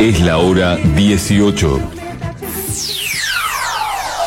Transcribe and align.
Es 0.00 0.20
la 0.20 0.38
hora 0.38 0.76
18. 0.76 2.07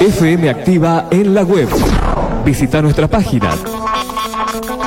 FM 0.02 0.50
Activa 0.50 1.06
en 1.12 1.36
la 1.36 1.44
web. 1.44 1.70
Visita 2.44 2.82
nuestra 2.82 3.08
página. 3.08 3.52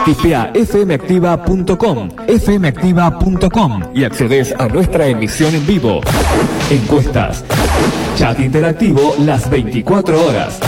Tipea 0.04 0.52
fmactiva.com, 0.52 2.08
fmactiva.com 2.26 3.82
y 3.94 4.02
accedes 4.02 4.52
a 4.58 4.66
nuestra 4.66 5.06
emisión 5.06 5.54
en 5.54 5.64
vivo. 5.64 6.00
Encuestas. 6.68 7.44
Chat 8.16 8.40
interactivo 8.40 9.14
las 9.20 9.48
24 9.48 10.26
horas. 10.26 10.58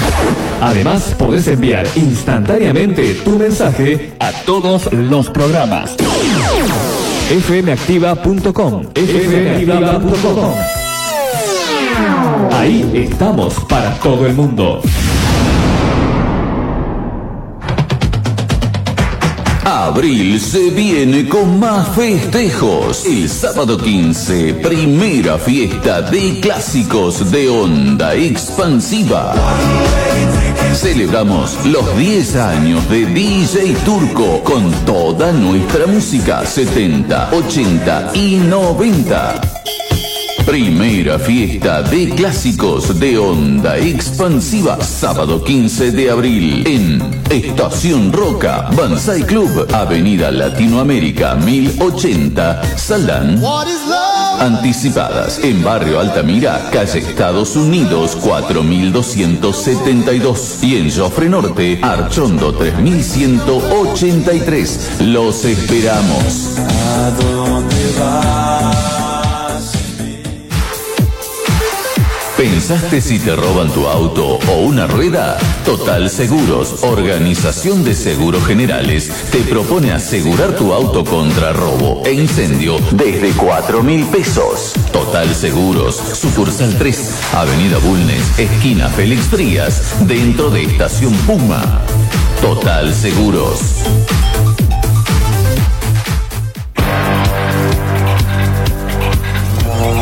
Además, 0.61 1.13
podés 1.19 1.49
enviar 1.49 1.85
instantáneamente 1.97 3.15
tu 3.25 3.39
mensaje 3.39 4.15
a 4.21 4.31
todos 4.45 4.93
los 4.93 5.29
programas. 5.29 5.97
fmactiva.com, 7.29 8.85
fmactiva.com. 8.95 10.76
Ahí 12.53 12.91
estamos 12.95 13.55
para 13.69 13.95
todo 14.01 14.27
el 14.27 14.35
mundo. 14.35 14.83
Abril 19.65 20.41
se 20.41 20.71
viene 20.71 21.29
con 21.29 21.59
más 21.59 21.89
festejos. 21.97 23.05
El 23.05 23.29
sábado 23.29 23.77
15, 23.77 24.55
primera 24.55 25.39
fiesta 25.39 26.03
de 26.03 26.41
clásicos 26.41 27.31
de 27.31 27.49
onda 27.49 28.15
expansiva. 28.15 29.35
Celebramos 30.73 31.57
los 31.67 31.97
10 31.97 32.37
años 32.37 32.89
de 32.89 33.07
DJ 33.07 33.75
Turco 33.85 34.43
con 34.45 34.71
toda 34.85 35.33
nuestra 35.33 35.87
música 35.87 36.45
70, 36.45 37.31
80 37.33 38.11
y 38.15 38.37
90. 38.37 39.41
Primera 40.47 41.19
fiesta 41.19 41.83
de 41.83 42.09
clásicos 42.11 43.01
de 43.01 43.19
onda 43.19 43.77
expansiva, 43.79 44.81
sábado 44.81 45.43
15 45.43 45.91
de 45.91 46.09
abril 46.09 46.65
en 46.65 47.03
Estación 47.29 48.13
Roca, 48.13 48.69
Banzai 48.77 49.25
Club, 49.25 49.67
Avenida 49.75 50.31
Latinoamérica 50.31 51.35
1080, 51.35 52.79
Salán. 52.79 53.43
Anticipadas 54.39 55.41
en 55.43 55.65
Barrio 55.65 55.99
Altamira, 55.99 56.71
calle 56.73 57.01
Estados 57.01 57.57
Unidos 57.57 58.15
4272 58.15 60.63
y 60.63 60.77
en 60.77 60.93
Jofre 60.93 61.29
Norte, 61.29 61.81
Archondo 61.83 62.55
3183. 62.55 65.01
Los 65.01 65.45
esperamos. 65.45 66.53
¿Pensaste 72.57 73.03
si 73.03 73.19
te 73.19 73.37
roban 73.37 73.71
tu 73.71 73.87
auto 73.87 74.39
o 74.49 74.61
una 74.63 74.87
rueda? 74.87 75.37
Total 75.67 76.09
Seguros, 76.09 76.85
organización 76.85 77.85
de 77.85 77.95
seguros 77.95 78.47
generales, 78.47 79.13
te 79.31 79.41
propone 79.41 79.93
asegurar 79.93 80.57
tu 80.57 80.73
auto 80.73 81.05
contra 81.05 81.53
robo 81.53 82.03
e 82.07 82.15
incendio 82.15 82.79
desde 82.93 83.33
4 83.33 83.83
mil 83.83 84.07
pesos. 84.07 84.73
Total 84.91 85.35
Seguros, 85.35 85.97
sucursal 85.97 86.79
3, 86.79 87.35
Avenida 87.35 87.77
Bulnes, 87.77 88.39
esquina 88.39 88.89
Félix 88.89 89.27
Frías, 89.27 89.95
dentro 90.07 90.49
de 90.49 90.63
Estación 90.63 91.13
Puma. 91.27 91.83
Total 92.41 92.95
Seguros. 92.95 93.85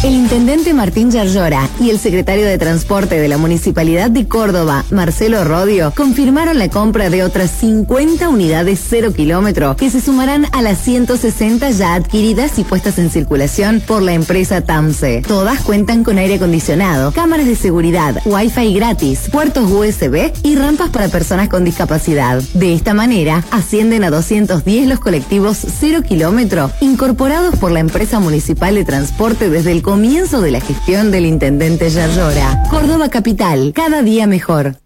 El 0.04 0.12
intendente 0.12 0.74
Martín 0.74 1.10
Yarlora 1.10 1.66
y 1.80 1.88
el 1.88 1.98
secretario 1.98 2.44
de 2.44 2.58
Transporte 2.58 3.18
de 3.18 3.26
la 3.26 3.38
Municipalidad 3.38 4.10
de 4.10 4.28
Córdoba, 4.28 4.84
Marcelo 4.90 5.44
Rodio, 5.44 5.94
confirmaron 5.96 6.58
la 6.58 6.68
compra 6.68 7.08
de 7.08 7.22
otras 7.22 7.50
50 7.52 8.28
unidades 8.28 8.84
cero 8.86 9.14
kilómetro 9.14 9.76
que 9.76 9.88
se 9.88 10.02
sumarán 10.02 10.44
a 10.52 10.60
las 10.60 10.76
160 10.82 11.70
ya 11.70 11.94
adquiridas 11.94 12.58
y 12.58 12.64
puestas 12.64 12.98
en 12.98 13.08
circulación 13.08 13.80
por 13.80 14.02
la 14.02 14.12
empresa 14.12 14.60
TAMSE. 14.60 15.22
Todas 15.26 15.62
cuentan 15.62 16.04
con 16.04 16.18
aire 16.18 16.34
acondicionado, 16.34 17.10
cámaras 17.12 17.46
de 17.46 17.56
seguridad, 17.56 18.20
wifi 18.26 18.74
gratis, 18.74 19.30
puertos 19.32 19.70
USB 19.70 20.34
y 20.42 20.56
rampas 20.56 20.90
para 20.90 21.08
personas 21.08 21.48
con 21.48 21.64
discapacidad. 21.64 22.42
De 22.52 22.74
esta 22.74 22.92
manera, 22.92 23.42
ascienden 23.50 24.04
a 24.04 24.10
210 24.10 24.86
los 24.86 25.00
colectivos 25.00 25.56
cero 25.80 26.02
kilómetro 26.06 26.70
incorporados 26.82 27.56
por 27.56 27.72
la 27.72 27.80
empresa 27.80 28.20
municipal 28.20 28.74
de 28.74 28.84
transporte 28.84 29.48
desde 29.48 29.72
el 29.72 29.82
comienzo 29.94 30.40
de 30.40 30.50
la 30.50 30.60
gestión 30.60 31.12
del 31.12 31.24
intendente 31.24 31.88
Yarlora. 31.88 32.64
Córdoba 32.68 33.10
Capital, 33.10 33.72
cada 33.72 34.02
día 34.02 34.26
mejor. 34.26 34.83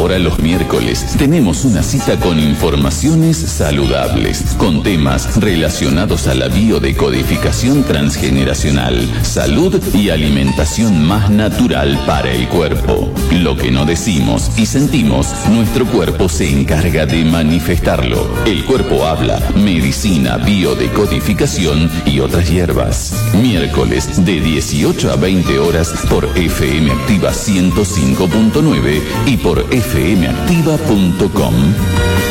Ahora 0.00 0.18
los 0.18 0.38
miércoles 0.38 1.04
tenemos 1.18 1.66
una 1.66 1.82
cita 1.82 2.16
con 2.16 2.40
informaciones 2.40 3.36
saludables, 3.36 4.56
con 4.56 4.82
temas 4.82 5.36
relacionados 5.38 6.26
a 6.26 6.34
la 6.34 6.48
biodecodificación 6.48 7.82
transgeneracional, 7.82 9.06
salud 9.22 9.78
y 9.92 10.08
alimentación 10.08 11.06
más 11.06 11.28
natural 11.28 12.02
para 12.06 12.32
el 12.32 12.48
cuerpo. 12.48 13.12
Lo 13.30 13.58
que 13.58 13.70
no 13.70 13.84
decimos 13.84 14.50
y 14.56 14.64
sentimos, 14.64 15.34
nuestro 15.50 15.84
cuerpo 15.84 16.30
se 16.30 16.48
encarga 16.48 17.04
de 17.04 17.22
manifestarlo. 17.26 18.26
El 18.46 18.64
cuerpo 18.64 19.04
habla, 19.04 19.38
medicina, 19.54 20.38
biodecodificación 20.38 21.90
y 22.06 22.20
otras 22.20 22.48
hierbas. 22.48 23.12
Miércoles 23.34 24.24
de 24.24 24.40
18 24.40 25.12
a 25.12 25.16
20 25.16 25.58
horas 25.58 25.92
por 26.08 26.24
FM 26.38 26.90
Activa 26.90 27.32
105.9 27.32 29.02
y 29.26 29.36
por 29.36 29.66
fmactiva.com. 29.92 32.29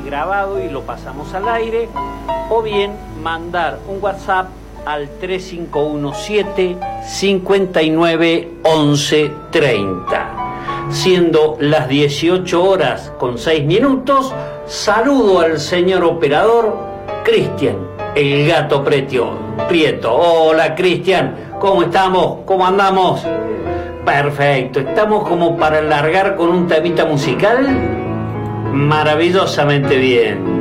grabado 0.00 0.62
y 0.62 0.68
lo 0.68 0.82
pasamos 0.82 1.32
al 1.34 1.48
aire 1.48 1.88
o 2.50 2.62
bien 2.62 2.92
mandar 3.22 3.78
un 3.88 4.02
WhatsApp 4.02 4.48
al 4.84 5.08
3517 5.20 6.76
59 7.06 8.50
11 8.62 9.32
30. 9.50 10.30
Siendo 10.90 11.56
las 11.60 11.88
18 11.88 12.62
horas 12.62 13.12
con 13.18 13.38
6 13.38 13.64
minutos, 13.64 14.32
saludo 14.66 15.40
al 15.40 15.58
señor 15.58 16.04
operador 16.04 16.76
Cristian, 17.24 17.76
el 18.14 18.46
gato 18.46 18.84
pretio, 18.84 19.30
Prieto. 19.68 20.14
Hola 20.14 20.74
Cristian, 20.74 21.54
¿cómo 21.58 21.84
estamos? 21.84 22.40
¿Cómo 22.44 22.66
andamos? 22.66 23.24
Perfecto, 24.04 24.80
estamos 24.80 25.26
como 25.26 25.56
para 25.56 25.80
largar 25.80 26.36
con 26.36 26.50
un 26.50 26.66
temita 26.66 27.06
musical 27.06 28.03
maravillosamente 28.74 29.96
bien. 29.96 30.53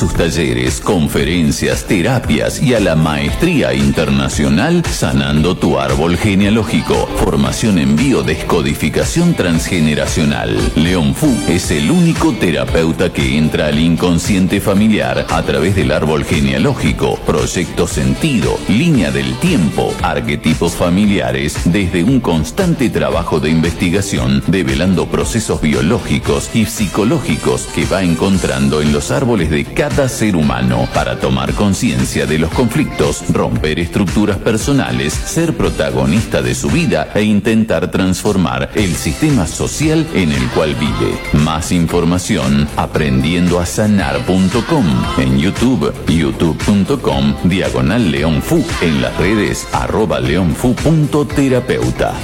Invita 0.00 0.04
a 0.04 0.08
sus 0.08 0.14
talleres, 0.14 0.79
conferencias, 1.20 1.84
terapias 1.84 2.62
y 2.62 2.72
a 2.72 2.80
la 2.80 2.96
maestría 2.96 3.74
internacional 3.74 4.82
Sanando 4.86 5.54
tu 5.54 5.78
árbol 5.78 6.16
genealógico. 6.16 7.06
Formación 7.16 7.78
en 7.78 7.94
biodescodificación 7.94 9.34
transgeneracional. 9.34 10.56
León 10.76 11.14
Fu 11.14 11.28
es 11.46 11.70
el 11.72 11.90
único 11.90 12.32
terapeuta 12.32 13.12
que 13.12 13.36
entra 13.36 13.66
al 13.66 13.78
inconsciente 13.78 14.62
familiar 14.62 15.26
a 15.28 15.42
través 15.42 15.76
del 15.76 15.92
árbol 15.92 16.24
genealógico, 16.24 17.16
proyecto 17.26 17.86
sentido, 17.86 18.58
línea 18.68 19.10
del 19.10 19.34
tiempo, 19.40 19.92
arquetipos 20.02 20.72
familiares, 20.72 21.58
desde 21.66 22.02
un 22.02 22.20
constante 22.20 22.88
trabajo 22.88 23.40
de 23.40 23.50
investigación, 23.50 24.42
develando 24.46 25.06
procesos 25.06 25.60
biológicos 25.60 26.50
y 26.54 26.64
psicológicos 26.64 27.66
que 27.74 27.84
va 27.84 28.02
encontrando 28.02 28.80
en 28.80 28.92
los 28.92 29.10
árboles 29.10 29.50
de 29.50 29.64
cada 29.64 30.08
ser 30.08 30.34
humano 30.34 30.88
para 30.94 31.09
tomar 31.16 31.52
conciencia 31.54 32.26
de 32.26 32.38
los 32.38 32.50
conflictos, 32.50 33.24
romper 33.32 33.78
estructuras 33.78 34.36
personales, 34.38 35.12
ser 35.12 35.56
protagonista 35.56 36.42
de 36.42 36.54
su 36.54 36.70
vida 36.70 37.08
e 37.14 37.22
intentar 37.22 37.90
transformar 37.90 38.70
el 38.74 38.94
sistema 38.94 39.46
social 39.46 40.06
en 40.14 40.32
el 40.32 40.46
cual 40.48 40.74
vive. 40.74 41.18
Más 41.44 41.72
información 41.72 42.68
aprendiendoasanar.com 42.76 44.84
en 45.18 45.38
YouTube, 45.38 45.92
youtube.com, 46.06 47.34
diagonal 47.44 48.10
leonfu, 48.10 48.64
en 48.82 49.02
las 49.02 49.16
redes 49.16 49.66
arroba 49.72 50.20
leonfu.terapeuta. 50.20 52.14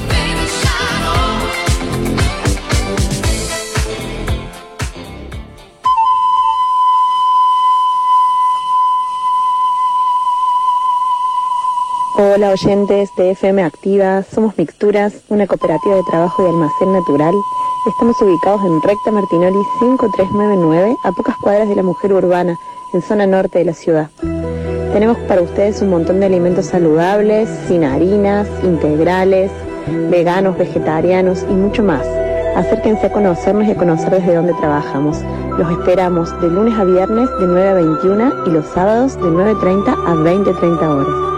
Hola 12.36 12.50
oyentes 12.50 13.08
de 13.16 13.30
FM 13.30 13.62
Activa, 13.62 14.22
somos 14.22 14.58
Mixturas, 14.58 15.22
una 15.30 15.46
cooperativa 15.46 15.96
de 15.96 16.02
trabajo 16.02 16.44
y 16.44 16.50
almacén 16.50 16.92
natural. 16.92 17.32
Estamos 17.88 18.20
ubicados 18.20 18.60
en 18.60 18.82
Recta 18.82 19.10
Martinoli 19.10 19.56
5399, 19.80 20.96
a 21.02 21.12
pocas 21.12 21.34
cuadras 21.38 21.66
de 21.66 21.76
la 21.76 21.82
mujer 21.82 22.12
urbana, 22.12 22.54
en 22.92 23.00
zona 23.00 23.26
norte 23.26 23.60
de 23.60 23.64
la 23.64 23.72
ciudad. 23.72 24.10
Tenemos 24.92 25.16
para 25.20 25.40
ustedes 25.40 25.80
un 25.80 25.88
montón 25.88 26.20
de 26.20 26.26
alimentos 26.26 26.66
saludables, 26.66 27.48
sin 27.68 27.84
harinas, 27.84 28.46
integrales, 28.62 29.50
veganos, 30.10 30.58
vegetarianos 30.58 31.42
y 31.48 31.54
mucho 31.54 31.82
más. 31.82 32.06
Acérquense 32.54 33.06
a 33.06 33.12
conocernos 33.12 33.66
y 33.66 33.70
a 33.70 33.76
conocer 33.76 34.10
desde 34.10 34.34
dónde 34.34 34.52
trabajamos. 34.60 35.22
Los 35.56 35.70
esperamos 35.70 36.38
de 36.42 36.50
lunes 36.50 36.78
a 36.78 36.84
viernes 36.84 37.30
de 37.40 37.46
9 37.46 37.68
a 37.70 37.74
21 37.74 38.32
y 38.46 38.50
los 38.50 38.66
sábados 38.66 39.16
de 39.16 39.22
9.30 39.22 39.88
a 39.88 40.14
20.30 40.16 40.82
horas. 40.82 41.35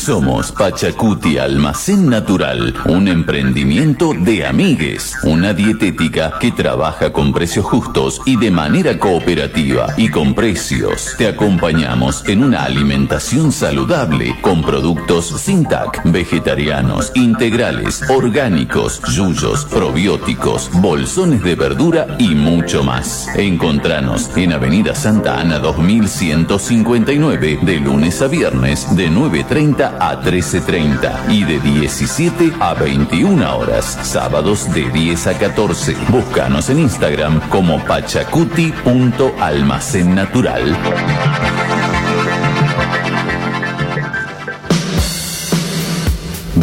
Somos 0.00 0.50
Pachacuti 0.52 1.36
Almacén 1.36 2.08
Natural, 2.08 2.72
un 2.86 3.06
emprendimiento 3.06 4.14
de 4.18 4.46
amigues, 4.46 5.14
una 5.24 5.52
dietética 5.52 6.38
que 6.40 6.52
trabaja 6.52 7.12
con 7.12 7.34
precios 7.34 7.66
justos 7.66 8.22
y 8.24 8.36
de 8.36 8.50
manera 8.50 8.98
cooperativa 8.98 9.88
y 9.98 10.08
con 10.08 10.34
precios. 10.34 11.16
Te 11.18 11.28
acompañamos 11.28 12.26
en 12.26 12.42
una 12.42 12.64
alimentación 12.64 13.52
saludable 13.52 14.34
con 14.40 14.62
productos 14.62 15.38
sin 15.38 15.66
TAC, 15.66 16.00
vegetarianos, 16.04 17.12
integrales, 17.14 18.02
orgánicos, 18.08 19.02
yuyos, 19.14 19.66
probióticos, 19.66 20.70
bolsones 20.80 21.42
de 21.42 21.56
verdura 21.56 22.16
y 22.18 22.34
mucho 22.34 22.82
más. 22.82 23.28
Encontranos 23.36 24.30
en 24.34 24.54
Avenida 24.54 24.94
Santa 24.94 25.38
Ana 25.38 25.58
2159 25.58 27.58
de 27.60 27.80
lunes 27.80 28.22
a 28.22 28.28
viernes 28.28 28.96
de 28.96 29.10
9.30 29.10 29.90
a 30.00 30.20
13.30 30.20 31.30
y 31.30 31.44
de 31.44 31.60
17 31.60 32.54
a 32.58 32.74
21 32.74 33.58
horas, 33.58 33.84
sábados 34.02 34.68
de 34.72 34.90
10 34.90 35.28
a 35.28 35.38
14. 35.38 35.94
Búscanos 36.08 36.68
en 36.70 36.80
Instagram 36.80 37.38
como 37.50 37.78
pachacuti.almacén 37.84 40.12
natural. 40.14 40.76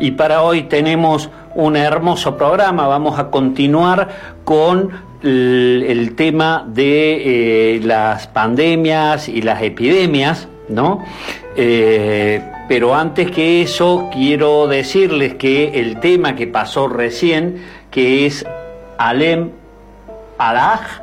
Y 0.00 0.10
para 0.10 0.42
hoy 0.42 0.64
tenemos 0.64 1.30
un 1.54 1.76
hermoso 1.76 2.36
programa. 2.36 2.88
Vamos 2.88 3.20
a 3.20 3.30
continuar 3.30 4.08
con 4.42 4.90
el, 5.22 5.84
el 5.86 6.16
tema 6.16 6.66
de 6.66 7.76
eh, 7.76 7.80
las 7.80 8.26
pandemias 8.26 9.28
y 9.28 9.42
las 9.42 9.62
epidemias, 9.62 10.48
¿no? 10.68 11.04
Eh, 11.56 12.42
pero 12.68 12.94
antes 12.94 13.30
que 13.30 13.62
eso, 13.62 14.08
quiero 14.12 14.66
decirles 14.66 15.34
que 15.34 15.80
el 15.80 16.00
tema 16.00 16.34
que 16.34 16.46
pasó 16.46 16.88
recién, 16.88 17.62
que 17.90 18.26
es 18.26 18.46
Alem 18.98 19.50
Alaj, 20.38 21.02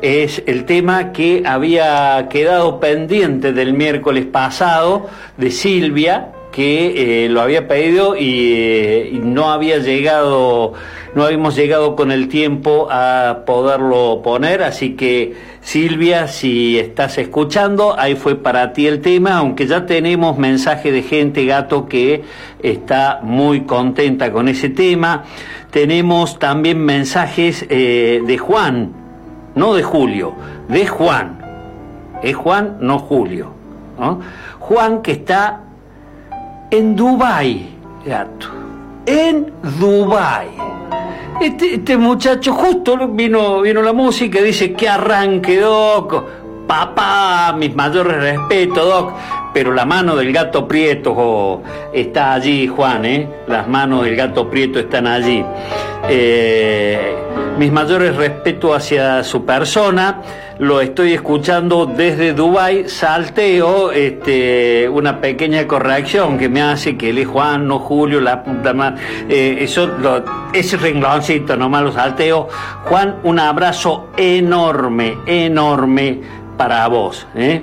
es 0.00 0.42
el 0.46 0.64
tema 0.64 1.12
que 1.12 1.44
había 1.46 2.26
quedado 2.28 2.80
pendiente 2.80 3.52
del 3.52 3.72
miércoles 3.74 4.26
pasado 4.26 5.08
de 5.36 5.50
Silvia, 5.50 6.31
que 6.52 7.24
eh, 7.24 7.28
lo 7.28 7.40
había 7.40 7.66
pedido 7.66 8.16
y, 8.16 8.52
eh, 8.52 9.10
y 9.12 9.18
no 9.18 9.50
había 9.50 9.78
llegado, 9.78 10.74
no 11.14 11.24
habíamos 11.24 11.56
llegado 11.56 11.96
con 11.96 12.12
el 12.12 12.28
tiempo 12.28 12.88
a 12.90 13.40
poderlo 13.44 14.20
poner, 14.22 14.62
así 14.62 14.94
que 14.94 15.34
Silvia, 15.62 16.26
si 16.26 16.76
estás 16.78 17.18
escuchando, 17.18 17.98
ahí 17.98 18.16
fue 18.16 18.34
para 18.34 18.72
ti 18.72 18.88
el 18.88 19.00
tema, 19.00 19.38
aunque 19.38 19.66
ya 19.68 19.86
tenemos 19.86 20.36
mensaje 20.36 20.90
de 20.90 21.02
gente, 21.02 21.46
gato, 21.46 21.88
que 21.88 22.24
está 22.62 23.20
muy 23.22 23.62
contenta 23.62 24.32
con 24.32 24.48
ese 24.48 24.70
tema. 24.70 25.24
Tenemos 25.70 26.40
también 26.40 26.84
mensajes 26.84 27.64
eh, 27.70 28.22
de 28.26 28.38
Juan, 28.38 28.92
no 29.54 29.74
de 29.74 29.84
Julio, 29.84 30.34
de 30.68 30.86
Juan. 30.86 31.38
Es 32.22 32.36
Juan, 32.36 32.78
no 32.80 32.98
Julio. 32.98 33.54
Juan 34.58 35.02
que 35.02 35.12
está 35.12 35.60
en 36.72 36.96
Dubai, 36.96 37.66
gato. 38.04 38.48
En 39.04 39.52
Dubai. 39.78 40.48
Este, 41.40 41.74
este 41.74 41.98
muchacho 41.98 42.54
justo 42.54 43.08
vino, 43.08 43.60
vino 43.60 43.82
la 43.82 43.92
música 43.92 44.40
y 44.40 44.44
dice 44.44 44.72
que 44.72 44.88
arranque, 44.88 45.60
Doc. 45.60 46.24
Papá, 46.66 47.54
mis 47.58 47.74
mayores 47.74 48.16
respetos, 48.16 48.88
Doc. 48.88 49.12
Pero 49.52 49.72
la 49.72 49.84
mano 49.84 50.16
del 50.16 50.32
gato 50.32 50.66
Prieto 50.66 51.12
oh, 51.14 51.62
está 51.92 52.32
allí, 52.32 52.66
Juan, 52.66 53.04
¿eh? 53.04 53.28
Las 53.46 53.68
manos 53.68 54.04
del 54.04 54.16
gato 54.16 54.48
Prieto 54.48 54.78
están 54.78 55.06
allí. 55.06 55.44
Eh, 56.08 57.16
mis 57.58 57.70
mayores 57.70 58.16
respetos 58.16 58.76
hacia 58.76 59.22
su 59.24 59.44
persona. 59.44 60.20
Lo 60.58 60.80
estoy 60.80 61.12
escuchando 61.12 61.86
desde 61.86 62.32
Dubai. 62.34 62.88
Salteo 62.88 63.92
este, 63.92 64.88
una 64.88 65.20
pequeña 65.20 65.66
corrección 65.66 66.38
que 66.38 66.48
me 66.48 66.62
hace 66.62 66.96
que 66.96 67.10
él 67.10 67.24
Juan, 67.24 67.68
no 67.68 67.78
Julio, 67.78 68.20
la 68.20 68.42
puta 68.42 68.72
madre. 68.72 69.00
Eh, 69.28 69.68
ese 70.52 70.76
rengloncito 70.76 71.56
nomás 71.56 71.82
lo 71.82 71.92
salteo. 71.92 72.48
Juan, 72.84 73.16
un 73.22 73.38
abrazo 73.38 74.08
enorme, 74.16 75.18
enorme 75.26 76.20
para 76.56 76.86
vos. 76.88 77.26
¿eh? 77.34 77.62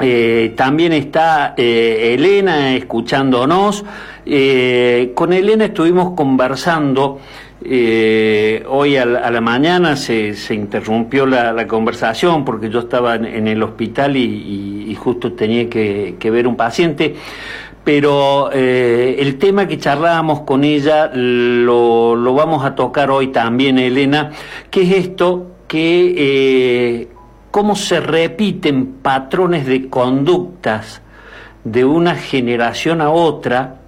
Eh, 0.00 0.54
también 0.56 0.92
está 0.92 1.54
Elena 1.56 2.74
escuchándonos. 2.74 3.84
Eh, 4.24 5.12
con 5.14 5.32
Elena 5.32 5.66
estuvimos 5.66 6.14
conversando. 6.14 7.20
eh, 7.64 8.64
hoy 8.68 8.96
a 8.96 9.04
la, 9.04 9.40
mañana 9.40 9.96
se, 9.96 10.34
interrumpió 10.50 11.26
la, 11.26 11.66
conversación 11.66 12.44
porque 12.44 12.68
yo 12.70 12.80
estaba 12.80 13.14
en, 13.14 13.46
el 13.46 13.62
hospital 13.62 14.16
y, 14.16 14.96
justo 14.98 15.32
tenía 15.32 15.68
que, 15.68 16.30
ver 16.30 16.46
un 16.46 16.56
paciente. 16.56 17.14
Pero 17.84 18.50
eh, 18.52 19.16
el 19.18 19.38
tema 19.38 19.66
que 19.66 19.76
charlábamos 19.78 20.42
con 20.42 20.62
ella 20.62 21.10
lo, 21.12 22.14
lo 22.14 22.34
vamos 22.34 22.64
a 22.64 22.76
tocar 22.76 23.10
hoy 23.10 23.28
también, 23.28 23.78
Elena, 23.78 24.30
que 24.70 24.82
es 24.82 25.06
esto 25.06 25.52
que 25.72 26.14
eh, 26.18 27.08
cómo 27.50 27.76
se 27.76 27.98
repiten 28.00 28.98
patrones 29.00 29.64
de 29.64 29.88
conductas 29.88 31.00
de 31.64 31.84
una 31.86 32.14
generación 32.14 33.00
a 33.00 33.08
otra, 33.08 33.81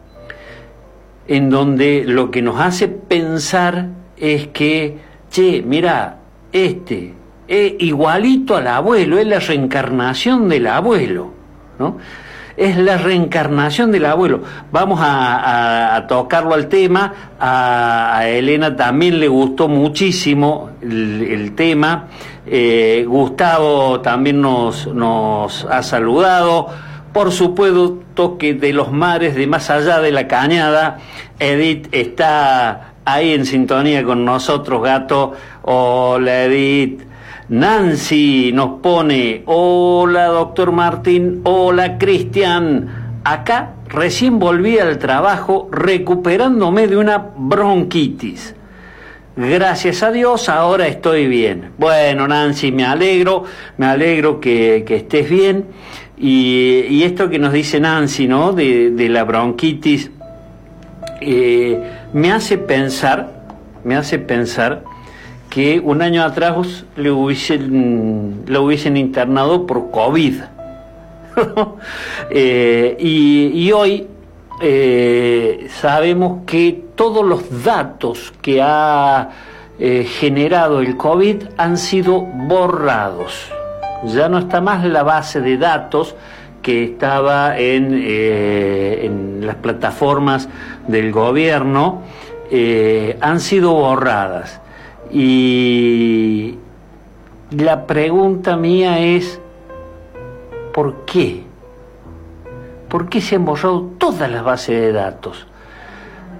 en 1.26 1.50
donde 1.50 2.04
lo 2.06 2.30
que 2.30 2.42
nos 2.42 2.60
hace 2.60 2.88
pensar 2.88 3.88
es 4.16 4.48
que, 4.48 4.98
che, 5.30 5.62
mira, 5.66 6.18
este 6.52 7.14
es 7.48 7.74
igualito 7.78 8.56
al 8.56 8.68
abuelo, 8.68 9.18
es 9.18 9.26
la 9.26 9.38
reencarnación 9.38 10.48
del 10.48 10.66
abuelo, 10.66 11.30
¿no? 11.78 11.98
Es 12.56 12.76
la 12.76 12.96
reencarnación 12.96 13.90
del 13.90 14.06
abuelo. 14.06 14.42
Vamos 14.70 15.00
a, 15.02 16.04
tocarlo 16.08 16.54
al 16.54 16.68
tema. 16.68 17.12
A, 17.40 18.22
Elena 18.28 18.76
también 18.76 19.18
le 19.18 19.26
gustó 19.26 19.66
muchísimo 19.66 20.70
el, 20.80 21.26
el 21.28 21.54
tema. 21.56 22.06
Eh, 22.46 23.04
Gustavo 23.08 24.00
también 24.00 24.40
nos, 24.40 24.86
nos 24.86 25.64
ha 25.64 25.82
saludado. 25.82 26.68
Por 27.14 27.30
supuesto 27.30 28.38
que 28.38 28.54
de 28.54 28.72
los 28.72 28.90
mares 28.90 29.36
de 29.36 29.46
más 29.46 29.70
allá 29.70 30.00
de 30.00 30.10
la 30.10 30.26
cañada, 30.26 30.98
Edith 31.38 31.86
está 31.92 32.94
ahí 33.04 33.32
en 33.32 33.46
sintonía 33.46 34.02
con 34.02 34.24
nosotros, 34.24 34.82
gato. 34.82 35.32
Hola 35.62 36.42
Edith. 36.42 37.02
Nancy 37.50 38.50
nos 38.52 38.80
pone, 38.80 39.44
hola 39.46 40.26
doctor 40.26 40.72
Martín, 40.72 41.42
hola 41.44 41.98
Cristian. 41.98 43.20
Acá 43.22 43.74
recién 43.88 44.40
volví 44.40 44.80
al 44.80 44.98
trabajo 44.98 45.68
recuperándome 45.70 46.88
de 46.88 46.96
una 46.96 47.18
bronquitis. 47.36 48.56
Gracias 49.36 50.02
a 50.02 50.10
Dios, 50.10 50.48
ahora 50.48 50.88
estoy 50.88 51.28
bien. 51.28 51.70
Bueno, 51.78 52.26
Nancy, 52.26 52.72
me 52.72 52.84
alegro, 52.84 53.44
me 53.78 53.86
alegro 53.86 54.40
que, 54.40 54.84
que 54.86 54.96
estés 54.96 55.30
bien. 55.30 55.66
Y, 56.16 57.02
esto 57.02 57.28
que 57.28 57.38
nos 57.38 57.52
dice 57.52 57.80
Nancy, 57.80 58.26
¿no? 58.26 58.52
De, 58.52 59.08
la 59.08 59.24
bronquitis, 59.24 60.10
eh, 61.20 61.82
me 62.12 62.32
hace 62.32 62.58
pensar, 62.58 63.44
me 63.84 63.96
hace 63.96 64.18
pensar 64.18 64.84
que 65.50 65.80
un 65.80 66.02
año 66.02 66.22
atrás 66.22 66.84
le 66.96 67.10
hubiesen, 67.10 68.42
lo 68.46 68.62
hubiesen 68.62 68.96
internado 68.96 69.66
por 69.66 69.90
COVID. 69.90 70.34
Eh, 72.30 72.96
y, 73.00 73.50
y 73.52 73.72
hoy 73.72 74.06
eh, 74.60 75.66
sabemos 75.80 76.42
que 76.46 76.84
todos 76.94 77.24
los 77.24 77.64
datos 77.64 78.32
que 78.40 78.62
ha 78.62 79.30
eh, 79.78 80.04
generado 80.04 80.80
el 80.80 80.96
COVID 80.96 81.44
han 81.56 81.76
sido 81.76 82.20
borrados. 82.20 83.48
Ya 84.06 84.28
no 84.28 84.38
está 84.38 84.60
más 84.60 84.84
la 84.84 85.02
base 85.02 85.40
de 85.40 85.56
datos 85.56 86.14
que 86.62 86.84
estaba 86.84 87.58
en, 87.58 87.90
eh, 87.92 89.10
las 89.40 89.56
plataformas 89.56 90.48
del 90.88 91.12
gobierno, 91.12 92.02
eh, 92.50 93.18
han 93.20 93.40
sido 93.40 93.72
borradas. 93.72 94.60
Y 95.10 96.56
la 97.50 97.86
pregunta 97.86 98.56
mía 98.56 98.98
es, 98.98 99.40
¿por 100.72 101.04
qué? 101.04 101.44
¿Por 102.88 103.08
qué 103.08 103.20
se 103.20 103.36
han 103.36 103.44
borrado 103.44 103.90
todas 103.98 104.30
las 104.30 104.42
bases 104.42 104.80
de 104.80 104.92
datos? 104.92 105.46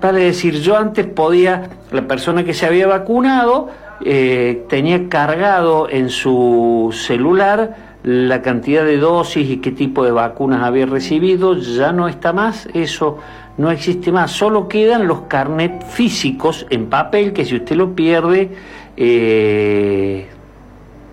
Vale 0.01 0.21
decir, 0.21 0.61
yo 0.61 0.77
antes 0.77 1.07
podía, 1.07 1.71
la 1.91 2.03
persona 2.03 2.45
que 2.45 2.55
se 2.55 2.67
había 2.67 2.87
vacunado 2.87 3.69
eh, 4.03 4.65
tenía 4.69 5.09
cargado 5.09 5.89
en 5.89 6.11
su 6.11 6.91
celular 6.93 7.77
la 8.03 8.43
cantidad 8.43 8.85
de 8.85 8.99
dosis 8.99 9.49
y 9.49 9.57
qué 9.59 9.71
tipo 9.71 10.05
de 10.05 10.11
vacunas 10.11 10.63
había 10.63 10.85
recibido, 10.85 11.57
ya 11.57 11.93
no 11.93 12.07
está 12.07 12.33
más, 12.33 12.69
eso 12.75 13.19
no 13.57 13.71
existe 13.71 14.13
más, 14.13 14.31
solo 14.31 14.69
quedan 14.69 15.07
los 15.07 15.23
carnet 15.23 15.85
físicos 15.87 16.67
en 16.71 16.91
papel 16.91 17.33
que 17.33 17.45
si 17.45 17.57
usted 17.57 17.77
lo 17.77 17.95
pierde, 17.95 18.51
eh, 18.97 20.29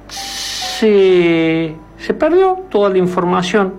se, 0.10 1.76
se 1.98 2.14
perdió 2.14 2.66
toda 2.70 2.90
la 2.90 2.98
información. 2.98 3.74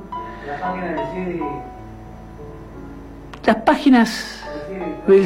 Las 3.45 3.57
páginas 3.57 4.42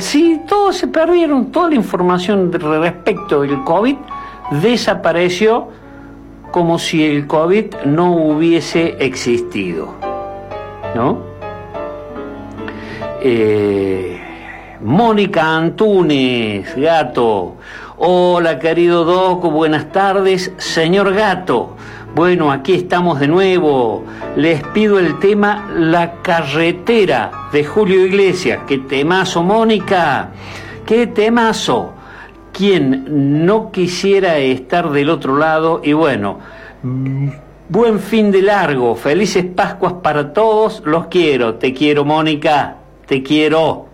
sí, 0.00 0.40
todos 0.48 0.76
se 0.76 0.88
perdieron, 0.88 1.52
toda 1.52 1.70
la 1.70 1.74
información 1.76 2.52
respecto 2.52 3.42
del 3.42 3.62
COVID 3.64 3.96
desapareció 4.62 5.68
como 6.50 6.78
si 6.78 7.04
el 7.04 7.26
COVID 7.26 7.74
no 7.84 8.14
hubiese 8.14 8.96
existido. 8.98 9.88
¿No? 10.94 11.18
Eh, 13.20 14.20
Mónica 14.80 15.56
Antunes, 15.56 16.74
gato. 16.76 17.56
Hola, 17.98 18.58
querido 18.58 19.04
Doco, 19.04 19.50
buenas 19.50 19.90
tardes, 19.90 20.52
señor 20.58 21.14
gato. 21.14 21.76
Bueno, 22.16 22.50
aquí 22.50 22.72
estamos 22.72 23.20
de 23.20 23.28
nuevo. 23.28 24.06
Les 24.36 24.62
pido 24.68 24.98
el 24.98 25.18
tema 25.18 25.70
La 25.76 26.22
carretera 26.22 27.30
de 27.52 27.62
Julio 27.62 28.06
Iglesias. 28.06 28.60
¡Qué 28.66 28.78
temazo, 28.78 29.42
Mónica! 29.42 30.30
¡Qué 30.86 31.08
temazo! 31.08 31.92
Quien 32.54 33.44
no 33.44 33.70
quisiera 33.70 34.38
estar 34.38 34.92
del 34.92 35.10
otro 35.10 35.36
lado, 35.36 35.82
y 35.84 35.92
bueno, 35.92 36.38
buen 37.68 38.00
fin 38.00 38.30
de 38.30 38.40
largo, 38.40 38.94
felices 38.94 39.44
Pascuas 39.54 39.92
para 40.02 40.32
todos, 40.32 40.82
los 40.86 41.08
quiero, 41.08 41.56
te 41.56 41.74
quiero, 41.74 42.06
Mónica, 42.06 42.78
te 43.04 43.22
quiero. 43.22 43.88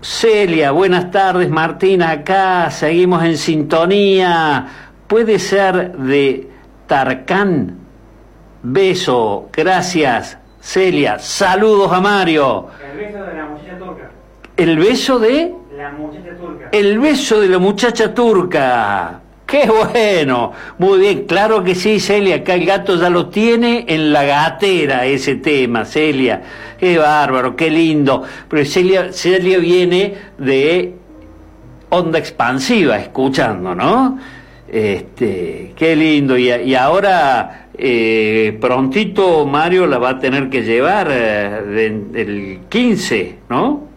Celia, 0.00 0.70
buenas 0.70 1.10
tardes, 1.10 1.50
Martín, 1.50 2.00
acá 2.02 2.70
seguimos 2.70 3.22
en 3.22 3.36
sintonía. 3.36 4.66
Puede 5.06 5.38
ser 5.38 5.92
de 5.98 6.51
Tarcán. 6.92 7.78
Beso, 8.62 9.48
gracias, 9.50 10.36
Celia. 10.60 11.18
Saludos 11.18 11.90
a 11.90 12.02
Mario. 12.02 12.66
El 12.92 12.98
beso 12.98 13.24
de 13.24 13.34
la 13.34 13.46
muchacha 13.46 13.78
turca. 13.78 14.10
El 14.58 14.76
beso 14.76 15.18
de... 15.18 15.54
La 15.74 15.90
muchacha 15.92 16.36
turca. 16.36 16.68
El 16.70 16.98
beso 16.98 17.40
de 17.40 17.48
la 17.48 17.58
muchacha 17.58 18.12
turca. 18.12 19.20
¡Qué 19.46 19.70
bueno! 19.70 20.52
Muy 20.76 20.98
bien, 20.98 21.24
claro 21.24 21.64
que 21.64 21.74
sí, 21.74 21.98
Celia. 21.98 22.36
Acá 22.36 22.52
el 22.52 22.66
gato 22.66 22.96
ya 22.96 23.08
lo 23.08 23.30
tiene 23.30 23.86
en 23.88 24.12
la 24.12 24.24
gatera 24.24 25.06
ese 25.06 25.36
tema, 25.36 25.86
Celia. 25.86 26.42
Qué 26.78 26.98
bárbaro, 26.98 27.56
qué 27.56 27.70
lindo. 27.70 28.22
Pero 28.50 28.66
Celia, 28.66 29.14
Celia 29.14 29.56
viene 29.56 30.14
de 30.36 30.94
onda 31.88 32.18
expansiva, 32.18 32.98
escuchando, 32.98 33.74
¿no? 33.74 34.18
Este, 34.72 35.74
qué 35.76 35.94
lindo. 35.94 36.38
Y, 36.38 36.50
y 36.50 36.74
ahora, 36.74 37.68
eh, 37.76 38.56
prontito 38.58 39.44
Mario 39.44 39.86
la 39.86 39.98
va 39.98 40.10
a 40.10 40.18
tener 40.18 40.48
que 40.48 40.62
llevar 40.62 41.08
eh, 41.10 42.02
el 42.14 42.60
15, 42.70 43.36
¿no? 43.50 43.88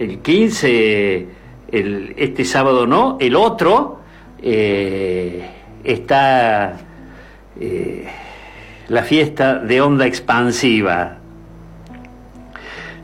El 0.00 0.18
15, 0.18 1.26
el, 1.70 2.14
este 2.16 2.44
sábado 2.44 2.88
no, 2.88 3.18
el 3.20 3.36
otro 3.36 4.00
eh, 4.42 5.48
está 5.84 6.76
eh, 7.60 8.06
la 8.88 9.02
fiesta 9.04 9.60
de 9.60 9.80
onda 9.80 10.06
expansiva. 10.06 11.18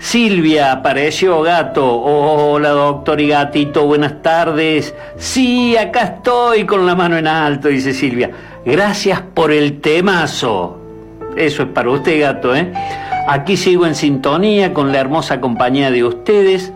Silvia 0.02 0.72
apareció 0.72 1.42
gato. 1.42 1.94
Hola 1.94 2.70
doctor 2.70 3.20
y 3.20 3.28
gatito, 3.28 3.86
buenas 3.86 4.20
tardes. 4.20 4.92
Sí, 5.16 5.76
acá 5.76 6.16
estoy 6.16 6.66
con 6.66 6.84
la 6.86 6.96
mano 6.96 7.16
en 7.16 7.28
alto, 7.28 7.68
dice 7.68 7.94
Silvia. 7.94 8.32
Gracias 8.66 9.22
por 9.32 9.52
el 9.52 9.80
temazo. 9.80 10.76
Eso 11.36 11.62
es 11.62 11.68
para 11.68 11.88
usted, 11.88 12.20
gato, 12.20 12.54
¿eh? 12.54 12.72
Aquí 13.28 13.56
sigo 13.56 13.86
en 13.86 13.94
sintonía 13.94 14.74
con 14.74 14.90
la 14.90 14.98
hermosa 14.98 15.40
compañía 15.40 15.92
de 15.92 16.02
ustedes. 16.02 16.72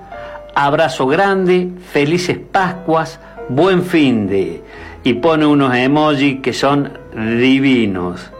Abrazo 0.55 1.09
grande, 1.09 1.71
felices 1.91 2.39
Pascuas, 2.53 3.19
buen 3.49 3.83
fin 3.83 4.29
de. 4.29 4.63
Y 5.03 5.15
pone 5.15 5.47
unos 5.47 5.75
emojis 5.75 6.41
que 6.43 6.53
son 6.53 6.93
divinos. 7.13 8.31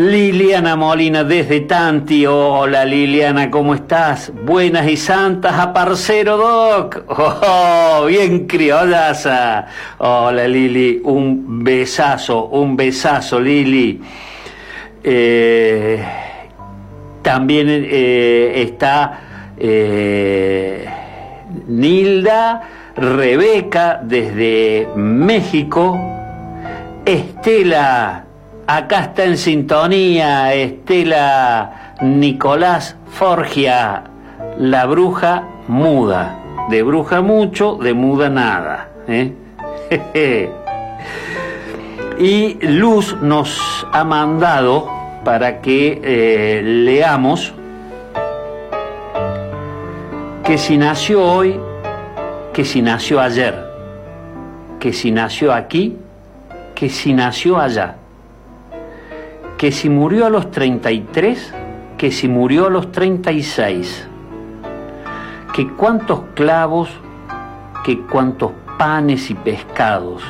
Liliana 0.00 0.76
Molina 0.76 1.24
desde 1.24 1.60
Tanti. 1.60 2.24
Hola 2.24 2.86
Liliana, 2.86 3.50
¿cómo 3.50 3.74
estás? 3.74 4.32
Buenas 4.46 4.88
y 4.88 4.96
santas 4.96 5.52
a 5.58 5.74
Parcero 5.74 6.38
Doc. 6.38 7.04
Oh, 7.42 8.06
bien 8.06 8.46
criollaza. 8.46 9.66
Hola 9.98 10.48
Lili, 10.48 11.02
un 11.04 11.62
besazo, 11.62 12.46
un 12.46 12.76
besazo 12.76 13.38
Lili. 13.38 14.00
Eh, 15.04 16.02
también 17.20 17.66
eh, 17.68 18.52
está 18.56 19.20
eh, 19.58 20.86
Nilda, 21.66 22.62
Rebeca 22.96 24.00
desde 24.02 24.88
México, 24.96 26.00
Estela, 27.04 28.24
acá 28.76 29.00
está 29.00 29.24
en 29.24 29.36
sintonía, 29.36 30.54
Estela 30.54 31.94
Nicolás 32.00 32.96
Forgia, 33.08 34.04
la 34.58 34.86
bruja 34.86 35.42
muda, 35.66 36.38
de 36.70 36.82
bruja 36.84 37.20
mucho, 37.20 37.76
de 37.76 37.94
muda 37.94 38.28
nada. 38.28 38.88
¿eh? 39.08 39.32
y 42.18 42.64
Luz 42.66 43.16
nos 43.20 43.60
ha 43.92 44.04
mandado 44.04 44.88
para 45.24 45.60
que 45.60 46.00
eh, 46.04 46.62
leamos 46.62 47.52
que 50.44 50.58
si 50.58 50.78
nació 50.78 51.24
hoy, 51.24 51.58
que 52.52 52.64
si 52.64 52.82
nació 52.82 53.20
ayer, 53.20 53.66
que 54.78 54.92
si 54.92 55.10
nació 55.10 55.52
aquí, 55.52 55.96
que 56.76 56.88
si 56.88 57.12
nació 57.12 57.58
allá, 57.58 57.96
que 59.60 59.72
si 59.72 59.90
murió 59.90 60.24
a 60.24 60.30
los 60.30 60.50
33, 60.50 61.52
que 61.98 62.10
si 62.10 62.28
murió 62.28 62.68
a 62.68 62.70
los 62.70 62.92
36, 62.92 64.08
que 65.52 65.68
cuántos 65.72 66.22
clavos, 66.34 66.88
que 67.84 68.00
cuántos 68.00 68.52
panes 68.78 69.28
y 69.28 69.34
pescados, 69.34 70.22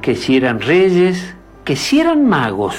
que 0.00 0.14
si 0.14 0.38
eran 0.38 0.58
reyes, 0.58 1.36
que 1.66 1.76
si 1.76 2.00
eran 2.00 2.26
magos, 2.26 2.76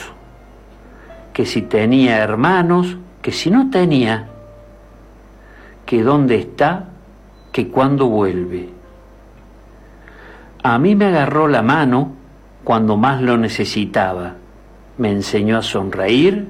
que 1.31 1.45
si 1.45 1.61
tenía 1.61 2.17
hermanos, 2.17 2.97
que 3.21 3.31
si 3.31 3.51
no 3.51 3.69
tenía, 3.69 4.29
que 5.85 6.01
dónde 6.01 6.37
está, 6.37 6.85
que 7.51 7.67
cuándo 7.67 8.07
vuelve. 8.07 8.69
A 10.63 10.79
mí 10.79 10.95
me 10.95 11.05
agarró 11.05 11.47
la 11.47 11.61
mano 11.61 12.13
cuando 12.63 12.97
más 12.97 13.21
lo 13.21 13.37
necesitaba, 13.37 14.33
me 14.99 15.11
enseñó 15.11 15.57
a 15.57 15.61
sonreír 15.61 16.49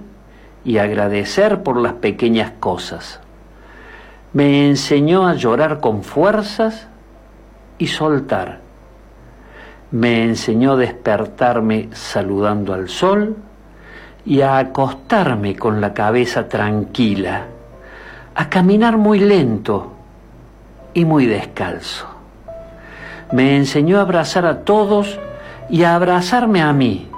y 0.66 0.80
agradecer 0.80 1.62
por 1.62 1.78
las 1.78 1.94
pequeñas 1.94 2.52
cosas. 2.60 3.22
Me 4.34 4.68
enseñó 4.68 5.28
a 5.28 5.36
llorar 5.36 5.80
con 5.80 6.04
fuerzas 6.04 6.88
y 7.78 7.88
soltar. 7.88 8.60
Me 9.92 10.24
enseñó 10.24 10.74
a 10.74 10.78
despertarme 10.78 11.90
saludando 11.94 12.74
al 12.74 12.90
sol 12.90 13.38
y 14.26 14.42
a 14.42 14.58
acostarme 14.58 15.56
con 15.56 15.80
la 15.80 15.94
cabeza 15.94 16.50
tranquila, 16.50 17.46
a 18.34 18.50
caminar 18.50 18.98
muy 18.98 19.20
lento 19.20 19.94
y 20.96 21.06
muy 21.06 21.28
descalzo. 21.28 22.08
Me 23.32 23.56
enseñó 23.56 24.00
a 24.00 24.02
abrazar 24.02 24.48
a 24.48 24.62
todos 24.62 25.20
y 25.70 25.84
a 25.84 25.94
abrazarme 25.94 26.64
a 26.64 26.74
mí. 26.74 27.09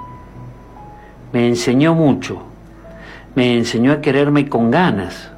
Me 1.32 1.48
enseñó 1.48 1.94
mucho. 1.94 2.42
Me 3.34 3.56
enseñó 3.56 3.92
a 3.92 4.00
quererme 4.02 4.48
con 4.48 4.70
ganas, 4.70 5.30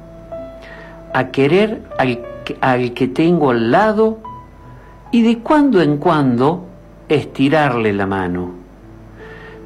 a 1.13 1.27
querer 1.27 1.81
al, 1.97 2.19
al 2.59 2.93
que 2.93 3.07
tengo 3.07 3.51
al 3.51 3.71
lado 3.71 4.19
y 5.11 5.21
de 5.21 5.39
cuando 5.39 5.81
en 5.81 5.97
cuando 5.97 6.65
estirarle 7.07 7.93
la 7.93 8.05
mano. 8.05 8.51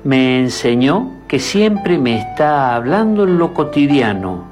Me 0.04 0.40
enseñó 0.40 1.14
que 1.28 1.40
siempre 1.40 1.98
me 1.98 2.20
está 2.20 2.76
hablando 2.76 3.24
en 3.24 3.40
lo 3.40 3.54
cotidiano, 3.54 4.44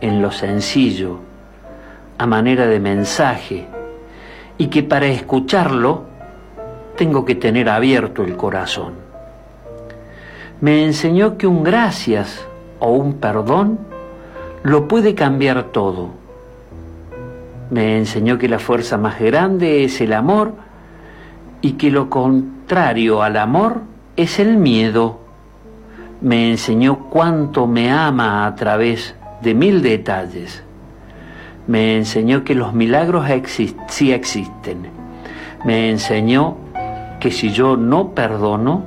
en 0.00 0.22
lo 0.22 0.30
sencillo, 0.30 1.18
a 2.16 2.26
manera 2.26 2.66
de 2.66 2.80
mensaje, 2.80 3.66
y 4.56 4.68
que 4.68 4.82
para 4.82 5.06
escucharlo 5.06 6.04
tengo 6.96 7.24
que 7.26 7.34
tener 7.34 7.68
abierto 7.68 8.24
el 8.24 8.36
corazón. 8.36 9.07
Me 10.60 10.84
enseñó 10.84 11.38
que 11.38 11.46
un 11.46 11.62
gracias 11.62 12.44
o 12.80 12.90
un 12.90 13.14
perdón 13.14 13.78
lo 14.64 14.88
puede 14.88 15.14
cambiar 15.14 15.64
todo. 15.70 16.08
Me 17.70 17.96
enseñó 17.96 18.38
que 18.38 18.48
la 18.48 18.58
fuerza 18.58 18.98
más 18.98 19.20
grande 19.20 19.84
es 19.84 20.00
el 20.00 20.12
amor 20.12 20.54
y 21.60 21.72
que 21.72 21.92
lo 21.92 22.10
contrario 22.10 23.22
al 23.22 23.36
amor 23.36 23.82
es 24.16 24.40
el 24.40 24.56
miedo. 24.56 25.20
Me 26.22 26.50
enseñó 26.50 27.08
cuánto 27.08 27.68
me 27.68 27.92
ama 27.92 28.44
a 28.44 28.56
través 28.56 29.14
de 29.42 29.54
mil 29.54 29.80
detalles. 29.80 30.64
Me 31.68 31.96
enseñó 31.96 32.42
que 32.42 32.56
los 32.56 32.74
milagros 32.74 33.30
exist 33.30 33.78
sí 33.86 34.12
existen. 34.12 34.88
Me 35.64 35.88
enseñó 35.88 36.56
que 37.20 37.30
si 37.30 37.50
yo 37.50 37.76
no 37.76 38.08
perdono, 38.10 38.82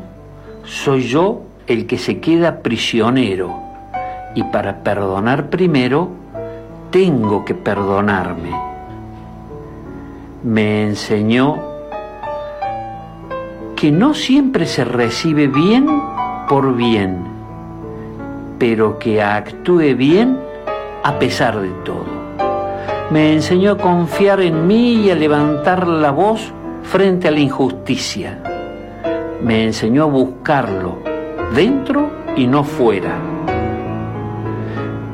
soy 0.65 1.03
yo 1.03 1.43
el 1.67 1.85
que 1.85 1.97
se 1.97 2.19
queda 2.19 2.59
prisionero. 2.59 3.55
Y 4.35 4.43
para 4.43 4.83
perdonar 4.83 5.49
primero, 5.49 6.09
tengo 6.89 7.45
que 7.45 7.53
perdonarme. 7.53 8.51
Me 10.43 10.83
enseñó 10.83 11.57
que 13.75 13.91
no 13.91 14.13
siempre 14.13 14.65
se 14.65 14.83
recibe 14.83 15.47
bien 15.47 15.87
por 16.47 16.75
bien, 16.75 17.19
pero 18.59 18.99
que 18.99 19.21
actúe 19.21 19.95
bien 19.95 20.37
a 21.03 21.17
pesar 21.19 21.59
de 21.59 21.69
todo. 21.83 22.21
Me 23.09 23.33
enseñó 23.33 23.73
a 23.73 23.77
confiar 23.77 24.39
en 24.41 24.67
mí 24.67 24.93
y 25.05 25.11
a 25.11 25.15
levantar 25.15 25.87
la 25.87 26.11
voz 26.11 26.53
frente 26.83 27.27
a 27.27 27.31
la 27.31 27.39
injusticia. 27.39 28.41
Me 29.43 29.65
enseñó 29.65 30.03
a 30.03 30.05
buscarlo 30.05 31.10
dentro 31.53 32.09
y 32.35 32.47
no 32.47 32.63
fuera. 32.63 33.17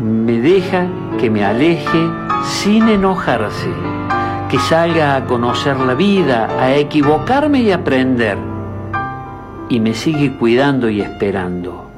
Me 0.02 0.40
deja 0.40 0.88
que 1.20 1.30
me 1.30 1.44
aleje 1.44 2.00
sin 2.44 2.88
enojarse, 2.88 3.70
que 4.50 4.60
salga 4.60 5.16
a 5.16 5.26
conocer 5.26 5.78
la 5.80 5.96
vida, 5.96 6.48
a 6.60 6.76
equivocarme 6.76 7.62
y 7.62 7.72
aprender. 7.72 8.38
Y 9.70 9.80
me 9.80 9.94
sigue 9.94 10.38
cuidando 10.38 10.90
y 10.90 11.02
esperando. 11.02 11.90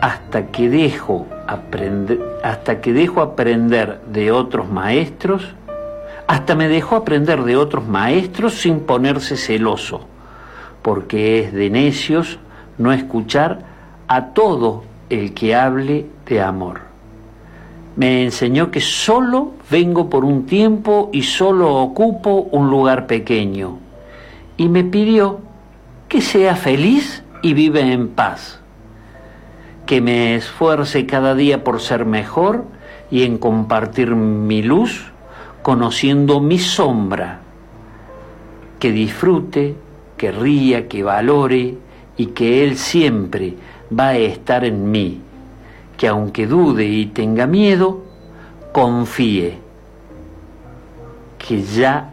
Hasta 0.00 0.46
que 0.46 0.70
dejo 0.70 1.26
aprender, 1.46 2.20
hasta 2.44 2.80
que 2.80 3.10
aprender 3.16 4.00
de 4.06 4.30
otros 4.30 4.70
maestros, 4.70 5.54
hasta 6.26 6.54
me 6.54 6.68
dejó 6.68 6.96
aprender 6.96 7.42
de 7.42 7.56
otros 7.56 7.86
maestros 7.86 8.54
sin 8.54 8.80
ponerse 8.80 9.36
celoso, 9.36 10.06
porque 10.82 11.40
es 11.40 11.52
de 11.52 11.70
necios 11.70 12.38
no 12.78 12.92
escuchar 12.92 13.60
a 14.06 14.26
todo 14.26 14.84
el 15.10 15.34
que 15.34 15.54
hable 15.54 16.06
de 16.26 16.40
amor. 16.40 16.80
Me 17.96 18.22
enseñó 18.22 18.70
que 18.70 18.80
solo 18.80 19.52
vengo 19.70 20.08
por 20.08 20.24
un 20.24 20.46
tiempo 20.46 21.10
y 21.12 21.22
solo 21.22 21.74
ocupo 21.74 22.48
un 22.52 22.70
lugar 22.70 23.06
pequeño. 23.06 23.78
Y 24.56 24.68
me 24.68 24.84
pidió 24.84 25.40
que 26.08 26.20
sea 26.20 26.54
feliz 26.54 27.24
y 27.42 27.54
vive 27.54 27.92
en 27.92 28.08
paz. 28.08 28.60
Que 29.84 30.00
me 30.00 30.36
esfuerce 30.36 31.06
cada 31.06 31.34
día 31.34 31.64
por 31.64 31.80
ser 31.80 32.04
mejor 32.04 32.64
y 33.10 33.24
en 33.24 33.38
compartir 33.38 34.14
mi 34.14 34.62
luz, 34.62 35.10
conociendo 35.62 36.40
mi 36.40 36.58
sombra. 36.58 37.40
Que 38.78 38.92
disfrute, 38.92 39.74
que 40.16 40.30
ría, 40.30 40.86
que 40.88 41.02
valore 41.02 41.78
y 42.18 42.26
que 42.26 42.64
Él 42.64 42.76
siempre 42.76 43.54
va 43.96 44.08
a 44.08 44.16
estar 44.18 44.64
en 44.64 44.90
mí, 44.90 45.22
que 45.96 46.08
aunque 46.08 46.46
dude 46.46 46.84
y 46.84 47.06
tenga 47.06 47.46
miedo, 47.46 48.02
confíe, 48.72 49.56
que 51.38 51.62
ya, 51.62 52.10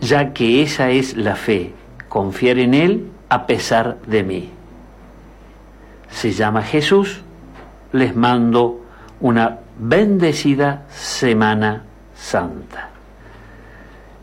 ya 0.00 0.32
que 0.32 0.62
esa 0.62 0.90
es 0.90 1.16
la 1.16 1.34
fe, 1.34 1.72
confiar 2.08 2.58
en 2.58 2.74
Él 2.74 3.06
a 3.30 3.46
pesar 3.46 3.98
de 4.06 4.22
mí. 4.22 4.50
Se 6.10 6.30
llama 6.30 6.62
Jesús, 6.62 7.22
les 7.92 8.14
mando 8.14 8.84
una 9.20 9.58
bendecida 9.78 10.86
Semana 10.90 11.82
Santa. 12.14 12.90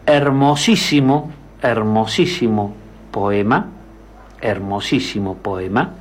Hermosísimo, 0.05 1.31
hermosísimo 1.61 2.75
poema 3.11 3.74
hermosísimo 4.41 5.35
poema 5.35 5.93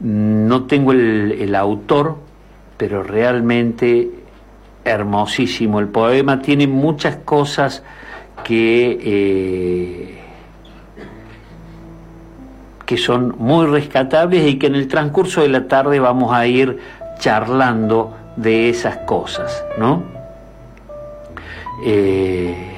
No 0.00 0.64
tengo 0.64 0.92
el, 0.92 1.54
autor, 1.54 2.16
pero 2.76 3.02
realmente 3.02 4.10
hermosísimo. 4.84 5.80
El 5.80 5.88
poema 5.88 6.40
tiene 6.40 6.66
muchas 6.66 7.16
cosas 7.16 7.82
que, 8.44 8.98
eh, 9.02 10.18
que 12.86 12.96
son 12.96 13.34
muy 13.38 13.66
rescatables 13.66 14.48
y 14.48 14.58
que 14.58 14.68
en 14.68 14.76
el 14.76 14.88
transcurso 14.88 15.42
de 15.42 15.48
la 15.48 15.68
tarde 15.68 15.98
vamos 16.00 16.32
a 16.32 16.46
ir 16.46 16.78
charlando 17.18 18.16
de 18.36 18.70
esas 18.70 18.98
cosas, 18.98 19.64
¿no? 19.78 20.02
Eh, 21.84 22.77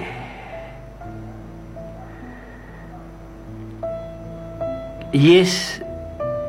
y 5.12 5.38
es, 5.38 5.82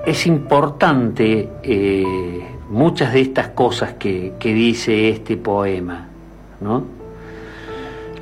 es 0.06 0.28
importante 0.28 1.50
eh, 1.64 2.46
muchas 2.70 3.14
de 3.14 3.22
estas 3.22 3.50
cosas 3.50 3.94
que, 3.94 4.34
que 4.40 4.54
dice 4.54 5.10
este 5.10 5.38
poema, 5.38 6.08
¿no? 6.60 6.84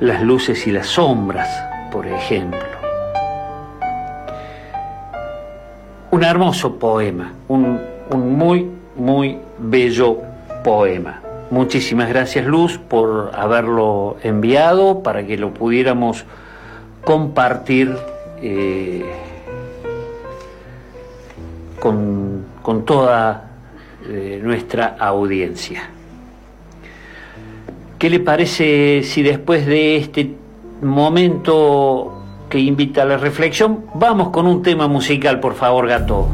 Las 0.00 0.22
luces 0.22 0.66
y 0.66 0.72
las 0.72 0.86
sombras, 0.86 1.48
por 1.92 2.06
ejemplo. 2.06 2.60
Un 6.10 6.24
hermoso 6.24 6.76
poema, 6.76 7.32
un, 7.48 7.80
un 8.10 8.36
muy, 8.36 8.66
muy 8.96 9.38
bello 9.58 10.18
poema. 10.64 11.20
Muchísimas 11.50 12.08
gracias 12.08 12.46
Luz 12.46 12.78
por 12.78 13.32
haberlo 13.34 14.16
enviado 14.22 15.02
para 15.02 15.26
que 15.26 15.36
lo 15.36 15.52
pudiéramos 15.52 16.24
compartir 17.04 17.96
eh, 18.40 19.04
con, 21.80 22.44
con 22.62 22.84
toda 22.84 23.50
eh, 24.06 24.40
nuestra 24.42 24.96
audiencia. 24.98 25.90
¿Qué 27.98 28.08
le 28.08 28.20
parece 28.20 29.02
si 29.02 29.22
después 29.22 29.66
de 29.66 29.96
este 29.96 30.34
momento 30.82 32.22
que 32.48 32.58
invita 32.58 33.02
a 33.02 33.04
la 33.04 33.16
reflexión, 33.16 33.84
vamos 33.94 34.30
con 34.30 34.46
un 34.46 34.62
tema 34.62 34.88
musical, 34.88 35.40
por 35.40 35.54
favor, 35.54 35.86
gato? 35.86 36.28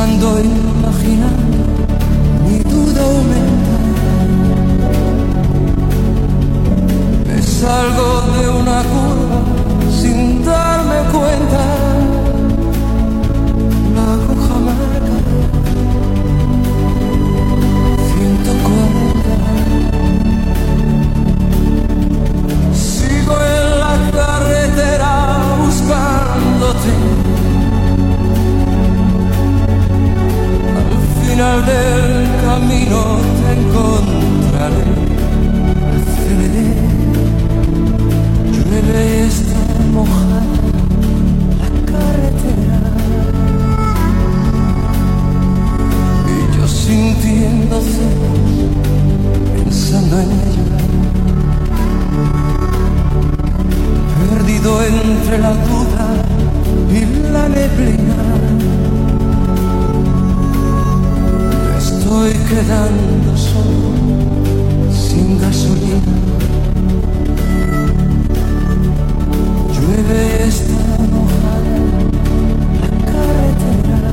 Pensando, 0.00 0.40
imaginando, 0.40 1.58
mi 2.46 2.58
duda 2.60 3.02
aumenta. 3.02 3.74
Me 7.26 7.42
salgo 7.42 8.22
de 8.32 8.48
una 8.48 8.82
curva 8.92 9.40
sin 10.00 10.42
darme 10.42 10.98
cuenta. 11.12 11.64
La 13.94 14.04
aguja 14.14 14.54
marca 14.68 15.16
140. 18.16 19.36
Sigo 22.72 23.34
en 23.38 23.64
la 23.80 23.94
carretera 24.12 25.12
buscándote. 25.62 27.19
Final 31.40 31.64
del 31.64 32.28
camino 32.44 33.00
te 33.40 33.48
encontraré. 33.60 34.88
Aceleré, 35.96 36.72
llueve 38.52 39.02
y 39.08 39.22
está 39.26 39.62
mojada 39.90 40.42
la 41.60 41.70
carretera. 41.90 42.80
Y 46.28 46.56
yo 46.56 46.64
pensando 49.54 50.14
en 50.20 50.30
ella. 50.42 50.66
Perdido 54.30 54.70
entre 54.82 55.38
la 55.38 55.52
duda 55.54 56.06
y 56.92 57.32
la 57.32 57.48
neblina. 57.48 58.29
Estoy 62.10 62.32
quedando 62.32 63.36
solo, 63.36 63.92
sin 64.90 65.38
gasolina. 65.38 66.16
Llueve 69.72 70.20
y 70.26 70.48
está 70.48 70.98
mojada 71.08 71.78
la 72.80 72.90
carretera. 73.12 74.12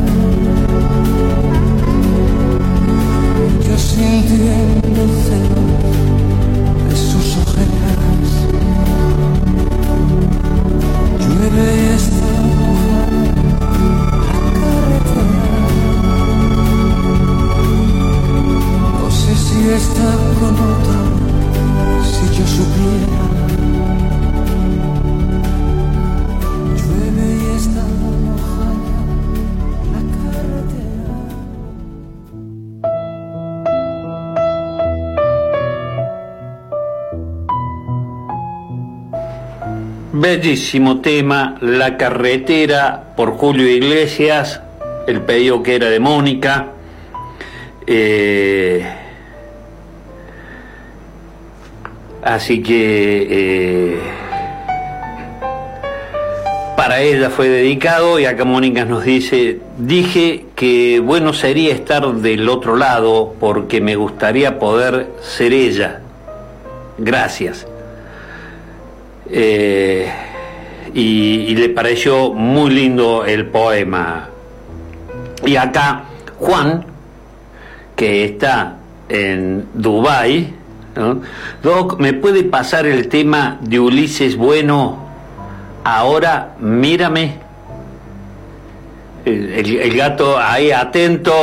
Yo 3.68 3.76
sintiendo 3.80 4.78
celos 4.78 4.87
Bellísimo 40.30 41.00
tema, 41.00 41.56
La 41.62 41.96
carretera 41.96 43.14
por 43.16 43.38
Julio 43.38 43.66
Iglesias, 43.66 44.60
el 45.08 45.22
pedido 45.22 45.64
que 45.64 45.76
era 45.76 45.90
de 45.90 46.02
Mónica. 46.02 46.68
Eh, 47.88 48.86
así 52.22 52.62
que 52.62 53.28
eh, 53.30 54.00
para 56.76 57.00
ella 57.00 57.30
fue 57.30 57.48
dedicado 57.48 58.20
y 58.20 58.26
acá 58.26 58.44
Mónica 58.44 58.84
nos 58.84 59.06
dice, 59.06 59.60
dije 59.78 60.48
que 60.56 61.00
bueno 61.00 61.32
sería 61.32 61.74
estar 61.74 62.06
del 62.16 62.50
otro 62.50 62.76
lado 62.76 63.34
porque 63.40 63.80
me 63.80 63.96
gustaría 63.96 64.60
poder 64.60 65.08
ser 65.22 65.54
ella. 65.54 66.02
Gracias. 66.98 67.66
Eh, 69.30 70.10
y, 70.94 71.56
le 71.56 71.70
pareció 71.70 72.34
muy 72.34 72.72
lindo 72.72 73.26
el 73.26 73.48
poema. 73.48 74.30
Y 75.46 75.56
acá 75.56 76.04
Juan, 76.40 76.86
que 77.96 78.26
está 78.26 78.78
en 79.10 79.68
Dubái. 79.74 80.54
Doc, 81.62 82.00
¿me 82.00 82.14
puede 82.14 82.44
pasar 82.44 82.86
el 82.88 83.08
tema 83.08 83.58
de 83.62 83.80
Ulises 83.80 84.36
Bueno? 84.36 85.06
Ahora 85.84 86.56
mírame. 86.60 87.36
El- 89.26 89.80
el 89.82 89.98
gato 89.98 90.38
ahí 90.40 90.72
atento, 90.72 91.34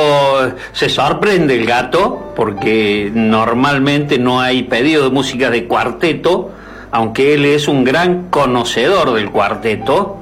se 0.73 0.89
sorprende 0.89 1.55
el 1.55 1.67
gato, 1.67 2.33
porque 2.35 3.11
normalmente 3.15 4.19
no 4.19 4.41
hay 4.41 4.63
pedido 4.63 5.05
de 5.05 5.11
música 5.11 5.51
de 5.51 5.67
cuarteto, 5.67 6.51
aunque 6.95 7.35
él 7.35 7.45
es 7.45 7.67
un 7.69 7.83
gran 7.85 8.29
conocedor 8.31 9.13
del 9.15 9.31
cuarteto 9.31 10.17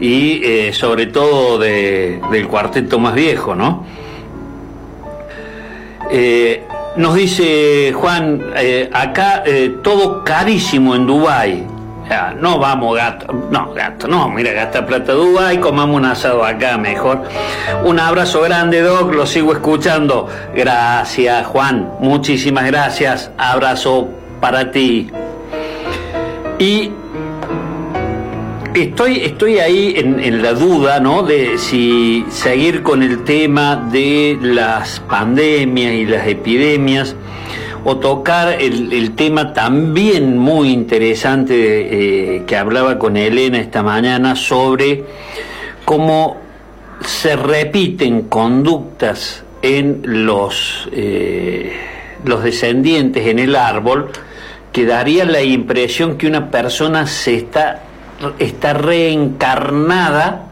y 0.00 0.40
eh, 0.42 0.72
sobre 0.72 1.06
todo 1.06 1.58
de- 1.58 2.20
del 2.32 2.48
cuarteto 2.48 2.98
más 2.98 3.14
viejo, 3.14 3.54
¿no? 3.54 3.84
Eh, 6.10 6.64
nos 6.96 7.14
dice 7.14 7.92
Juan, 7.94 8.40
eh, 8.56 8.90
acá 8.92 9.44
todo 9.82 10.24
carísimo 10.24 10.96
en 10.96 11.06
Dubái. 11.06 11.66
No 12.40 12.58
vamos 12.58 12.96
gato, 12.96 13.32
no 13.52 13.72
gato, 13.72 14.08
no, 14.08 14.28
mira, 14.30 14.50
gasta 14.52 14.84
plata 14.84 15.12
Dubái, 15.12 15.58
comamos 15.58 15.94
un 15.96 16.06
asado 16.06 16.44
acá 16.44 16.76
mejor. 16.76 17.22
Un 17.84 18.00
abrazo 18.00 18.40
grande, 18.40 18.80
Doc, 18.80 19.14
lo 19.14 19.26
sigo 19.26 19.52
escuchando. 19.52 20.26
Gracias, 20.52 21.46
Juan, 21.46 21.88
muchísimas 22.00 22.64
gracias. 22.66 23.30
Abrazo 23.38 24.08
para 24.40 24.72
ti. 24.72 25.08
Y 26.60 26.92
Estoy, 28.74 29.24
estoy 29.24 29.58
ahí 29.58 29.94
en, 29.96 30.42
la 30.42 30.52
duda, 30.52 31.00
¿no? 31.00 31.24
De 31.24 31.58
si 31.58 32.24
seguir 32.30 32.84
con 32.84 33.02
el 33.02 33.24
tema 33.24 33.74
de 33.90 34.38
las 34.40 35.00
pandemias 35.00 35.92
y 35.92 36.06
las 36.06 36.28
epidemias 36.28 37.16
o 37.84 37.96
tocar 37.96 38.60
el, 38.60 38.92
el 38.92 39.16
tema 39.16 39.52
también 39.52 40.38
muy 40.38 40.70
interesante 40.70 42.36
eh, 42.36 42.44
que 42.46 42.56
hablaba 42.56 42.96
con 42.96 43.16
Elena 43.16 43.58
esta 43.58 43.82
mañana 43.82 44.36
sobre 44.36 45.04
cómo 45.84 46.36
se 47.04 47.34
repiten 47.34 48.22
conductas 48.22 49.42
en 49.62 50.02
los, 50.04 50.88
eh, 50.92 51.72
los 52.24 52.44
descendientes 52.44 53.26
en 53.26 53.40
el 53.40 53.56
árbol 53.56 54.10
que 54.72 54.86
daría 54.86 55.24
la 55.24 55.42
impresión 55.42 56.16
que 56.16 56.26
una 56.26 56.50
persona 56.50 57.06
se 57.06 57.36
está, 57.36 57.82
está 58.38 58.72
reencarnada 58.72 60.46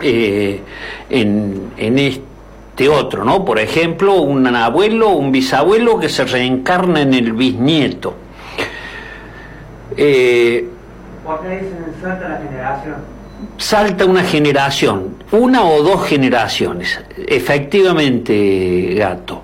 eh, 0.00 0.60
en, 1.08 1.72
en 1.76 1.98
este 1.98 2.88
otro, 2.88 3.24
¿no? 3.24 3.44
Por 3.44 3.58
ejemplo, 3.58 4.22
un 4.22 4.46
abuelo, 4.46 5.10
un 5.10 5.32
bisabuelo 5.32 5.98
que 5.98 6.08
se 6.08 6.24
reencarna 6.24 7.02
en 7.02 7.14
el 7.14 7.32
bisnieto. 7.32 8.14
Eh, 9.96 10.68
¿Por 11.24 11.40
qué 11.42 11.48
dicen 11.48 11.94
salta 12.00 12.28
la 12.28 12.36
generación? 12.38 13.20
salta 13.56 14.06
una 14.06 14.22
generación, 14.22 15.16
una 15.32 15.64
o 15.64 15.82
dos 15.82 16.06
generaciones, 16.06 17.00
efectivamente, 17.16 18.94
gato. 18.94 19.42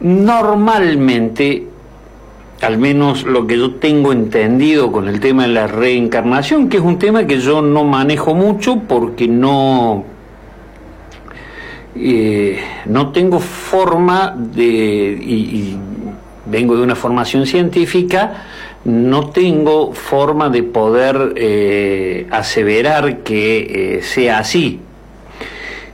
Normalmente, 0.00 1.66
al 2.60 2.78
menos 2.78 3.24
lo 3.24 3.46
que 3.46 3.56
yo 3.56 3.74
tengo 3.76 4.12
entendido 4.12 4.92
con 4.92 5.08
el 5.08 5.20
tema 5.20 5.44
de 5.44 5.48
la 5.48 5.66
reencarnación, 5.66 6.68
que 6.68 6.76
es 6.76 6.82
un 6.82 6.98
tema 6.98 7.26
que 7.26 7.40
yo 7.40 7.62
no 7.62 7.84
manejo 7.84 8.34
mucho 8.34 8.82
porque 8.86 9.26
no, 9.26 10.04
eh, 11.96 12.60
no 12.86 13.12
tengo 13.12 13.40
forma 13.40 14.34
de, 14.36 14.62
y, 14.62 15.76
vengo 16.46 16.76
de 16.76 16.82
una 16.82 16.94
formación 16.94 17.46
científica, 17.46 18.44
no 18.84 19.30
tengo 19.30 19.92
forma 19.92 20.50
de 20.50 20.62
poder 20.62 21.32
eh, 21.36 22.26
aseverar 22.30 23.18
que 23.18 23.98
eh, 23.98 24.02
sea 24.02 24.38
así 24.38 24.80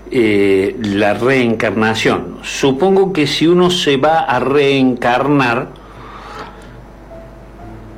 la 0.09 1.15
reencarnación. 1.15 2.39
Supongo 2.43 3.13
que 3.13 3.27
si 3.27 3.47
uno 3.47 3.71
se 3.71 3.99
va 3.99 4.21
a 4.21 4.39
reencarnar, 4.39 5.69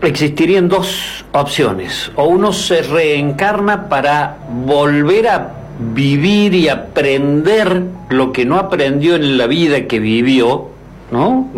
existirían 0.03 0.69
dos 0.69 1.25
opciones. 1.33 2.11
O 2.17 2.25
uno 2.25 2.53
se 2.53 2.83
reencarna 2.83 3.89
para 3.89 4.37
volver 4.49 5.29
a 5.29 5.53
vivir 5.79 6.55
y 6.55 6.69
aprender 6.69 7.83
lo 8.09 8.33
que 8.33 8.45
no 8.45 8.57
aprendió 8.57 9.15
en 9.15 9.39
la 9.39 9.47
vida 9.47 9.87
que 9.87 10.01
vivió, 10.01 10.71
¿no? 11.11 11.49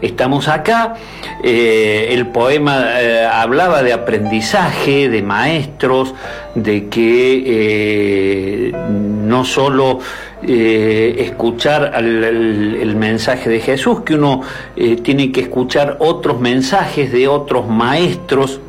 Estamos 0.00 0.48
acá, 0.48 0.94
eh, 1.42 2.08
el 2.10 2.28
poema 2.28 3.00
eh, 3.00 3.26
hablaba 3.26 3.82
de 3.82 3.92
aprendizaje, 3.92 5.08
de 5.08 5.22
maestros, 5.22 6.14
de 6.54 6.88
que 6.88 7.42
eh, 7.46 8.72
no 8.72 9.44
solo 9.44 9.98
eh, 10.42 11.16
escuchar 11.18 11.92
el 11.96 12.94
mensaje 12.96 13.50
de 13.50 13.60
Jesús, 13.60 14.02
que 14.02 14.14
uno 14.14 14.42
eh, 14.76 14.96
tiene 14.96 15.32
que 15.32 15.40
escuchar 15.40 15.96
otros 16.00 16.40
mensajes 16.40 17.10
de 17.12 17.28
otros 17.28 17.68
maestros, 17.68 18.60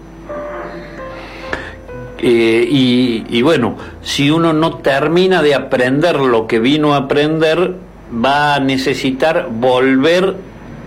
eh, 2.22 2.68
y, 2.70 3.42
bueno, 3.42 3.78
si 4.02 4.30
uno 4.30 4.52
no 4.52 4.78
termina 4.78 5.42
de 5.42 5.56
aprender 5.56 6.20
lo 6.20 6.48
que 6.48 6.60
vino 6.60 6.94
a 6.94 6.98
aprender, 6.98 7.76
va 8.14 8.56
a 8.56 8.60
necesitar 8.60 9.48
volver 9.52 10.36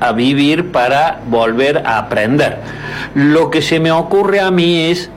a 0.01 0.13
vivir 0.13 0.73
para 0.73 1.21
volver 1.27 1.79
a 1.87 1.99
aprender. 1.99 2.59
Lo 3.15 3.51
que 3.51 3.63
se 3.63 3.81
me 3.81 3.93
ocurre 3.93 4.41
a 4.41 4.51
mí 4.51 4.91
es, 4.91 5.11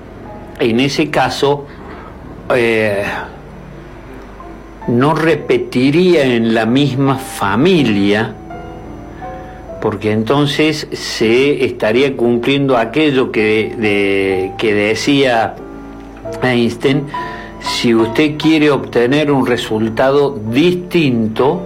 en 0.60 0.80
ese 0.80 1.10
caso, 1.10 1.66
no 4.88 5.14
repetiría 5.14 6.24
en 6.24 6.54
la 6.54 6.66
misma 6.66 7.16
familia, 7.16 8.34
porque 9.82 10.12
entonces 10.12 10.88
se 10.92 11.66
estaría 11.66 12.16
cumpliendo 12.16 12.78
aquello 12.78 13.32
que, 13.32 14.52
que 14.58 14.74
decía 14.74 15.56
Einstein, 16.42 17.04
si 17.60 17.96
usted 17.96 18.38
quiere 18.38 18.70
obtener 18.70 19.32
un 19.32 19.46
resultado 19.46 20.38
distinto, 20.50 21.64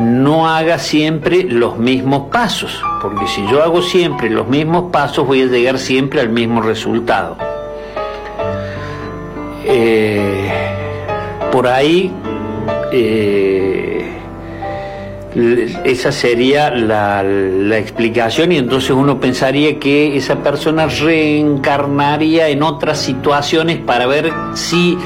no 0.00 0.48
haga 0.48 0.78
siempre 0.78 1.44
los 1.44 1.78
mismos 1.78 2.30
pasos, 2.30 2.82
porque 3.00 3.26
si 3.26 3.46
yo 3.48 3.62
hago 3.62 3.80
siempre 3.82 4.28
los 4.30 4.48
mismos 4.48 4.90
pasos 4.90 5.26
voy 5.26 5.42
a 5.42 5.46
llegar 5.46 5.78
siempre 5.78 6.20
al 6.20 6.30
mismo 6.30 6.62
resultado. 6.62 7.36
Eh, 9.66 10.33
por 11.54 11.68
ahí 11.68 12.10
eh, 12.90 14.04
esa 15.84 16.10
sería 16.10 16.70
la, 16.70 17.22
la 17.22 17.78
explicación 17.78 18.50
y 18.50 18.58
entonces 18.58 18.90
uno 18.90 19.20
pensaría 19.20 19.78
que 19.78 20.16
esa 20.16 20.42
persona 20.42 20.86
reencarnaría 20.88 22.48
en 22.48 22.64
otras 22.64 22.98
situaciones 22.98 23.78
para 23.78 24.06
ver 24.06 24.32
si 24.54 24.98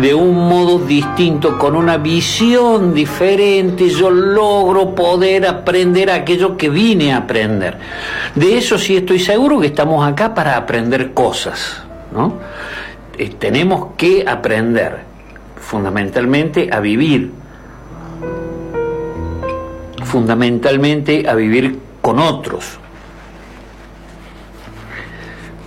de 0.00 0.12
un 0.12 0.48
modo 0.48 0.80
distinto, 0.80 1.56
con 1.56 1.76
una 1.76 1.98
visión 1.98 2.94
diferente, 2.94 3.88
yo 3.88 4.10
logro 4.10 4.96
poder 4.96 5.46
aprender 5.46 6.10
aquello 6.10 6.56
que 6.56 6.68
vine 6.68 7.12
a 7.12 7.18
aprender. 7.18 7.78
De 8.34 8.58
eso 8.58 8.76
sí 8.76 8.96
estoy 8.96 9.20
seguro 9.20 9.60
que 9.60 9.68
estamos 9.68 10.04
acá 10.04 10.34
para 10.34 10.56
aprender 10.56 11.12
cosas, 11.12 11.80
¿no? 12.12 12.38
Eh, 13.16 13.30
tenemos 13.38 13.90
que 13.96 14.24
aprender 14.26 15.11
fundamentalmente 15.72 16.68
a 16.70 16.80
vivir, 16.80 17.30
fundamentalmente 20.04 21.26
a 21.26 21.34
vivir 21.34 21.78
con 22.02 22.18
otros. 22.18 22.78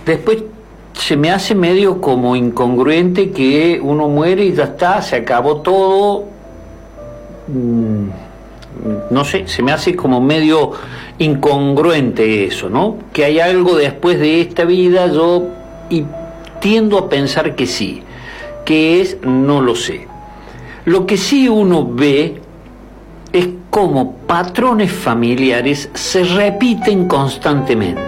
Después 0.04 0.44
se 0.92 1.16
me 1.16 1.32
hace 1.32 1.56
medio 1.56 2.00
como 2.00 2.36
incongruente 2.36 3.32
que 3.32 3.80
uno 3.82 4.08
muere 4.08 4.44
y 4.44 4.52
ya 4.52 4.62
está, 4.62 5.02
se 5.02 5.16
acabó 5.16 5.56
todo. 5.56 6.26
Mm, 7.48 8.06
No 9.10 9.24
sé, 9.24 9.48
se 9.48 9.60
me 9.60 9.72
hace 9.72 9.96
como 9.96 10.20
medio 10.20 10.70
incongruente 11.18 12.44
eso, 12.44 12.70
¿no? 12.70 12.98
Que 13.12 13.24
hay 13.24 13.40
algo 13.40 13.74
después 13.74 14.20
de 14.20 14.40
esta 14.40 14.64
vida, 14.64 15.08
yo 15.08 15.48
y 15.90 16.04
tiendo 16.60 16.96
a 16.96 17.08
pensar 17.08 17.56
que 17.56 17.66
sí. 17.66 18.05
¿Qué 18.66 19.00
es? 19.00 19.18
No 19.22 19.62
lo 19.62 19.76
sé. 19.76 20.08
Lo 20.86 21.06
que 21.06 21.16
sí 21.16 21.48
uno 21.48 21.86
ve 21.88 22.42
es 23.32 23.48
cómo 23.70 24.16
patrones 24.26 24.90
familiares 24.90 25.88
se 25.94 26.24
repiten 26.24 27.06
constantemente. 27.06 28.02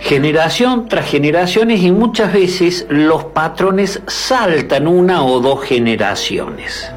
Generación 0.00 0.88
tras 0.88 1.04
generaciones 1.04 1.82
y 1.82 1.92
muchas 1.92 2.32
veces 2.32 2.86
los 2.88 3.24
patrones 3.24 4.00
saltan 4.06 4.88
una 4.88 5.22
o 5.22 5.40
dos 5.40 5.62
generaciones. 5.62 6.90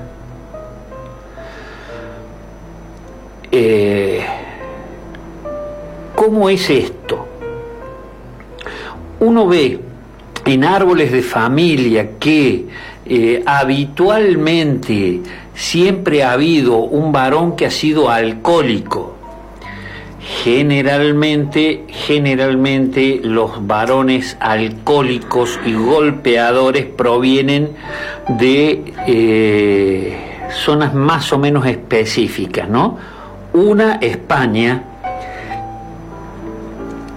Eh, 3.52 4.26
¿Cómo 6.16 6.50
es 6.50 6.70
esto? 6.70 7.28
Uno 9.20 9.46
ve 9.46 9.89
en 10.54 10.64
árboles 10.64 11.12
de 11.12 11.22
familia 11.22 12.12
que 12.20 12.66
eh, 13.06 13.44
habitualmente 13.46 15.22
siempre 15.54 16.24
ha 16.24 16.32
habido 16.32 16.78
un 16.78 17.12
varón 17.12 17.56
que 17.56 17.68
ha 17.68 17.72
sido 17.72 18.10
alcohólico. 18.10 19.16
Generalmente, 20.44 21.86
generalmente 21.88 23.20
los 23.24 23.66
varones 23.68 24.38
alcohólicos 24.40 25.60
y 25.66 25.74
golpeadores 25.74 26.86
provienen 26.86 27.70
de 28.28 28.94
eh, 29.08 30.18
zonas 30.52 30.94
más 30.94 31.32
o 31.32 31.40
menos 31.40 31.66
específicas, 31.66 32.70
¿no? 32.70 32.98
Una 33.54 33.96
España 33.96 34.84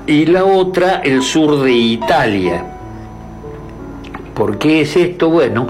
y 0.06 0.26
la 0.26 0.44
otra 0.44 1.00
el 1.04 1.22
sur 1.22 1.62
de 1.62 1.72
Italia. 1.72 2.71
¿Por 4.34 4.58
qué 4.58 4.82
es 4.82 4.96
esto? 4.96 5.28
Bueno, 5.28 5.66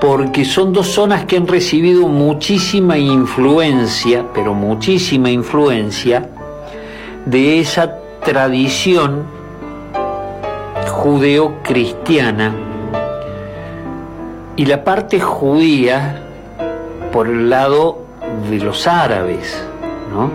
porque 0.00 0.44
son 0.44 0.72
dos 0.72 0.88
zonas 0.88 1.24
que 1.24 1.36
han 1.36 1.46
recibido 1.46 2.08
muchísima 2.08 2.98
influencia, 2.98 4.26
pero 4.34 4.52
muchísima 4.52 5.30
influencia, 5.30 6.28
de 7.24 7.60
esa 7.60 7.96
tradición 8.22 9.24
judeo-cristiana 10.90 12.54
y 14.56 14.66
la 14.66 14.84
parte 14.84 15.20
judía 15.20 16.22
por 17.12 17.28
el 17.28 17.48
lado 17.50 18.04
de 18.50 18.58
los 18.58 18.86
árabes, 18.86 19.62
¿no? 20.12 20.30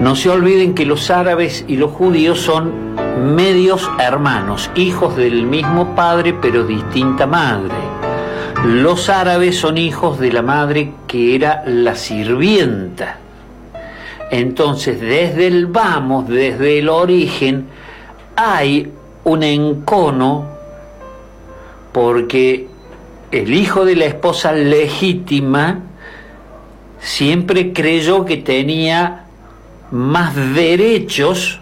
No 0.00 0.14
se 0.14 0.30
olviden 0.30 0.74
que 0.74 0.86
los 0.86 1.10
árabes 1.10 1.64
y 1.66 1.76
los 1.76 1.90
judíos 1.90 2.40
son 2.40 2.87
medios 3.18 3.88
hermanos, 3.98 4.70
hijos 4.74 5.16
del 5.16 5.46
mismo 5.46 5.94
padre 5.94 6.34
pero 6.40 6.64
distinta 6.64 7.26
madre. 7.26 7.74
Los 8.64 9.08
árabes 9.08 9.58
son 9.58 9.78
hijos 9.78 10.18
de 10.18 10.32
la 10.32 10.42
madre 10.42 10.92
que 11.06 11.34
era 11.34 11.62
la 11.66 11.94
sirvienta. 11.94 13.18
Entonces, 14.30 15.00
desde 15.00 15.46
el 15.46 15.66
vamos, 15.66 16.28
desde 16.28 16.78
el 16.78 16.88
origen, 16.88 17.66
hay 18.36 18.92
un 19.24 19.42
encono 19.42 20.46
porque 21.92 22.66
el 23.30 23.54
hijo 23.54 23.84
de 23.84 23.96
la 23.96 24.06
esposa 24.06 24.52
legítima 24.52 25.80
siempre 26.98 27.72
creyó 27.72 28.24
que 28.24 28.38
tenía 28.38 29.24
más 29.90 30.34
derechos 30.54 31.60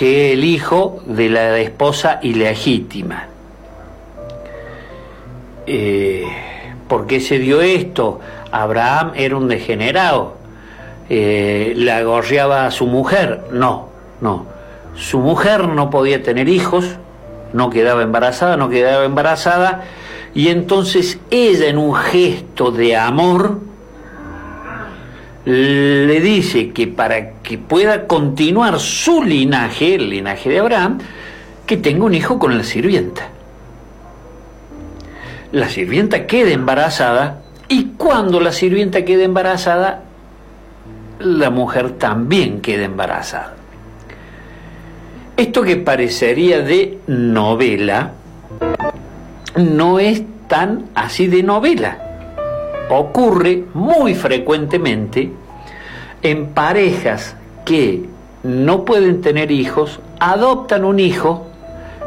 que 0.00 0.32
el 0.32 0.44
hijo 0.44 1.02
de 1.04 1.28
la 1.28 1.58
esposa 1.58 2.20
ilegítima. 2.22 3.26
Eh, 5.66 6.24
¿Por 6.88 7.06
qué 7.06 7.20
se 7.20 7.38
dio 7.38 7.60
esto? 7.60 8.18
Abraham 8.50 9.12
era 9.14 9.36
un 9.36 9.46
degenerado. 9.46 10.38
Eh, 11.10 11.74
¿La 11.76 12.02
gorreaba 12.02 12.64
a 12.64 12.70
su 12.70 12.86
mujer? 12.86 13.42
No, 13.52 13.90
no. 14.22 14.46
Su 14.94 15.18
mujer 15.18 15.68
no 15.68 15.90
podía 15.90 16.22
tener 16.22 16.48
hijos, 16.48 16.96
no 17.52 17.68
quedaba 17.68 18.02
embarazada, 18.02 18.56
no 18.56 18.70
quedaba 18.70 19.04
embarazada, 19.04 19.84
y 20.32 20.48
entonces 20.48 21.18
ella 21.30 21.66
en 21.66 21.76
un 21.76 21.94
gesto 21.94 22.70
de 22.70 22.96
amor 22.96 23.60
le 25.44 26.20
dice 26.20 26.70
que 26.70 26.86
para 26.86 27.32
que 27.42 27.56
pueda 27.56 28.06
continuar 28.06 28.78
su 28.78 29.22
linaje, 29.22 29.94
el 29.94 30.10
linaje 30.10 30.50
de 30.50 30.58
Abraham, 30.58 30.98
que 31.66 31.76
tenga 31.76 32.04
un 32.04 32.14
hijo 32.14 32.38
con 32.38 32.56
la 32.56 32.64
sirvienta. 32.64 33.28
La 35.52 35.68
sirvienta 35.68 36.26
queda 36.26 36.50
embarazada 36.50 37.42
y 37.68 37.92
cuando 37.96 38.40
la 38.40 38.52
sirvienta 38.52 39.04
queda 39.04 39.24
embarazada, 39.24 40.02
la 41.18 41.50
mujer 41.50 41.92
también 41.92 42.60
queda 42.60 42.84
embarazada. 42.84 43.54
Esto 45.36 45.62
que 45.62 45.76
parecería 45.76 46.60
de 46.60 46.98
novela, 47.06 48.12
no 49.56 49.98
es 49.98 50.22
tan 50.48 50.86
así 50.94 51.28
de 51.28 51.42
novela. 51.42 52.09
Ocurre 52.90 53.64
muy 53.72 54.14
frecuentemente 54.14 55.32
en 56.22 56.48
parejas 56.48 57.36
que 57.64 58.04
no 58.42 58.84
pueden 58.84 59.20
tener 59.20 59.50
hijos, 59.50 60.00
adoptan 60.18 60.84
un 60.84 60.98
hijo 60.98 61.46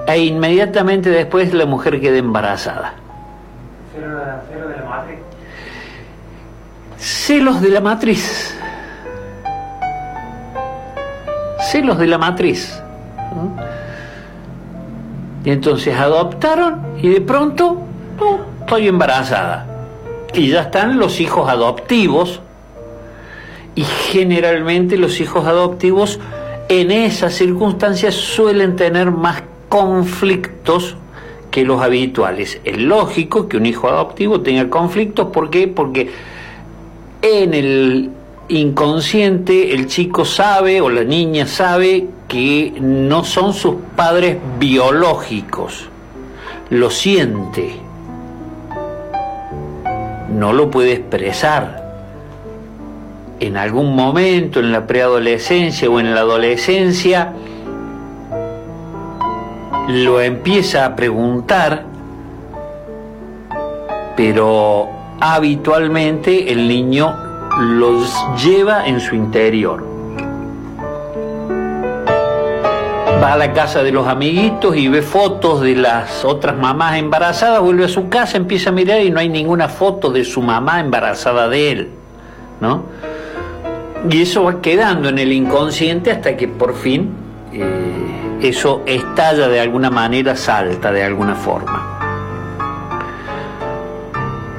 e 0.07 0.19
inmediatamente 0.19 1.09
después 1.09 1.53
la 1.53 1.65
mujer 1.65 2.01
queda 2.01 2.17
embarazada. 2.17 2.93
Cero 3.95 4.67
de 4.67 4.75
la 4.75 4.83
matriz. 4.83 5.19
Celos 6.97 7.61
de 7.61 7.69
la 7.69 7.81
matriz. 7.81 8.57
Celos 11.71 11.97
de 11.97 12.07
la 12.07 12.17
matriz. 12.17 12.81
Y 15.45 15.51
entonces 15.51 15.97
adoptaron 15.97 16.81
y 17.01 17.09
de 17.09 17.21
pronto, 17.21 17.77
no, 18.19 18.39
estoy 18.61 18.87
embarazada. 18.87 19.72
Y 20.33 20.49
ya 20.49 20.61
están 20.61 20.99
los 20.99 21.19
hijos 21.19 21.49
adoptivos. 21.49 22.41
Y 23.75 23.83
generalmente 23.83 24.97
los 24.97 25.19
hijos 25.19 25.45
adoptivos 25.45 26.19
en 26.69 26.91
esas 26.91 27.33
circunstancias 27.33 28.15
suelen 28.15 28.75
tener 28.75 29.11
más 29.11 29.43
conflictos 29.69 30.95
que 31.51 31.63
los 31.63 31.81
habituales. 31.81 32.59
Es 32.63 32.77
lógico 32.77 33.47
que 33.47 33.57
un 33.57 33.65
hijo 33.67 33.87
adoptivo 33.87 34.41
tenga 34.41 34.69
conflictos. 34.69 35.27
¿Por 35.27 35.49
qué? 35.49 35.67
Porque 35.67 36.11
en 37.21 37.53
el 37.53 38.09
inconsciente 38.49 39.73
el 39.73 39.87
chico 39.87 40.25
sabe 40.25 40.81
o 40.81 40.89
la 40.89 41.03
niña 41.03 41.47
sabe 41.47 42.07
que 42.27 42.73
no 42.81 43.23
son 43.23 43.53
sus 43.53 43.75
padres 43.95 44.37
biológicos. 44.59 45.89
Lo 46.69 46.89
siente. 46.89 47.82
No 50.33 50.53
lo 50.53 50.69
puede 50.71 50.93
expresar. 50.93 51.83
En 53.39 53.57
algún 53.57 53.95
momento, 53.95 54.59
en 54.59 54.71
la 54.71 54.87
preadolescencia 54.87 55.89
o 55.89 55.99
en 55.99 56.13
la 56.13 56.21
adolescencia, 56.21 57.33
lo 59.87 60.21
empieza 60.21 60.85
a 60.85 60.95
preguntar, 60.95 61.83
pero 64.15 64.89
habitualmente 65.19 66.51
el 66.51 66.67
niño 66.67 67.15
los 67.59 68.13
lleva 68.43 68.87
en 68.87 68.99
su 68.99 69.15
interior. 69.15 69.92
Va 73.21 73.33
a 73.33 73.37
la 73.37 73.53
casa 73.53 73.83
de 73.83 73.91
los 73.91 74.07
amiguitos 74.07 74.75
y 74.75 74.87
ve 74.87 75.01
fotos 75.01 75.61
de 75.61 75.75
las 75.75 76.25
otras 76.25 76.57
mamás 76.57 76.97
embarazadas, 76.97 77.61
vuelve 77.61 77.85
a 77.85 77.89
su 77.89 78.09
casa, 78.09 78.37
empieza 78.37 78.69
a 78.69 78.73
mirar 78.73 79.01
y 79.01 79.09
no 79.09 79.19
hay 79.19 79.29
ninguna 79.29 79.69
foto 79.69 80.09
de 80.09 80.25
su 80.25 80.41
mamá 80.41 80.79
embarazada 80.79 81.47
de 81.47 81.71
él, 81.71 81.89
¿no? 82.59 82.83
Y 84.09 84.21
eso 84.21 84.43
va 84.43 84.61
quedando 84.61 85.09
en 85.09 85.19
el 85.19 85.31
inconsciente 85.31 86.11
hasta 86.11 86.35
que 86.35 86.47
por 86.47 86.75
fin 86.75 87.11
eh, 87.53 88.39
eso 88.41 88.81
estalla 88.85 89.47
de 89.47 89.59
alguna 89.61 89.89
manera, 89.89 90.35
salta 90.35 90.91
de 90.91 91.03
alguna 91.03 91.35
forma. 91.35 91.93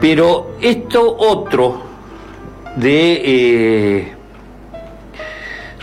Pero 0.01 0.57
esto 0.61 1.17
otro 1.19 1.83
de 2.77 3.23
eh, 3.25 4.15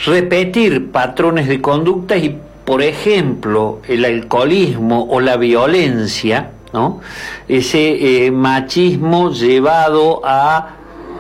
repetir 0.06 0.92
patrones 0.92 1.48
de 1.48 1.62
conducta 1.62 2.18
y, 2.18 2.38
por 2.66 2.82
ejemplo, 2.82 3.80
el 3.88 4.06
alcoholismo 4.06 5.08
o 5.10 5.20
la 5.20 5.38
violencia, 5.38 6.52
¿no? 6.74 7.02
ese 7.48 8.26
eh, 8.26 8.32
machismo 8.32 9.32
llevado 9.32 10.22
a 10.24 10.76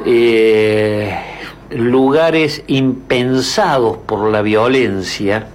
eh, 0.05 1.15
lugares 1.71 2.63
impensados 2.67 3.97
por 4.05 4.29
la 4.29 4.41
violencia, 4.41 5.47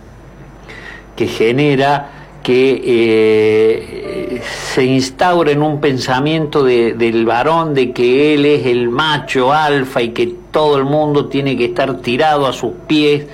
que 1.15 1.27
genera 1.27 2.11
que 2.43 2.83
eh, 2.85 4.41
se 4.75 4.85
instaura 4.85 5.51
en 5.51 5.63
un 5.63 5.81
pensamiento 5.81 6.63
de- 6.63 6.93
del 6.95 7.25
varón 7.27 7.75
de 7.75 7.93
que 7.93 8.35
él 8.35 8.45
es 8.47 8.67
el 8.67 8.89
macho 8.89 9.53
alfa 9.53 10.03
y 10.03 10.11
que 10.11 10.33
todo 10.53 10.77
el 10.77 10.85
mundo 10.85 11.27
tiene 11.27 11.57
que 11.57 11.65
estar 11.67 11.97
tirado 11.99 12.47
a 12.47 12.53
sus 12.53 12.73
pies 12.87 13.25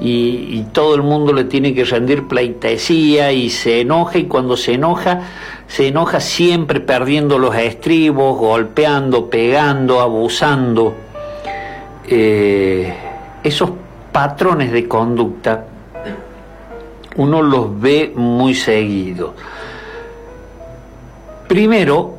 y, 0.00 0.64
todo 0.72 0.94
el 0.94 1.02
mundo 1.02 1.32
le 1.32 1.44
tiene 1.44 1.74
que 1.74 1.84
rendir 1.84 2.26
pleitesía 2.26 3.32
y 3.32 3.50
se 3.50 3.80
enoja 3.82 4.18
y 4.18 4.24
cuando 4.24 4.56
se 4.56 4.74
enoja 4.74 5.20
se 5.66 5.88
enoja 5.88 6.20
siempre 6.20 6.80
perdiendo 6.80 7.38
los 7.38 7.54
estribos, 7.54 8.38
golpeando, 8.38 9.28
pegando, 9.28 10.00
abusando. 10.00 10.94
Eh, 12.08 12.92
esos 13.44 13.70
patrones 14.12 14.72
de 14.72 14.88
conducta 14.88 15.66
uno 17.16 17.42
los 17.42 17.80
ve 17.80 18.12
muy 18.14 18.54
seguido. 18.54 19.34
Primero, 21.48 22.14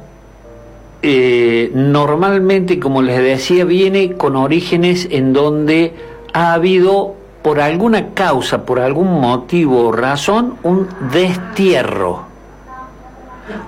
eh, 1.02 1.72
normalmente, 1.74 2.80
como 2.80 3.02
les 3.02 3.18
decía, 3.18 3.66
viene 3.66 4.14
con 4.14 4.36
orígenes 4.36 5.08
en 5.10 5.34
donde 5.34 5.94
ha 6.34 6.54
habido, 6.54 7.16
por 7.42 7.60
alguna 7.60 8.10
causa, 8.14 8.66
por 8.66 8.80
algún 8.80 9.20
motivo 9.20 9.88
o 9.88 9.92
razón, 9.92 10.58
un 10.64 10.88
destierro. 11.12 12.26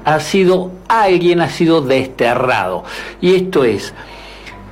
Ha 0.05 0.19
sido, 0.19 0.71
alguien 0.87 1.41
ha 1.41 1.49
sido 1.49 1.81
desterrado. 1.81 2.83
Y 3.19 3.35
esto 3.35 3.63
es, 3.63 3.93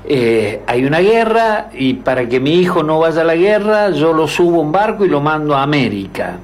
eh, 0.06 0.62
hay 0.68 0.86
una 0.86 1.00
guerra 1.00 1.70
y 1.74 1.96
para 1.96 2.28
que 2.28 2.40
mi 2.40 2.56
hijo 2.56 2.84
no 2.84 3.00
vaya 3.00 3.22
a 3.22 3.26
la 3.26 3.36
guerra, 3.36 3.90
yo 3.92 4.14
lo 4.14 4.28
subo 4.28 4.58
a 4.58 4.62
un 4.62 4.72
barco 4.72 5.06
y 5.06 5.10
lo 5.10 5.22
mando 5.22 5.56
a 5.56 5.64
América. 5.64 6.38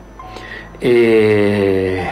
Eh, 0.81 2.07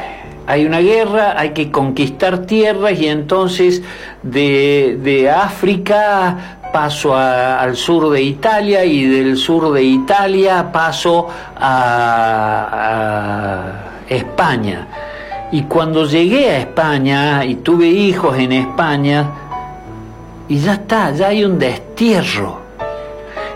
hay 0.48 0.66
una 0.66 0.80
guerra, 0.80 1.40
hay 1.40 1.52
que 1.52 1.72
conquistar 1.72 2.46
tierras 2.46 3.00
y 3.00 3.08
entonces 3.08 3.82
de, 4.22 5.00
de 5.02 5.30
África 5.30 6.55
paso 6.76 7.16
al 7.16 7.78
sur 7.78 8.10
de 8.10 8.22
Italia 8.22 8.84
y 8.84 9.06
del 9.06 9.38
sur 9.38 9.72
de 9.72 9.82
Italia 9.82 10.74
paso 10.74 11.26
a, 11.56 12.68
a 12.82 14.14
España. 14.14 14.86
Y 15.54 15.62
cuando 15.64 16.06
llegué 16.06 16.52
a 16.52 16.58
España 16.58 17.46
y 17.46 17.56
tuve 17.56 17.88
hijos 17.88 18.38
en 18.38 18.52
España, 18.52 19.26
y 20.50 20.58
ya 20.60 20.74
está, 20.74 21.12
ya 21.12 21.30
hay 21.30 21.46
un 21.46 21.58
destierro. 21.58 22.60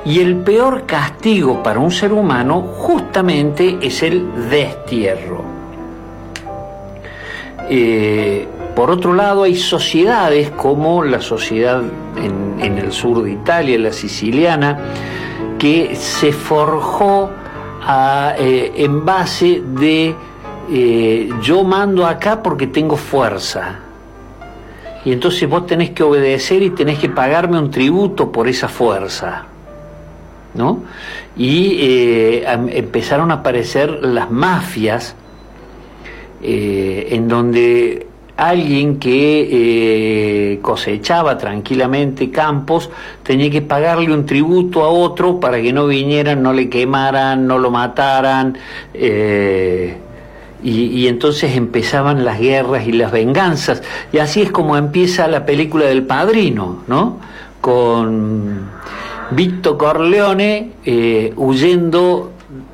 Y 0.06 0.22
el 0.22 0.38
peor 0.38 0.86
castigo 0.86 1.62
para 1.62 1.78
un 1.80 1.92
ser 1.92 2.14
humano 2.14 2.62
justamente 2.62 3.80
es 3.82 4.02
el 4.02 4.50
destierro. 4.50 5.44
Eh, 7.70 8.48
por 8.76 8.92
otro 8.92 9.14
lado, 9.14 9.44
hay 9.44 9.56
sociedades 9.56 10.50
como 10.52 11.04
la 11.04 11.22
sociedad 11.22 11.82
en, 12.18 12.78
el 12.78 12.92
sur 12.92 13.24
de 13.24 13.32
Italia, 13.32 13.78
la 13.80 13.94
siciliana, 13.94 14.78
que 15.58 15.96
se 15.96 16.32
forjó 16.32 17.30
a, 17.82 18.36
eh, 18.38 18.72
en 18.76 19.06
base 19.06 19.62
de 19.66 20.16
eh, 20.72 21.30
yo 21.42 21.64
mando 21.64 22.06
acá 22.06 22.44
porque 22.44 22.68
tengo 22.68 22.96
fuerza. 22.96 23.80
Y 25.04 25.12
entonces 25.12 25.50
vos 25.50 25.66
tenés 25.66 25.92
que 25.92 26.04
obedecer 26.04 26.62
y 26.62 26.70
tenés 26.72 27.00
que 27.00 27.10
pagarme 27.10 27.58
un 27.58 27.72
tributo 27.72 28.32
por 28.32 28.48
esa 28.48 28.68
fuerza. 28.68 29.46
¿No? 30.54 30.84
Y 31.38 31.78
eh, 31.80 32.44
empezaron 32.72 33.32
a 33.32 33.36
aparecer 33.36 34.04
las 34.04 34.30
mafias 34.30 35.16
eh, 36.42 37.08
en 37.12 37.28
donde 37.28 38.08
alguien 38.48 39.00
que 39.00 40.54
eh, 40.54 40.60
cosechaba 40.62 41.38
tranquilamente 41.38 42.32
campos 42.32 42.90
tenía 43.24 43.50
que 43.50 43.62
pagarle 43.62 44.14
un 44.14 44.26
tributo 44.26 44.84
a 44.84 44.90
otro 44.90 45.40
para 45.40 45.62
que 45.62 45.74
no 45.74 45.88
vinieran, 45.88 46.42
no 46.42 46.54
le 46.54 46.70
quemaran, 46.70 47.48
no 47.48 47.58
lo 47.58 47.72
mataran. 47.72 48.58
eh, 48.94 49.98
y, 50.62 51.08
entonces 51.08 51.56
empezaban 51.56 52.26
las 52.26 52.40
guerras 52.40 52.86
y 52.88 52.92
las 52.92 53.12
venganzas. 53.12 53.82
Y 54.12 54.18
así 54.18 54.42
es 54.42 54.52
como 54.52 54.76
empieza 54.76 55.28
la 55.28 55.46
película 55.46 55.86
del 55.86 56.04
padrino, 56.04 56.84
¿no? 56.88 57.18
Con 57.62 58.70
Vito 59.32 59.78
Corleone 59.78 60.72
eh, 60.86 61.34
huyendo, 61.38 62.32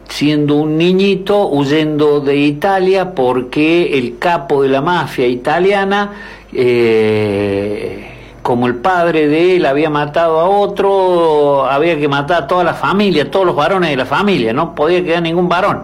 siendo 0.08 0.56
un 0.56 0.78
niñito, 0.78 1.48
huyendo 1.48 2.20
de 2.20 2.36
Italia 2.38 3.14
porque 3.14 3.98
el 3.98 4.18
capo 4.18 4.64
de 4.64 4.70
la 4.70 4.82
mafia 4.82 5.28
italiana, 5.28 6.14
eh, 6.54 8.12
como 8.42 8.68
el 8.68 8.76
padre 8.76 9.28
de 9.28 9.58
él 9.58 9.66
había 9.66 9.90
matado 9.90 10.40
a 10.40 10.48
otro, 10.48 11.66
había 11.66 11.98
que 11.98 12.08
matar 12.08 12.44
a 12.44 12.48
toda 12.48 12.64
la 12.64 12.74
familia, 12.74 13.30
todos 13.30 13.46
los 13.46 13.56
varones 13.56 13.90
de 13.90 13.98
la 13.98 14.06
familia, 14.06 14.54
no 14.54 14.76
podía 14.76 15.04
quedar 15.04 15.24
ningún 15.24 15.50
varón. 15.50 15.84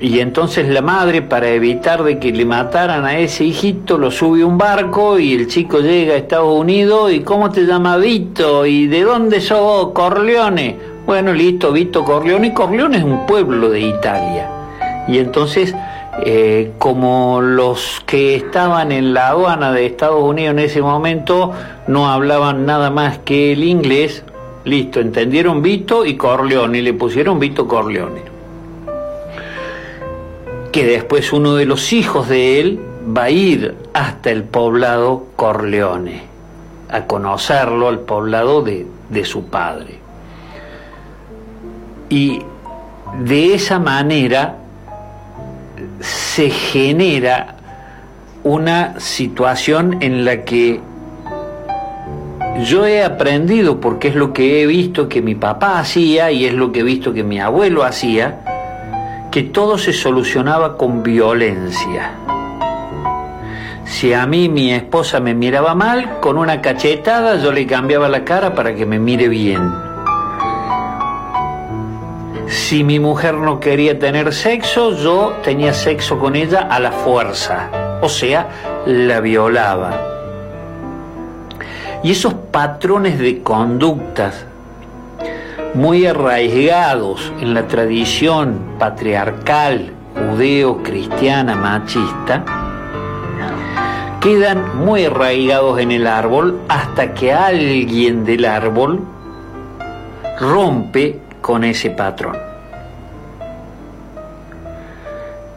Y 0.00 0.18
entonces 0.18 0.68
la 0.68 0.82
madre, 0.82 1.22
para 1.22 1.48
evitar 1.48 2.02
de 2.02 2.18
que 2.18 2.32
le 2.32 2.44
mataran 2.44 3.04
a 3.04 3.16
ese 3.16 3.44
hijito, 3.44 3.96
lo 3.96 4.10
sube 4.10 4.42
a 4.42 4.46
un 4.46 4.58
barco 4.58 5.18
y 5.18 5.34
el 5.34 5.46
chico 5.46 5.78
llega 5.78 6.14
a 6.14 6.16
Estados 6.16 6.52
Unidos 6.52 7.12
y 7.12 7.20
¿cómo 7.20 7.50
te 7.50 7.64
llamas 7.64 8.00
Vito? 8.00 8.66
¿Y 8.66 8.88
de 8.88 9.02
dónde 9.02 9.40
sos? 9.40 9.92
Corleone. 9.92 10.93
Bueno, 11.06 11.32
listo, 11.32 11.72
Vito 11.72 12.04
Corleone. 12.04 12.48
Y 12.48 12.54
Corleone 12.54 12.98
es 12.98 13.04
un 13.04 13.26
pueblo 13.26 13.70
de 13.70 13.80
Italia. 13.80 14.48
Y 15.06 15.18
entonces, 15.18 15.74
eh, 16.24 16.72
como 16.78 17.40
los 17.40 18.02
que 18.06 18.36
estaban 18.36 18.92
en 18.92 19.12
la 19.12 19.28
aduana 19.28 19.72
de 19.72 19.86
Estados 19.86 20.22
Unidos 20.22 20.52
en 20.52 20.58
ese 20.60 20.80
momento 20.80 21.52
no 21.86 22.10
hablaban 22.10 22.64
nada 22.64 22.90
más 22.90 23.18
que 23.18 23.52
el 23.52 23.64
inglés, 23.64 24.24
listo, 24.64 25.00
entendieron 25.00 25.60
Vito 25.62 26.06
y 26.06 26.16
Corleone 26.16 26.78
y 26.78 26.82
le 26.82 26.94
pusieron 26.94 27.38
Vito 27.38 27.68
Corleone 27.68 28.34
que 30.74 30.84
después 30.84 31.32
uno 31.32 31.54
de 31.54 31.66
los 31.66 31.92
hijos 31.92 32.28
de 32.28 32.58
él 32.58 32.80
va 33.16 33.24
a 33.24 33.30
ir 33.30 33.76
hasta 33.92 34.32
el 34.32 34.42
poblado 34.42 35.26
Corleone, 35.36 36.22
a 36.90 37.04
conocerlo, 37.04 37.86
al 37.86 38.00
poblado 38.00 38.60
de, 38.62 38.84
de 39.08 39.24
su 39.24 39.44
padre. 39.44 40.03
Y 42.14 42.40
de 43.24 43.56
esa 43.56 43.80
manera 43.80 44.58
se 45.98 46.48
genera 46.48 47.56
una 48.44 49.00
situación 49.00 49.96
en 50.00 50.24
la 50.24 50.44
que 50.44 50.80
yo 52.62 52.86
he 52.86 53.02
aprendido, 53.02 53.80
porque 53.80 54.06
es 54.06 54.14
lo 54.14 54.32
que 54.32 54.62
he 54.62 54.66
visto 54.68 55.08
que 55.08 55.22
mi 55.22 55.34
papá 55.34 55.80
hacía 55.80 56.30
y 56.30 56.44
es 56.44 56.54
lo 56.54 56.70
que 56.70 56.80
he 56.80 56.82
visto 56.84 57.12
que 57.12 57.24
mi 57.24 57.40
abuelo 57.40 57.82
hacía, 57.82 58.42
que 59.32 59.42
todo 59.42 59.76
se 59.76 59.92
solucionaba 59.92 60.76
con 60.76 61.02
violencia. 61.02 62.12
Si 63.86 64.12
a 64.12 64.24
mí 64.24 64.48
mi 64.48 64.72
esposa 64.72 65.18
me 65.18 65.34
miraba 65.34 65.74
mal, 65.74 66.20
con 66.20 66.38
una 66.38 66.60
cachetada 66.60 67.42
yo 67.42 67.50
le 67.50 67.66
cambiaba 67.66 68.08
la 68.08 68.24
cara 68.24 68.54
para 68.54 68.72
que 68.72 68.86
me 68.86 69.00
mire 69.00 69.26
bien. 69.26 69.83
Si 72.54 72.84
mi 72.84 73.00
mujer 73.00 73.34
no 73.34 73.58
quería 73.58 73.98
tener 73.98 74.32
sexo, 74.32 74.92
yo 74.96 75.32
tenía 75.42 75.74
sexo 75.74 76.20
con 76.20 76.36
ella 76.36 76.60
a 76.70 76.78
la 76.78 76.92
fuerza, 76.92 77.98
o 78.00 78.08
sea, 78.08 78.46
la 78.86 79.18
violaba. 79.18 80.00
Y 82.04 82.12
esos 82.12 82.32
patrones 82.52 83.18
de 83.18 83.42
conductas 83.42 84.46
muy 85.74 86.06
arraigados 86.06 87.32
en 87.40 87.54
la 87.54 87.66
tradición 87.66 88.60
patriarcal, 88.78 89.92
judeo-cristiana, 90.14 91.56
machista, 91.56 92.44
quedan 94.20 94.78
muy 94.78 95.06
arraigados 95.06 95.80
en 95.80 95.90
el 95.90 96.06
árbol 96.06 96.60
hasta 96.68 97.14
que 97.14 97.32
alguien 97.32 98.24
del 98.24 98.44
árbol 98.44 99.00
rompe 100.38 101.23
con 101.44 101.62
ese 101.62 101.90
patrón. 101.90 102.38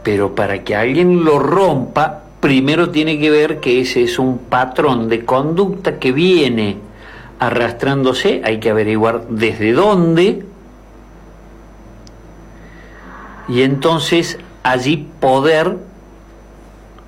Pero 0.04 0.36
para 0.36 0.62
que 0.66 0.76
alguien 0.76 1.24
lo 1.24 1.40
rompa, 1.40 2.24
primero 2.42 2.90
tiene 2.90 3.18
que 3.18 3.30
ver 3.30 3.62
que 3.62 3.80
ese 3.80 4.04
es 4.04 4.20
un 4.20 4.38
patrón 4.38 5.08
de 5.08 5.24
conducta 5.24 5.98
que 5.98 6.12
viene 6.12 6.76
arrastrándose, 7.40 8.42
hay 8.44 8.60
que 8.60 8.70
averiguar 8.70 9.28
desde 9.30 9.72
dónde, 9.72 10.44
y 13.48 13.62
entonces 13.62 14.40
allí 14.64 15.08
poder 15.22 15.78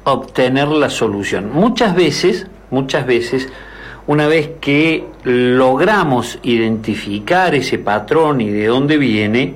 obtener 0.06 0.70
la 0.70 0.90
solución. 0.90 1.52
Muchas 1.52 1.96
veces, 1.98 2.48
muchas 2.72 3.06
veces, 3.06 3.50
una 4.08 4.28
vez 4.28 4.52
que 4.62 5.06
logramos 5.24 6.40
identificar 6.44 7.54
ese 7.56 7.78
patrón 7.78 8.42
y 8.42 8.50
de 8.50 8.68
dónde 8.68 8.98
viene, 8.98 9.54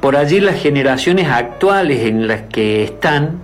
por 0.00 0.16
allí 0.16 0.40
las 0.40 0.60
generaciones 0.60 1.28
actuales 1.28 2.06
en 2.06 2.26
las 2.26 2.42
que 2.42 2.84
están, 2.84 3.40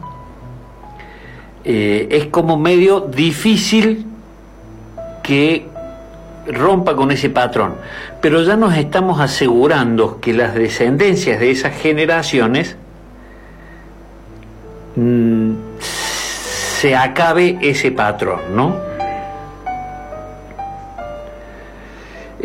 eh, 1.65 2.09
es 2.11 2.27
como 2.27 2.57
medio 2.57 3.01
difícil 3.01 4.07
que 5.23 5.67
rompa 6.47 6.95
con 6.95 7.11
ese 7.11 7.29
patrón. 7.29 7.75
Pero 8.21 8.43
ya 8.43 8.57
nos 8.57 8.77
estamos 8.77 9.21
asegurando 9.21 10.21
que 10.21 10.33
las 10.33 10.55
descendencias 10.55 11.39
de 11.41 11.51
esas 11.51 11.77
generaciones 11.77 12.77
mm, 14.95 15.53
se 15.81 16.97
acabe 16.97 17.59
ese 17.61 17.91
patrón, 17.91 18.41
¿no? 18.55 18.86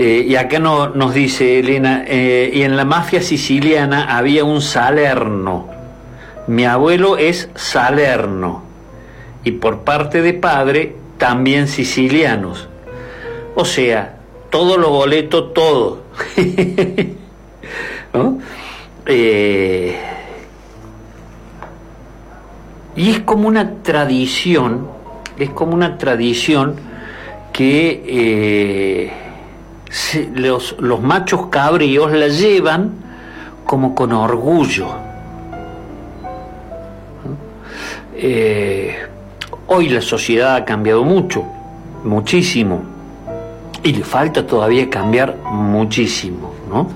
Eh, 0.03 0.25
y 0.29 0.35
acá 0.35 0.57
no, 0.57 0.89
nos 0.89 1.13
dice 1.13 1.59
Elena, 1.59 2.03
eh, 2.07 2.49
y 2.51 2.63
en 2.63 2.75
la 2.75 2.85
mafia 2.85 3.21
siciliana 3.21 4.17
había 4.17 4.43
un 4.43 4.59
Salerno. 4.59 5.69
Mi 6.47 6.65
abuelo 6.65 7.17
es 7.17 7.49
Salerno. 7.53 8.63
Y 9.43 9.51
por 9.51 9.81
parte 9.81 10.23
de 10.23 10.33
padre, 10.33 10.95
también 11.19 11.67
sicilianos. 11.67 12.67
O 13.53 13.63
sea, 13.63 14.17
todo 14.49 14.75
lo 14.75 14.89
boleto, 14.89 15.49
todo. 15.49 16.01
Eh, 19.07 19.97
y 22.95 23.09
es 23.09 23.19
como 23.21 23.47
una 23.47 23.81
tradición, 23.81 24.87
es 25.39 25.49
como 25.49 25.73
una 25.73 25.97
tradición 25.97 26.75
que 27.51 29.11
los, 30.35 30.75
los 30.79 31.01
machos 31.01 31.47
cabríos 31.47 32.11
la 32.11 32.27
llevan 32.27 32.91
como 33.65 33.93
con 33.93 34.11
orgullo. 34.11 34.87
Eh, 38.15 38.95
hoy 39.67 39.89
la 39.89 40.01
sociedad 40.01 40.55
ha 40.55 40.65
cambiado 40.65 41.03
mucho, 41.03 41.43
muchísimo, 42.03 42.81
y 43.83 43.93
le 43.93 44.03
falta 44.03 44.45
todavía 44.45 44.89
cambiar 44.89 45.37
muchísimo, 45.45 46.53
¿no? 46.69 46.87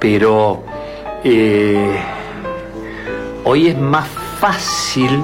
Pero 0.00 0.62
eh, 1.22 1.96
hoy 3.44 3.68
es 3.68 3.78
más 3.78 4.08
fácil 4.40 5.22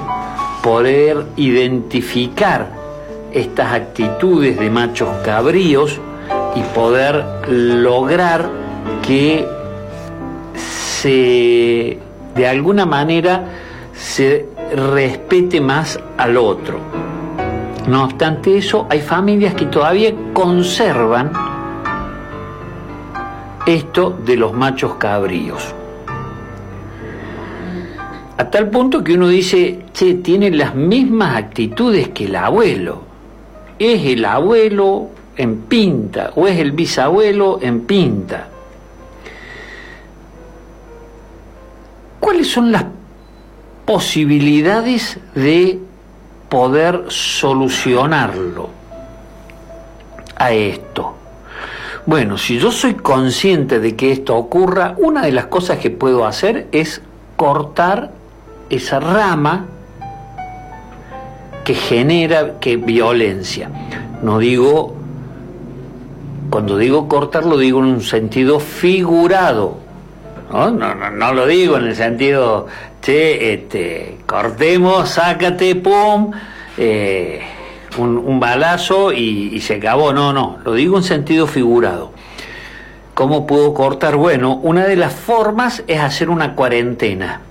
poder 0.63 1.25
identificar 1.35 2.69
estas 3.33 3.73
actitudes 3.73 4.57
de 4.57 4.69
machos 4.69 5.09
cabríos 5.23 5.99
y 6.55 6.61
poder 6.73 7.23
lograr 7.47 8.49
que 9.05 9.47
se 10.55 11.99
de 12.35 12.47
alguna 12.47 12.85
manera 12.85 13.43
se 13.93 14.45
respete 14.73 15.59
más 15.61 15.99
al 16.17 16.37
otro. 16.37 16.79
No 17.87 18.05
obstante 18.05 18.57
eso, 18.57 18.87
hay 18.89 19.01
familias 19.01 19.55
que 19.55 19.65
todavía 19.65 20.13
conservan 20.33 21.31
esto 23.65 24.17
de 24.25 24.37
los 24.37 24.53
machos 24.53 24.95
cabríos. 24.95 25.73
A 28.37 28.49
tal 28.49 28.69
punto 28.69 29.03
que 29.03 29.15
uno 29.15 29.27
dice, 29.27 29.79
che, 29.91 30.13
tiene 30.15 30.49
las 30.51 30.73
mismas 30.73 31.35
actitudes 31.35 32.09
que 32.09 32.25
el 32.25 32.35
abuelo. 32.37 33.03
Es 33.77 34.05
el 34.05 34.23
abuelo 34.23 35.09
en 35.39 35.61
pinta 35.61 36.33
o 36.35 36.47
es 36.47 36.59
el 36.59 36.73
bisabuelo 36.73 37.59
en 37.61 37.81
pinta. 37.85 38.47
¿Cuáles 42.19 42.49
son 42.49 42.73
las 42.73 42.83
posibilidades 43.85 45.17
de 45.33 45.79
poder 46.49 47.05
solucionarlo 47.07 48.69
a 50.35 50.51
esto? 50.51 51.15
Bueno, 52.05 52.37
si 52.37 52.59
yo 52.59 52.69
soy 52.69 52.95
consciente 52.95 53.79
de 53.79 53.95
que 53.95 54.11
esto 54.11 54.35
ocurra, 54.35 54.95
una 54.97 55.21
de 55.21 55.31
las 55.31 55.45
cosas 55.45 55.77
que 55.77 55.89
puedo 55.89 56.25
hacer 56.25 56.67
es 56.73 57.01
cortar 57.37 58.11
esa 58.69 58.99
rama 58.99 59.67
que 61.63 61.75
genera 61.75 62.59
que 62.59 62.75
violencia. 62.75 63.69
No 64.21 64.39
digo, 64.39 64.98
cuando 66.49 66.77
digo 66.77 67.07
cortar 67.07 67.45
lo 67.45 67.57
digo 67.57 67.79
en 67.79 67.85
un 67.85 68.01
sentido 68.01 68.59
figurado. 68.59 69.77
No, 70.51 70.71
no, 70.71 70.95
no, 70.95 71.11
no 71.11 71.33
lo 71.33 71.45
digo 71.45 71.77
en 71.77 71.85
el 71.85 71.95
sentido, 71.95 72.67
che, 73.01 73.53
este, 73.53 74.17
cortemos, 74.25 75.09
sácate, 75.09 75.75
pum, 75.75 76.31
eh, 76.77 77.41
un, 77.97 78.39
balazo 78.39 79.11
y, 79.13 79.51
y 79.53 79.61
se 79.61 79.75
acabó. 79.75 80.11
No, 80.11 80.33
no, 80.33 80.57
lo 80.63 80.73
digo 80.73 80.97
en 80.97 81.03
sentido 81.03 81.45
figurado. 81.45 82.11
¿Cómo 83.13 83.45
puedo 83.45 83.73
cortar? 83.73 84.15
Bueno, 84.15 84.55
una 84.55 84.85
de 84.85 84.95
las 84.95 85.13
formas 85.13 85.83
es 85.87 85.99
hacer 85.99 86.29
una 86.29 86.55
cuarentena. 86.55 87.41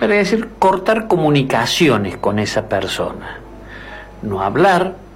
Es 0.00 0.08
decir, 0.08 0.48
cortar 0.58 1.06
comunicaciones 1.08 2.18
con 2.18 2.38
esa 2.38 2.68
persona. 2.68 3.38
No 4.22 4.42
hablar. 4.42 5.07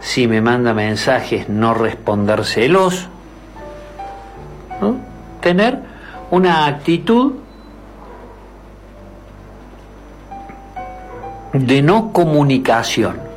Si 0.00 0.26
me 0.26 0.40
manda 0.40 0.74
mensajes, 0.74 1.48
no 1.48 1.74
respondérselos. 1.74 3.08
Tener 5.40 5.78
una 6.30 6.66
actitud 6.66 7.32
de 11.52 11.82
no 11.82 12.12
comunicación. 12.12 13.28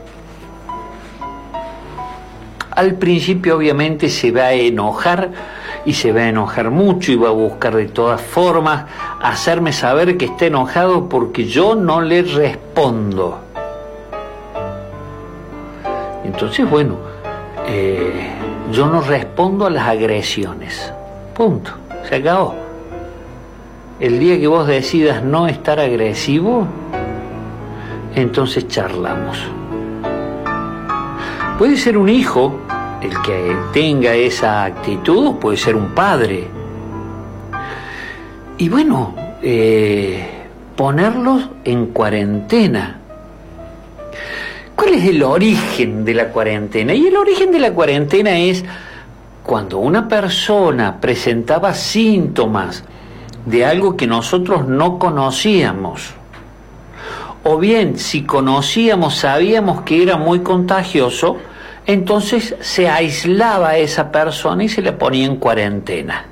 Al 2.72 2.95
principio 2.95 3.57
obviamente 3.57 4.09
se 4.09 4.32
va 4.32 4.45
a 4.45 4.53
enojar 4.53 5.32
y 5.86 5.93
se 5.93 6.12
va 6.12 6.22
a 6.22 6.30
enojar 6.30 6.72
mucho 6.72 7.12
y 7.12 7.16
va 7.16 7.30
a 7.30 7.34
buscar 7.34 7.76
de 7.76 7.88
todas 7.88 8.22
formas 8.22 8.86
hacerme 9.22 9.74
saber 9.74 10.18
que 10.18 10.26
está 10.26 10.45
enojado 10.45 11.09
porque 11.09 11.45
yo 11.45 11.76
no 11.76 12.01
le 12.01 12.22
respondo. 12.22 13.51
Entonces, 16.32 16.69
bueno, 16.69 16.95
eh, 17.67 18.29
yo 18.71 18.88
no 18.88 19.01
respondo 19.01 19.65
a 19.65 19.69
las 19.69 19.86
agresiones. 19.86 20.93
Punto. 21.36 21.71
Se 22.07 22.15
acabó. 22.15 22.55
El 23.99 24.17
día 24.17 24.39
que 24.39 24.47
vos 24.47 24.65
decidas 24.65 25.21
no 25.23 25.47
estar 25.47 25.77
agresivo, 25.77 26.65
entonces 28.15 28.65
charlamos. 28.69 29.38
Puede 31.57 31.75
ser 31.75 31.97
un 31.97 32.07
hijo 32.07 32.53
el 33.01 33.21
que 33.21 33.53
tenga 33.73 34.13
esa 34.13 34.63
actitud, 34.63 35.36
puede 35.36 35.57
ser 35.57 35.75
un 35.75 35.89
padre. 35.89 36.47
Y 38.57 38.69
bueno, 38.69 39.13
eh, 39.41 40.25
ponerlos 40.77 41.49
en 41.65 41.88
cuarentena. 41.88 43.01
¿Cuál 44.82 44.95
es 44.95 45.05
el 45.05 45.21
origen 45.21 46.03
de 46.03 46.15
la 46.15 46.29
cuarentena? 46.29 46.95
Y 46.95 47.05
el 47.05 47.15
origen 47.15 47.51
de 47.51 47.59
la 47.59 47.71
cuarentena 47.71 48.36
es 48.39 48.65
cuando 49.43 49.77
una 49.77 50.07
persona 50.07 50.99
presentaba 50.99 51.75
síntomas 51.75 52.84
de 53.45 53.63
algo 53.63 53.95
que 53.95 54.07
nosotros 54.07 54.67
no 54.67 54.97
conocíamos, 54.97 56.15
o 57.43 57.59
bien 57.59 57.99
si 57.99 58.23
conocíamos, 58.23 59.17
sabíamos 59.17 59.84
que 59.84 60.01
era 60.01 60.17
muy 60.17 60.39
contagioso, 60.39 61.38
entonces 61.86 62.55
se 62.59 62.89
aislaba 62.89 63.69
a 63.69 63.77
esa 63.77 64.11
persona 64.11 64.63
y 64.63 64.69
se 64.69 64.82
le 64.82 64.93
ponía 64.93 65.27
en 65.27 65.36
cuarentena 65.36 66.25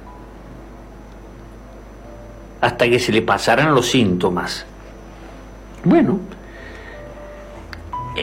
hasta 2.61 2.89
que 2.89 2.97
se 2.97 3.11
le 3.11 3.21
pasaran 3.21 3.75
los 3.75 3.91
síntomas. 3.91 4.65
Bueno, 5.83 6.38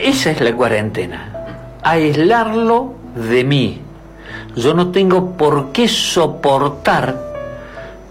esa 0.02 0.30
es 0.30 0.40
la 0.40 0.54
cuarentena, 0.54 1.78
aislarlo 1.82 2.94
de 3.14 3.44
mí. 3.44 3.80
Yo 4.54 4.74
no 4.74 4.90
tengo 4.90 5.32
por 5.36 5.72
qué 5.72 5.88
soportar 5.88 7.16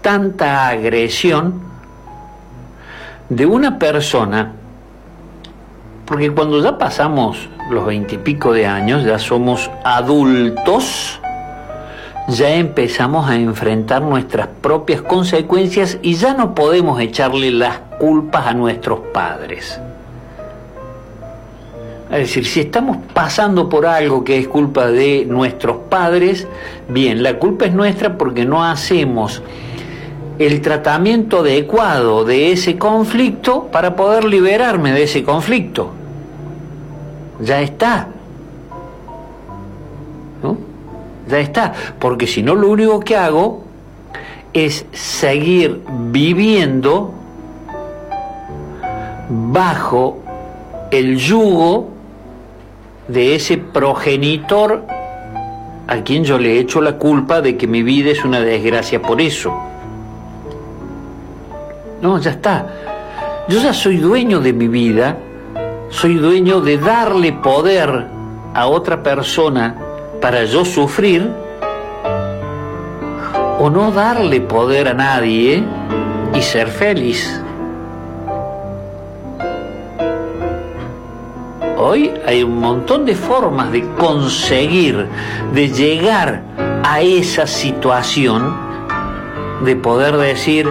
tanta 0.00 0.68
agresión 0.68 1.60
de 3.28 3.46
una 3.46 3.78
persona, 3.78 4.52
porque 6.04 6.30
cuando 6.30 6.62
ya 6.62 6.78
pasamos 6.78 7.48
los 7.70 7.84
veintipico 7.86 8.52
de 8.52 8.66
años, 8.66 9.04
ya 9.04 9.18
somos 9.18 9.68
adultos, 9.82 11.20
ya 12.28 12.50
empezamos 12.50 13.28
a 13.28 13.36
enfrentar 13.36 14.02
nuestras 14.02 14.48
propias 14.60 15.02
consecuencias 15.02 15.98
y 16.02 16.14
ya 16.14 16.34
no 16.34 16.54
podemos 16.54 17.00
echarle 17.00 17.50
las 17.50 17.78
culpas 17.98 18.46
a 18.46 18.54
nuestros 18.54 19.00
padres. 19.12 19.80
Es 22.10 22.18
decir, 22.18 22.46
si 22.46 22.60
estamos 22.60 22.98
pasando 23.12 23.68
por 23.68 23.84
algo 23.84 24.22
que 24.22 24.38
es 24.38 24.46
culpa 24.46 24.86
de 24.86 25.26
nuestros 25.28 25.76
padres, 25.88 26.46
bien, 26.88 27.22
la 27.22 27.38
culpa 27.38 27.66
es 27.66 27.74
nuestra 27.74 28.16
porque 28.16 28.44
no 28.44 28.64
hacemos 28.64 29.42
el 30.38 30.60
tratamiento 30.60 31.40
adecuado 31.40 32.24
de 32.24 32.52
ese 32.52 32.78
conflicto 32.78 33.64
para 33.72 33.96
poder 33.96 34.24
liberarme 34.24 34.92
de 34.92 35.02
ese 35.02 35.24
conflicto. 35.24 35.90
Ya 37.40 37.60
está. 37.60 38.06
¿No? 40.42 40.56
Ya 41.28 41.40
está. 41.40 41.72
Porque 41.98 42.28
si 42.28 42.40
no, 42.42 42.54
lo 42.54 42.68
único 42.68 43.00
que 43.00 43.16
hago 43.16 43.64
es 44.52 44.86
seguir 44.92 45.82
viviendo 45.88 47.12
bajo 49.28 50.18
el 50.92 51.16
yugo 51.16 51.95
de 53.08 53.34
ese 53.34 53.56
progenitor 53.58 54.84
a 55.86 55.96
quien 56.02 56.24
yo 56.24 56.38
le 56.38 56.58
echo 56.58 56.80
la 56.80 56.94
culpa 56.94 57.40
de 57.40 57.56
que 57.56 57.66
mi 57.66 57.82
vida 57.82 58.10
es 58.10 58.24
una 58.24 58.40
desgracia 58.40 59.00
por 59.00 59.20
eso. 59.20 59.54
No, 62.02 62.18
ya 62.18 62.32
está. 62.32 62.66
Yo 63.48 63.60
ya 63.60 63.72
soy 63.72 63.98
dueño 63.98 64.40
de 64.40 64.52
mi 64.52 64.66
vida, 64.66 65.16
soy 65.90 66.14
dueño 66.14 66.60
de 66.60 66.78
darle 66.78 67.32
poder 67.32 68.06
a 68.54 68.66
otra 68.66 69.02
persona 69.02 69.76
para 70.20 70.44
yo 70.44 70.64
sufrir 70.64 71.30
o 73.58 73.70
no 73.70 73.92
darle 73.92 74.40
poder 74.40 74.88
a 74.88 74.94
nadie 74.94 75.62
y 76.34 76.42
ser 76.42 76.68
feliz. 76.68 77.40
Hoy 81.78 82.10
hay 82.24 82.42
un 82.42 82.58
montón 82.58 83.04
de 83.04 83.14
formas 83.14 83.70
de 83.70 83.86
conseguir, 83.98 85.06
de 85.52 85.68
llegar 85.68 86.42
a 86.82 87.02
esa 87.02 87.46
situación, 87.46 88.56
de 89.62 89.76
poder 89.76 90.16
decir, 90.16 90.66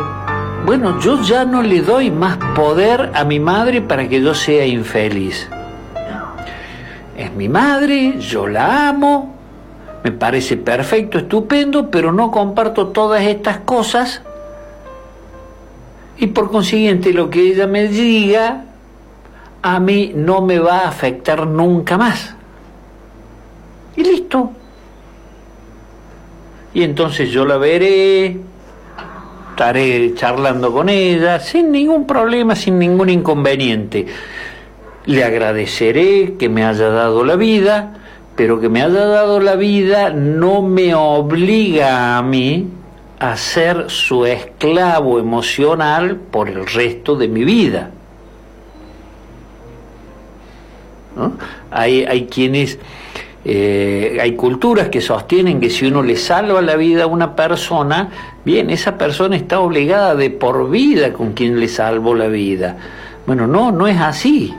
bueno, 0.66 1.00
yo 1.00 1.22
ya 1.22 1.46
no 1.46 1.62
le 1.62 1.82
doy 1.82 2.10
más 2.10 2.38
poder 2.56 3.12
a 3.14 3.24
mi 3.24 3.40
madre 3.40 3.82
para 3.82 4.10
que 4.10 4.20
yo 4.20 4.34
sea 4.34 4.66
infeliz. 4.66 5.48
Es 7.16 7.32
mi 7.34 7.50
madre, 7.50 8.20
yo 8.20 8.48
la 8.48 8.90
amo, 8.90 9.36
me 10.04 10.12
parece 10.12 10.58
perfecto, 10.58 11.20
estupendo, 11.20 11.92
pero 11.92 12.12
no 12.12 12.32
comparto 12.32 12.88
todas 12.88 13.22
estas 13.22 13.60
cosas 13.60 14.24
y 16.18 16.28
por 16.28 16.50
consiguiente 16.50 17.14
lo 17.14 17.30
que 17.30 17.42
ella 17.42 17.68
me 17.68 17.88
diga 17.88 18.64
a 19.68 19.80
mí 19.80 20.12
no 20.14 20.42
me 20.42 20.60
va 20.60 20.82
a 20.82 20.90
afectar 20.90 21.48
nunca 21.48 21.98
más. 21.98 22.36
Y 23.96 24.04
listo. 24.04 24.52
Y 26.72 26.84
entonces 26.84 27.32
yo 27.32 27.46
la 27.46 27.58
veré, 27.58 28.38
estaré 29.50 30.14
charlando 30.14 30.72
con 30.72 30.88
ella 30.88 31.40
sin 31.40 31.72
ningún 31.72 32.06
problema, 32.06 32.56
sin 32.56 32.78
ningún 32.78 33.10
inconveniente. 33.10 34.06
Le 35.08 35.24
agradeceré 35.24 36.36
que 36.38 36.48
me 36.48 36.64
haya 36.64 36.90
dado 36.90 37.24
la 37.24 37.36
vida, 37.36 37.98
pero 38.36 38.60
que 38.60 38.70
me 38.70 38.84
haya 38.84 39.08
dado 39.08 39.40
la 39.40 39.56
vida 39.56 40.12
no 40.12 40.62
me 40.62 40.94
obliga 40.94 42.20
a 42.20 42.22
mí 42.22 42.68
a 43.18 43.36
ser 43.36 43.90
su 43.90 44.28
esclavo 44.28 45.18
emocional 45.18 46.18
por 46.18 46.50
el 46.50 46.68
resto 46.68 47.16
de 47.16 47.28
mi 47.30 47.44
vida. 47.44 47.90
Hay, 51.72 52.04
hay 52.06 52.26
quienes, 52.26 52.78
eh, 53.46 54.18
hay 54.22 54.36
culturas 54.36 54.90
que 54.90 55.02
sostienen 55.02 55.60
que 55.60 55.70
si 55.70 55.86
uno 55.88 56.04
le 56.04 56.16
salva 56.18 56.62
la 56.62 56.76
vida 56.76 57.04
a 57.04 57.08
una 57.08 57.36
persona, 57.36 58.10
bien, 58.44 58.70
esa 58.70 58.98
persona 58.98 59.36
está 59.36 59.60
obligada 59.60 60.16
de 60.16 60.30
por 60.30 60.70
vida 60.70 61.14
con 61.14 61.34
quien 61.34 61.60
le 61.60 61.68
salvó 61.68 62.16
la 62.16 62.28
vida. 62.28 62.78
Bueno, 63.26 63.48
no, 63.48 63.72
no 63.72 63.88
es 63.88 64.00
así. 64.00 64.54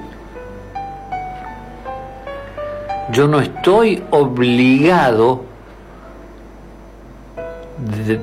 Yo 3.13 3.29
no 3.29 3.41
estoy 3.41 4.03
obligado 4.11 5.45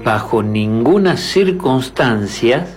bajo 0.04 0.44
ninguna 0.44 1.16
circunstancia 1.16 2.68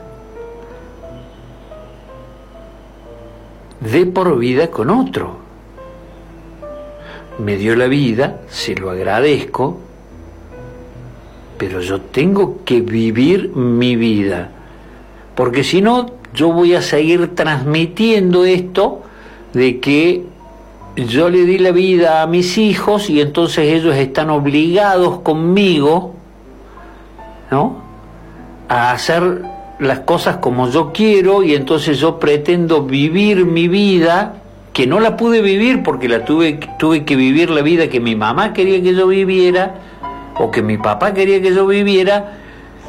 de 3.80 4.06
por 4.06 4.38
vida 4.38 4.70
con 4.70 4.90
otro. 4.90 5.45
Me 7.38 7.56
dio 7.56 7.76
la 7.76 7.86
vida, 7.86 8.40
se 8.48 8.74
lo 8.74 8.90
agradezco, 8.90 9.78
pero 11.58 11.80
yo 11.80 12.00
tengo 12.00 12.64
que 12.64 12.80
vivir 12.80 13.50
mi 13.54 13.96
vida, 13.96 14.50
porque 15.34 15.64
si 15.64 15.82
no, 15.82 16.06
yo 16.34 16.52
voy 16.52 16.74
a 16.74 16.82
seguir 16.82 17.34
transmitiendo 17.34 18.44
esto 18.44 19.02
de 19.52 19.80
que 19.80 20.24
yo 20.96 21.28
le 21.28 21.44
di 21.44 21.58
la 21.58 21.72
vida 21.72 22.22
a 22.22 22.26
mis 22.26 22.56
hijos 22.58 23.10
y 23.10 23.20
entonces 23.20 23.72
ellos 23.72 23.94
están 23.96 24.30
obligados 24.30 25.20
conmigo, 25.20 26.14
¿no? 27.50 27.82
A 28.68 28.92
hacer 28.92 29.42
las 29.78 30.00
cosas 30.00 30.38
como 30.38 30.70
yo 30.70 30.92
quiero 30.92 31.42
y 31.42 31.54
entonces 31.54 31.98
yo 31.98 32.18
pretendo 32.18 32.82
vivir 32.82 33.44
mi 33.44 33.68
vida 33.68 34.42
que 34.76 34.86
no 34.86 35.00
la 35.00 35.16
pude 35.16 35.40
vivir 35.40 35.82
porque 35.82 36.06
la 36.06 36.26
tuve 36.26 36.60
tuve 36.78 37.06
que 37.06 37.16
vivir 37.16 37.48
la 37.48 37.62
vida 37.62 37.88
que 37.88 37.98
mi 37.98 38.14
mamá 38.14 38.52
quería 38.52 38.82
que 38.82 38.94
yo 38.94 39.06
viviera 39.06 39.76
o 40.38 40.50
que 40.50 40.60
mi 40.60 40.76
papá 40.76 41.14
quería 41.14 41.40
que 41.40 41.54
yo 41.54 41.66
viviera 41.66 42.34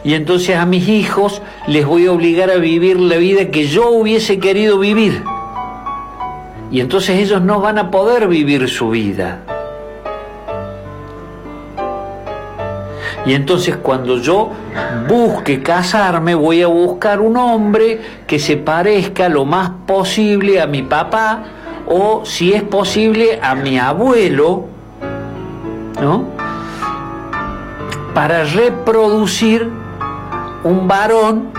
y 0.03 0.13
entonces 0.13 0.57
a 0.57 0.65
mis 0.65 0.89
hijos 0.89 1.41
les 1.65 1.85
voy 1.85 2.07
a 2.07 2.11
obligar 2.11 2.51
a 2.51 2.57
vivir 2.57 2.99
la 2.99 3.15
vida 3.15 3.51
que 3.51 3.67
yo 3.67 3.89
hubiese 3.89 4.38
querido 4.38 4.79
vivir. 4.79 5.23
Y 6.71 6.81
entonces 6.81 7.21
ellos 7.21 7.41
no 7.41 7.61
van 7.61 7.77
a 7.77 7.89
poder 7.89 8.27
vivir 8.27 8.67
su 8.67 8.89
vida. 8.89 9.43
Y 13.25 13.33
entonces 13.33 13.77
cuando 13.77 14.17
yo 14.17 14.51
busque 15.07 15.63
casarme, 15.63 16.35
voy 16.35 16.63
a 16.63 16.67
buscar 16.67 17.21
un 17.21 17.38
hombre 17.38 18.01
que 18.27 18.39
se 18.39 18.57
parezca 18.57 19.29
lo 19.29 19.45
más 19.45 19.71
posible 19.85 20.59
a 20.59 20.67
mi 20.67 20.81
papá 20.83 21.53
o, 21.88 22.25
si 22.25 22.53
es 22.53 22.63
posible, 22.63 23.39
a 23.41 23.55
mi 23.55 23.79
abuelo, 23.79 24.65
¿no? 26.01 26.25
Para 28.13 28.43
reproducir 28.43 29.69
un 30.63 30.88
varón 30.88 31.49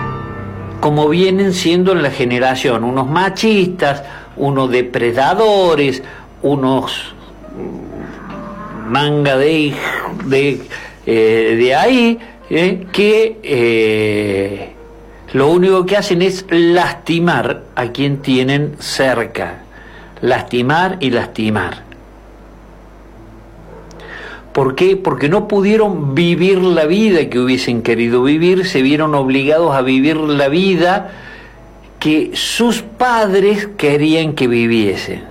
como 0.80 1.08
vienen 1.08 1.52
siendo 1.52 1.92
en 1.92 2.02
la 2.02 2.10
generación, 2.10 2.84
unos 2.84 3.08
machistas, 3.08 4.02
unos 4.36 4.70
depredadores, 4.70 6.02
unos 6.42 7.14
mm, 7.56 8.90
manga 8.90 9.36
de, 9.36 9.74
de, 10.26 10.60
eh, 11.06 11.56
de 11.58 11.74
ahí, 11.74 12.18
eh, 12.50 12.86
que 12.92 13.38
eh, 13.42 14.72
lo 15.32 15.48
único 15.48 15.84
que 15.84 15.96
hacen 15.96 16.22
es 16.22 16.46
lastimar 16.48 17.64
a 17.74 17.88
quien 17.88 18.18
tienen 18.18 18.76
cerca. 18.78 19.62
Lastimar 20.20 20.96
y 21.00 21.10
lastimar. 21.10 21.82
¿Por 24.52 24.74
qué? 24.74 24.96
Porque 24.96 25.28
no 25.28 25.46
pudieron 25.46 26.14
vivir 26.14 26.60
la 26.60 26.84
vida 26.86 27.28
que 27.30 27.38
hubiesen 27.38 27.82
querido 27.82 28.24
vivir, 28.24 28.66
se 28.66 28.82
vieron 28.82 29.14
obligados 29.14 29.74
a 29.74 29.82
vivir 29.82 30.16
la 30.16 30.48
vida 30.48 31.12
que 32.00 32.32
sus 32.34 32.82
padres 32.82 33.68
querían 33.76 34.32
que 34.32 34.48
viviesen. 34.48 35.22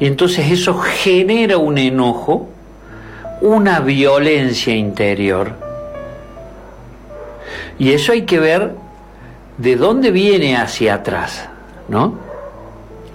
Y 0.00 0.06
entonces 0.06 0.50
eso 0.50 0.74
genera 0.74 1.58
un 1.58 1.78
enojo, 1.78 2.48
una 3.40 3.80
violencia 3.80 4.74
interior. 4.74 5.52
Y 7.78 7.92
eso 7.92 8.12
hay 8.12 8.22
que 8.22 8.38
ver 8.38 8.72
de 9.58 9.76
dónde 9.76 10.10
viene 10.10 10.56
hacia 10.56 10.94
atrás, 10.94 11.48
¿no? 11.88 12.14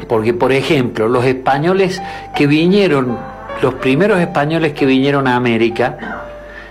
Porque, 0.08 0.34
por 0.34 0.52
ejemplo, 0.52 1.08
los 1.08 1.26
españoles 1.26 2.02
que 2.36 2.48
vinieron, 2.48 3.18
los 3.62 3.74
primeros 3.76 4.20
españoles 4.20 4.74
que 4.74 4.86
vinieron 4.86 5.28
a 5.28 5.36
América, 5.36 6.24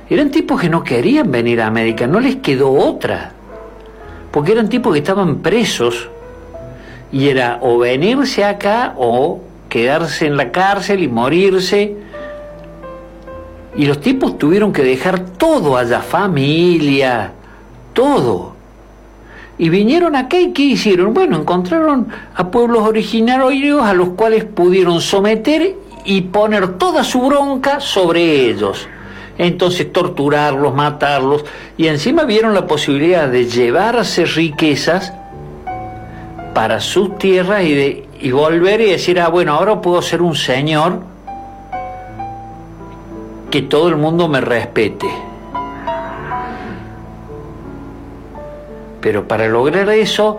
eran 0.08 0.30
tipos 0.30 0.60
que 0.60 0.68
no 0.68 0.84
querían 0.84 1.30
venir 1.30 1.60
a 1.60 1.66
América, 1.66 2.06
no 2.06 2.20
les 2.20 2.36
quedó 2.36 2.72
otra. 2.72 3.32
Porque 4.30 4.52
eran 4.52 4.68
tipos 4.68 4.92
que 4.92 5.00
estaban 5.00 5.38
presos 5.38 6.08
y 7.10 7.28
era 7.28 7.58
o 7.62 7.78
venirse 7.78 8.44
acá 8.44 8.94
o 8.96 9.40
quedarse 9.68 10.26
en 10.26 10.36
la 10.36 10.52
cárcel 10.52 11.02
y 11.02 11.08
morirse. 11.08 11.96
Y 13.76 13.86
los 13.86 14.00
tipos 14.00 14.38
tuvieron 14.38 14.72
que 14.72 14.82
dejar 14.82 15.20
todo 15.20 15.76
allá, 15.76 16.00
familia, 16.00 17.32
todo. 17.92 18.55
Y 19.58 19.70
vinieron 19.70 20.16
acá 20.16 20.38
y 20.38 20.52
¿qué 20.52 20.62
hicieron? 20.62 21.14
Bueno, 21.14 21.38
encontraron 21.38 22.08
a 22.34 22.50
pueblos 22.50 22.82
originarios 22.82 23.82
a 23.82 23.94
los 23.94 24.10
cuales 24.10 24.44
pudieron 24.44 25.00
someter 25.00 25.76
y 26.04 26.20
poner 26.22 26.78
toda 26.78 27.02
su 27.04 27.22
bronca 27.22 27.80
sobre 27.80 28.50
ellos. 28.50 28.86
Entonces 29.38 29.92
torturarlos, 29.92 30.74
matarlos 30.74 31.44
y 31.76 31.88
encima 31.88 32.24
vieron 32.24 32.54
la 32.54 32.66
posibilidad 32.66 33.28
de 33.28 33.46
llevarse 33.46 34.24
riquezas 34.24 35.12
para 36.54 36.80
sus 36.80 37.18
tierras 37.18 37.64
y, 37.64 37.74
de, 37.74 38.08
y 38.20 38.30
volver 38.30 38.80
y 38.80 38.90
decir, 38.90 39.20
ah, 39.20 39.28
bueno, 39.28 39.52
ahora 39.54 39.80
puedo 39.82 40.00
ser 40.00 40.22
un 40.22 40.34
señor 40.34 41.00
que 43.50 43.62
todo 43.62 43.88
el 43.88 43.96
mundo 43.96 44.28
me 44.28 44.40
respete. 44.40 45.06
Pero 49.06 49.28
para 49.28 49.46
lograr 49.46 49.88
eso, 49.90 50.36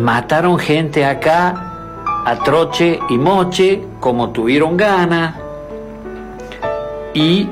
mataron 0.00 0.58
gente 0.58 1.06
acá 1.06 2.22
a 2.26 2.36
troche 2.44 3.00
y 3.08 3.16
moche, 3.16 3.82
como 4.00 4.32
tuvieron 4.32 4.76
ganas, 4.76 5.34
y 7.14 7.48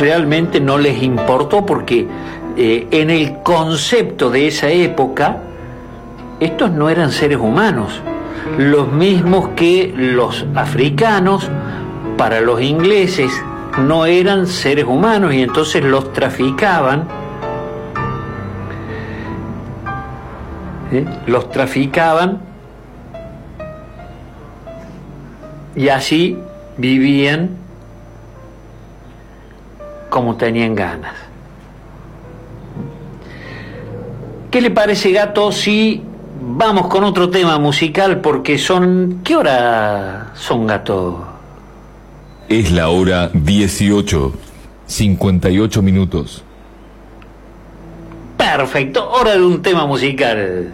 realmente 0.00 0.58
no 0.58 0.78
les 0.78 1.00
importó 1.00 1.64
porque 1.64 2.08
eh, 2.56 2.88
en 2.90 3.10
el 3.10 3.40
concepto 3.44 4.28
de 4.28 4.48
esa 4.48 4.68
época, 4.70 5.42
estos 6.40 6.72
no 6.72 6.90
eran 6.90 7.12
seres 7.12 7.38
humanos, 7.38 8.00
los 8.58 8.90
mismos 8.90 9.50
que 9.54 9.94
los 9.96 10.44
africanos, 10.56 11.48
para 12.16 12.40
los 12.40 12.60
ingleses, 12.60 13.30
no 13.78 14.06
eran 14.06 14.46
seres 14.46 14.84
humanos 14.84 15.34
y 15.34 15.42
entonces 15.42 15.84
los 15.84 16.12
traficaban, 16.12 17.08
¿eh? 20.92 21.04
los 21.26 21.50
traficaban 21.50 22.40
y 25.74 25.88
así 25.88 26.38
vivían 26.78 27.50
como 30.08 30.36
tenían 30.36 30.74
ganas. 30.74 31.14
¿Qué 34.50 34.62
le 34.62 34.70
parece, 34.70 35.12
gato, 35.12 35.52
si 35.52 36.02
vamos 36.40 36.86
con 36.86 37.04
otro 37.04 37.28
tema 37.28 37.58
musical? 37.58 38.22
Porque 38.22 38.56
son... 38.56 39.20
¿Qué 39.22 39.36
hora 39.36 40.30
son, 40.34 40.66
gato? 40.66 41.25
Es 42.48 42.70
la 42.70 42.90
hora 42.90 43.28
18, 43.34 44.32
58 44.86 45.82
minutos. 45.82 46.44
Perfecto, 48.36 49.10
hora 49.10 49.32
de 49.32 49.42
un 49.42 49.62
tema 49.62 49.84
musical. 49.84 50.72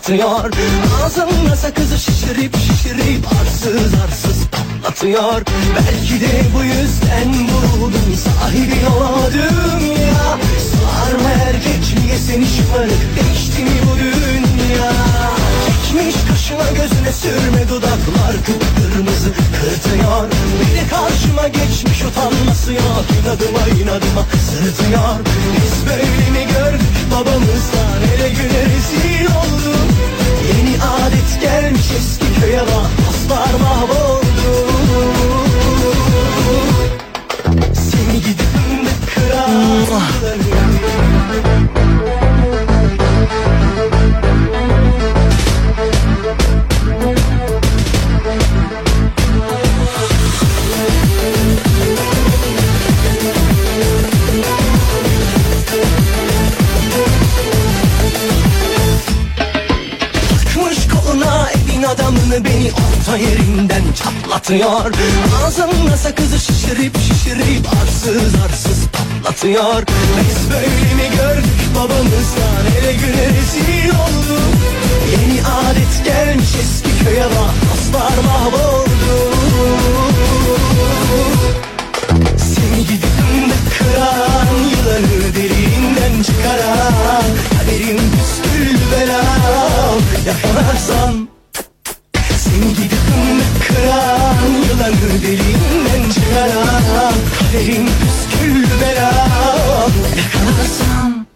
Çatlatıyor 0.00 0.50
Ağzımda 1.04 1.56
sakızı 1.56 1.98
şişirip 1.98 2.56
şişirip 2.56 3.26
arsız 3.40 3.94
arsız 4.04 4.46
patlatıyor. 4.46 5.42
Belki 5.76 6.20
de 6.20 6.42
bu 6.54 6.64
yüzden 6.64 7.48
vuruldum 7.48 8.16
sahibi 8.24 8.86
olamadım 8.96 9.80
ya. 9.90 10.38
Sarma 10.70 11.30
erkek 11.30 12.04
niye 12.04 12.18
seni 12.18 12.46
şımarık 12.46 13.02
değişti 13.16 13.62
mi 13.62 13.80
bu 13.86 13.98
dünya 13.98 14.92
Çekmiş 15.90 16.14
kaşına 16.28 16.70
gözüne 16.70 17.12
sürme 17.12 17.68
dudaklar 17.68 18.32
kıpkırmızı 18.46 19.30
kırtıyor 19.32 20.28
Biri 20.60 20.88
karşıma 20.90 21.48
geçmiş 21.48 22.02
utanması 22.02 22.72
yok 22.72 23.04
inadıma 23.22 23.82
inadıma 23.82 24.26
sırıtıyor 24.50 25.18
Biz 25.56 25.86
böyle 25.90 26.02
mi 26.02 26.52
gördük 26.52 26.86
babamızdan 27.10 28.02
ele 28.14 28.28
güne 28.28 28.62
rezil 28.64 29.26
olduk 29.26 29.90
Yeni 30.48 30.82
adet 30.82 31.40
gelmiş 31.40 31.86
eski 31.98 32.40
köye 32.40 32.60
bak 32.60 32.90
dostlar 33.06 33.60
mahvoldu. 33.60 34.70
Seni 37.74 38.20
gidip 38.22 38.40
de 38.84 38.92
kıran 39.14 40.49
yerinden 64.30 64.40
çatlatıyor 64.40 64.92
Ağzımda 65.46 65.96
sakızı 65.96 66.38
şişirip 66.38 66.96
şişirip 66.98 67.66
arsız 67.82 68.34
arsız 68.44 68.86
patlatıyor. 68.92 69.82
Biz 70.20 70.50
böyle 70.50 70.66
mi 70.66 71.16
gördük 71.16 71.60
babamızdan 71.74 72.64
ele 72.78 72.92
güne 72.92 73.26
rezil 73.26 73.88
olduk 73.88 74.54
Yeni 75.10 75.40
adet 75.42 76.04
gelmiş 76.04 76.48
eski 76.62 77.04
köye 77.04 77.24
bak 77.24 77.54
dostlar 77.70 78.24
mahvoldu. 78.24 78.90
Seni 82.38 82.82
gidip 82.86 83.16
de 83.50 83.58
kıran 83.78 84.54
yılanı 84.70 85.34
derinden 85.34 86.22
çıkaran 86.22 87.24
Kaderim 87.58 87.98
püskül 87.98 88.78
belam 88.92 90.00
yakalarsan 90.26 91.28
Seni 92.44 92.74
gidip 92.74 92.90
de 92.90 93.64
kıran 93.66 94.19
Dağları 94.80 95.22
delinden 95.22 96.10
çıkaran 96.10 97.14
Kaderim 97.38 97.86
püsküllü 97.86 98.80
belam 98.80 99.92
Yakalarsam 100.16 101.26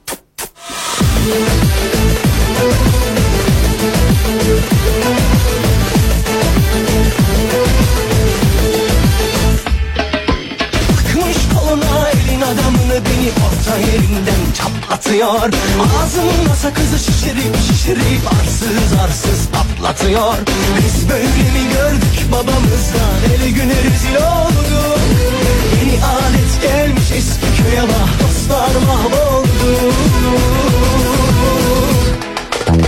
Bakmış 10.88 11.36
koluna 11.54 12.08
elin 12.08 12.40
adamını 12.40 13.04
beni 13.04 13.30
orta 13.46 13.78
yerinden 13.78 14.43
çatlatıyor. 14.54 15.50
Ağzımla 15.98 16.56
sakızı 16.62 16.98
şişirip 16.98 17.56
şişirip 17.68 18.22
arsız 18.40 19.00
arsız 19.04 19.48
patlatıyor. 19.52 20.34
Biz 20.78 21.08
böyle 21.10 21.24
mi 21.24 21.64
gördük 21.72 22.32
babamızdan? 22.32 23.18
Eli 23.34 23.54
güne 23.54 23.76
rezil 23.76 24.16
olduk 24.16 24.98
Yeni 25.76 26.04
alet 26.04 26.62
gelmiş 26.62 27.10
eski 27.16 27.62
köye 27.62 27.82
bak 27.82 28.10
dostlar 28.22 28.74
mahvoldu. 28.86 29.92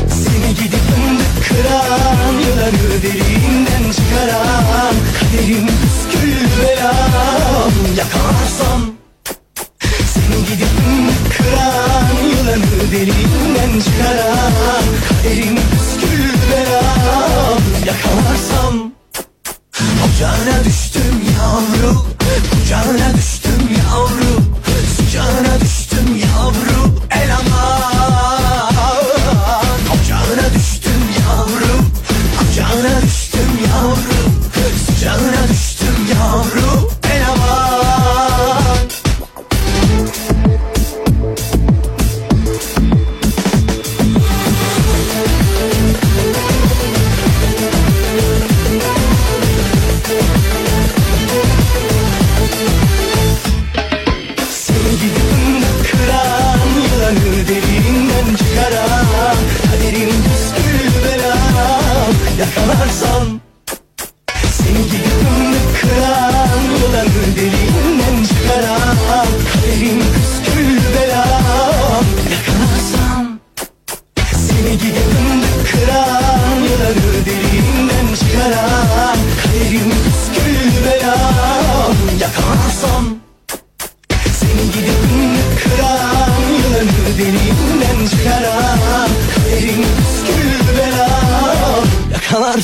Seni 0.08 0.54
gidip 0.54 0.80
fındık 0.90 1.48
kıran 1.48 2.32
Yılanı 2.46 3.02
derinden 3.02 3.92
çıkaran 3.92 4.94
Kaderim 5.20 5.66
püskül 5.66 6.62
belam 6.62 7.72
Yakalarsam 7.96 8.96
kıran 11.46 12.06
Yılanı 12.28 12.92
derinden 12.92 13.80
çıkaran 13.84 14.84
Kaderim 15.08 15.56
püskül 15.56 16.34
belam 16.50 17.60
Yakalarsam 17.86 18.92
Ocağına 20.04 20.64
düştüm 20.64 21.22
yavru 21.38 22.02
Kucağına 22.50 23.14
düştüm 23.16 23.68
yavru 23.78 24.42
Sıcağına 24.96 25.60
düştüm 25.60 26.16
yavru 26.16 26.94
El 27.10 27.30
aman 27.34 27.85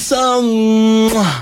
some. 0.03 1.41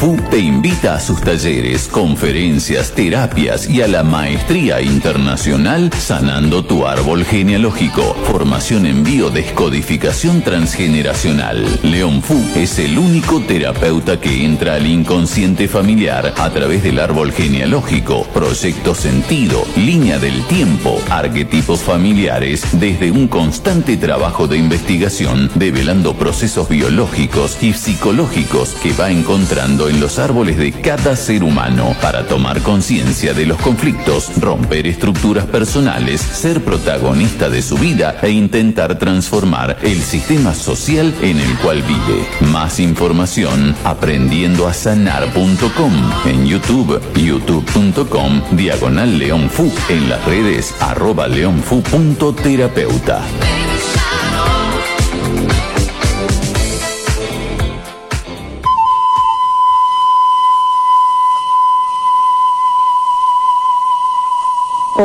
Fu 0.00 0.16
te 0.30 0.38
invita 0.38 0.94
a 0.94 0.98
sus 0.98 1.20
talleres, 1.20 1.86
conferencias, 1.86 2.92
terapias 2.92 3.68
y 3.68 3.82
a 3.82 3.86
la 3.86 4.02
maestría 4.02 4.80
internacional 4.80 5.92
Sanando 5.92 6.64
tu 6.64 6.86
árbol 6.86 7.22
genealógico. 7.22 8.14
Formación 8.24 8.86
en 8.86 9.04
biodescodificación 9.04 10.40
transgeneracional. 10.40 11.80
León 11.82 12.22
Fu 12.22 12.42
es 12.54 12.78
el 12.78 12.96
único 12.96 13.42
terapeuta 13.42 14.18
que 14.18 14.46
entra 14.46 14.76
al 14.76 14.86
inconsciente 14.86 15.68
familiar 15.68 16.32
a 16.38 16.48
través 16.48 16.82
del 16.82 16.98
árbol 16.98 17.30
genealógico, 17.30 18.24
proyecto 18.32 18.94
sentido, 18.94 19.62
línea 19.76 20.18
del 20.18 20.42
tiempo, 20.46 20.98
arquetipos 21.10 21.80
familiares, 21.80 22.64
desde 22.80 23.10
un 23.10 23.28
constante 23.28 23.98
trabajo 23.98 24.48
de 24.48 24.56
investigación, 24.56 25.50
develando 25.56 26.14
procesos 26.14 26.70
biológicos 26.70 27.62
y 27.62 27.74
psicológicos 27.74 28.70
que 28.82 28.94
va 28.94 29.10
encontrando 29.10 29.89
en 29.90 30.00
los 30.00 30.18
árboles 30.18 30.56
de 30.56 30.72
cada 30.72 31.16
ser 31.16 31.42
humano 31.42 31.94
para 32.00 32.26
tomar 32.26 32.62
conciencia 32.62 33.34
de 33.34 33.44
los 33.44 33.58
conflictos, 33.58 34.30
romper 34.40 34.86
estructuras 34.86 35.44
personales, 35.46 36.20
ser 36.20 36.64
protagonista 36.64 37.50
de 37.50 37.60
su 37.60 37.76
vida 37.76 38.16
e 38.22 38.30
intentar 38.30 38.98
transformar 38.98 39.76
el 39.82 40.00
sistema 40.00 40.54
social 40.54 41.12
en 41.22 41.40
el 41.40 41.58
cual 41.58 41.82
vive. 41.82 42.24
Más 42.52 42.78
información 42.78 43.74
aprendiendo 43.84 44.68
a 44.68 44.74
sanar.com 44.74 45.92
en 46.24 46.46
YouTube, 46.46 47.00
youtube.com, 47.16 48.42
diagonal 48.52 49.18
leonfu, 49.18 49.72
en 49.88 50.08
las 50.08 50.24
redes 50.24 50.72
arroba 50.80 51.26
leonfu.terapeuta. 51.26 53.22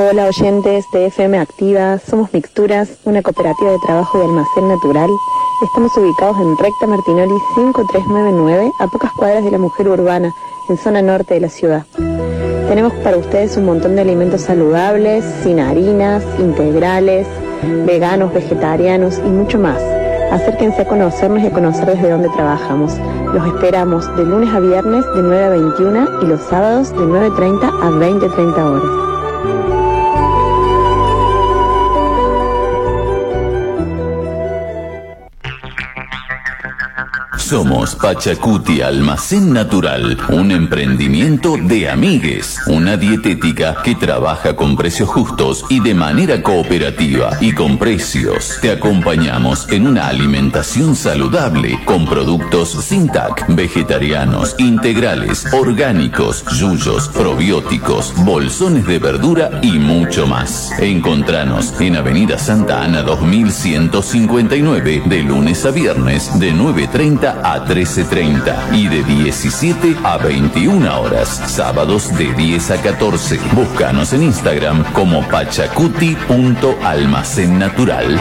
Hola 0.08 0.28
oyentes 0.28 0.86
de 0.91 1.08
FM 1.08 1.39
Activa, 1.39 1.97
somos 1.97 2.32
Mixturas, 2.32 2.99
una 3.06 3.24
cooperativa 3.24 3.72
de 3.72 3.80
trabajo 3.80 4.20
y 4.20 4.22
almacén 4.22 4.68
natural. 4.68 5.10
Estamos 5.64 5.97
ubicados 5.97 6.38
en 6.38 6.56
Recta 6.58 6.86
Martinoli 6.86 7.34
5399, 7.56 8.72
a 8.80 8.88
pocas 8.88 9.12
cuadras 9.14 9.43
de 9.43 9.49
la 9.49 9.58
mujer 9.58 9.88
urbana, 9.88 10.32
en 10.70 10.78
zona 10.78 11.01
norte 11.01 11.34
de 11.34 11.39
la 11.39 11.49
ciudad. 11.49 11.86
Tenemos 12.68 12.93
para 13.03 13.18
ustedes 13.18 13.58
un 13.58 13.66
montón 13.66 13.95
de 13.95 14.01
alimentos 14.01 14.41
saludables, 14.41 15.26
sin 15.41 15.60
harinas, 15.60 16.24
integrales, 16.38 17.26
veganos, 17.88 18.32
vegetarianos 18.32 19.18
y 19.18 19.30
mucho 19.30 19.58
más. 19.58 19.82
Acérquense 20.32 20.84
a 20.84 20.88
conocernos 20.88 21.41
y 21.41 21.47
a 21.47 21.51
conocer 21.51 21.88
desde 21.88 22.12
dónde 22.12 22.30
trabajamos. 22.30 22.93
Los 23.34 23.47
esperamos 23.47 24.16
de 24.18 24.24
lunes 24.24 24.53
a 24.53 24.60
viernes 24.60 25.03
de 25.16 25.24
9 25.24 25.43
a 25.45 25.49
21 25.49 26.22
y 26.22 26.26
los 26.28 26.41
sábados 26.41 26.91
de 26.91 26.99
9.30 26.99 27.64
a 27.64 27.89
20.30 27.89 28.53
horas. 28.62 29.06
Somos 37.45 37.93
Pachacuti 37.93 38.81
Almacén 38.81 39.53
Natural, 39.53 40.17
un 40.29 40.49
emprendimiento 40.49 41.57
de 41.61 41.91
amigues, 41.91 42.57
una 42.65 42.97
dietética 42.97 43.83
que 43.83 43.93
trabaja 43.93 44.55
con 44.55 44.75
precios 44.75 45.09
justos 45.09 45.63
y 45.69 45.79
de 45.79 45.93
manera 45.93 46.41
cooperativa 46.41 47.37
y 47.39 47.51
con 47.51 47.77
precios. 47.77 48.57
Te 48.63 48.71
acompañamos 48.71 49.69
en 49.69 49.85
una 49.85 50.07
alimentación 50.07 50.95
saludable 50.95 51.79
con 51.85 52.07
productos 52.07 52.71
sin 52.83 53.09
TAC, 53.09 53.45
vegetarianos, 53.49 54.55
integrales, 54.57 55.45
orgánicos, 55.53 56.43
yuyos, 56.57 57.09
probióticos, 57.09 58.11
bolsones 58.25 58.87
de 58.87 58.97
verdura 58.97 59.59
y 59.61 59.73
mucho 59.73 60.25
más. 60.25 60.71
Encontranos 60.79 61.79
en 61.79 61.95
Avenida 61.95 62.39
Santa 62.39 62.83
Ana 62.83 63.03
2159 63.03 65.03
de 65.05 65.21
lunes 65.21 65.63
a 65.63 65.69
viernes 65.69 66.39
de 66.39 66.51
9.30 66.51 67.34
a 67.43 67.65
13.30 67.65 68.73
y 68.73 68.88
de 68.88 69.03
17 69.03 69.97
a 70.03 70.17
21 70.17 71.01
horas, 71.01 71.29
sábados 71.47 72.15
de 72.17 72.33
10 72.33 72.71
a 72.71 72.81
14. 72.81 73.39
Búscanos 73.53 74.13
en 74.13 74.23
Instagram 74.23 74.83
como 74.93 75.21
pachacuti.almacén 75.29 77.59
natural. 77.59 78.19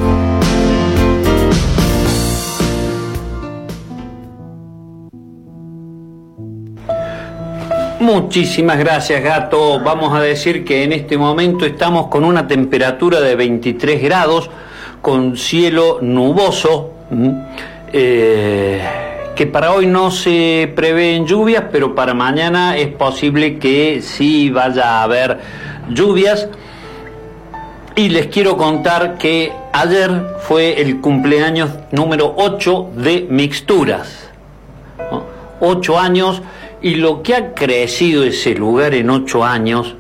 Muchísimas 7.99 8.79
gracias, 8.79 9.21
gato. 9.23 9.81
Vamos 9.81 10.13
a 10.13 10.21
decir 10.21 10.63
que 10.63 10.83
en 10.83 10.93
este 10.93 11.17
momento 11.17 11.65
estamos 11.65 12.07
con 12.07 12.23
una 12.23 12.47
temperatura 12.47 13.19
de 13.19 13.35
23 13.35 14.01
grados, 14.01 14.49
con 15.01 15.35
cielo 15.35 15.99
nuboso. 16.01 16.93
Mm, 17.09 17.31
eh 17.93 19.10
que 19.41 19.47
para 19.47 19.73
hoy 19.73 19.87
no 19.87 20.11
se 20.11 20.71
prevén 20.75 21.25
lluvias, 21.25 21.63
pero 21.71 21.95
para 21.95 22.13
mañana 22.13 22.77
es 22.77 22.89
posible 22.89 23.57
que 23.57 23.99
sí 24.03 24.51
vaya 24.51 24.99
a 24.99 25.01
haber 25.01 25.39
lluvias. 25.89 26.47
Y 27.95 28.09
les 28.09 28.27
quiero 28.27 28.55
contar 28.55 29.17
que 29.17 29.51
ayer 29.73 30.11
fue 30.41 30.79
el 30.79 31.01
cumpleaños 31.01 31.71
número 31.89 32.35
8 32.37 32.91
de 32.97 33.25
Mixturas. 33.31 34.29
¿no? 35.09 35.25
Años 35.97 36.43
y 36.83 36.93
lo 36.93 37.23
que 37.23 37.33
ha 37.33 37.55
crecido 37.55 38.23
ese 38.23 38.53
lugar 38.53 38.93
en 38.93 39.09
ocho 39.09 39.43
años, 39.43 39.95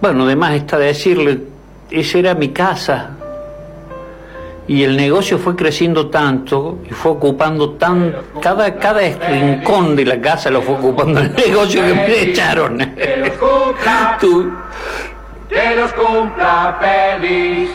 bueno, 0.00 0.24
además 0.24 0.54
está 0.54 0.76
decirle, 0.76 1.38
esa 1.88 2.18
era 2.18 2.34
mi 2.34 2.48
casa. 2.48 3.17
Y 4.68 4.82
el 4.84 4.96
negocio 4.98 5.38
fue 5.38 5.56
creciendo 5.56 6.08
tanto 6.08 6.78
y 6.88 6.92
fue 6.92 7.12
ocupando 7.12 7.70
tan. 7.70 8.14
Cada, 8.42 8.74
cada 8.76 9.00
rincón 9.00 9.96
de 9.96 10.04
la 10.04 10.20
casa 10.20 10.50
lo 10.50 10.60
fue 10.62 10.74
ocupando 10.74 11.20
el 11.20 11.34
negocio 11.48 11.82
que 11.82 11.94
me 11.94 12.20
echaron. 12.22 12.78
Tú- 14.20 14.52
Que 15.48 15.74
los 15.76 15.90
cumpla 15.94 16.76
feliz. 16.80 17.70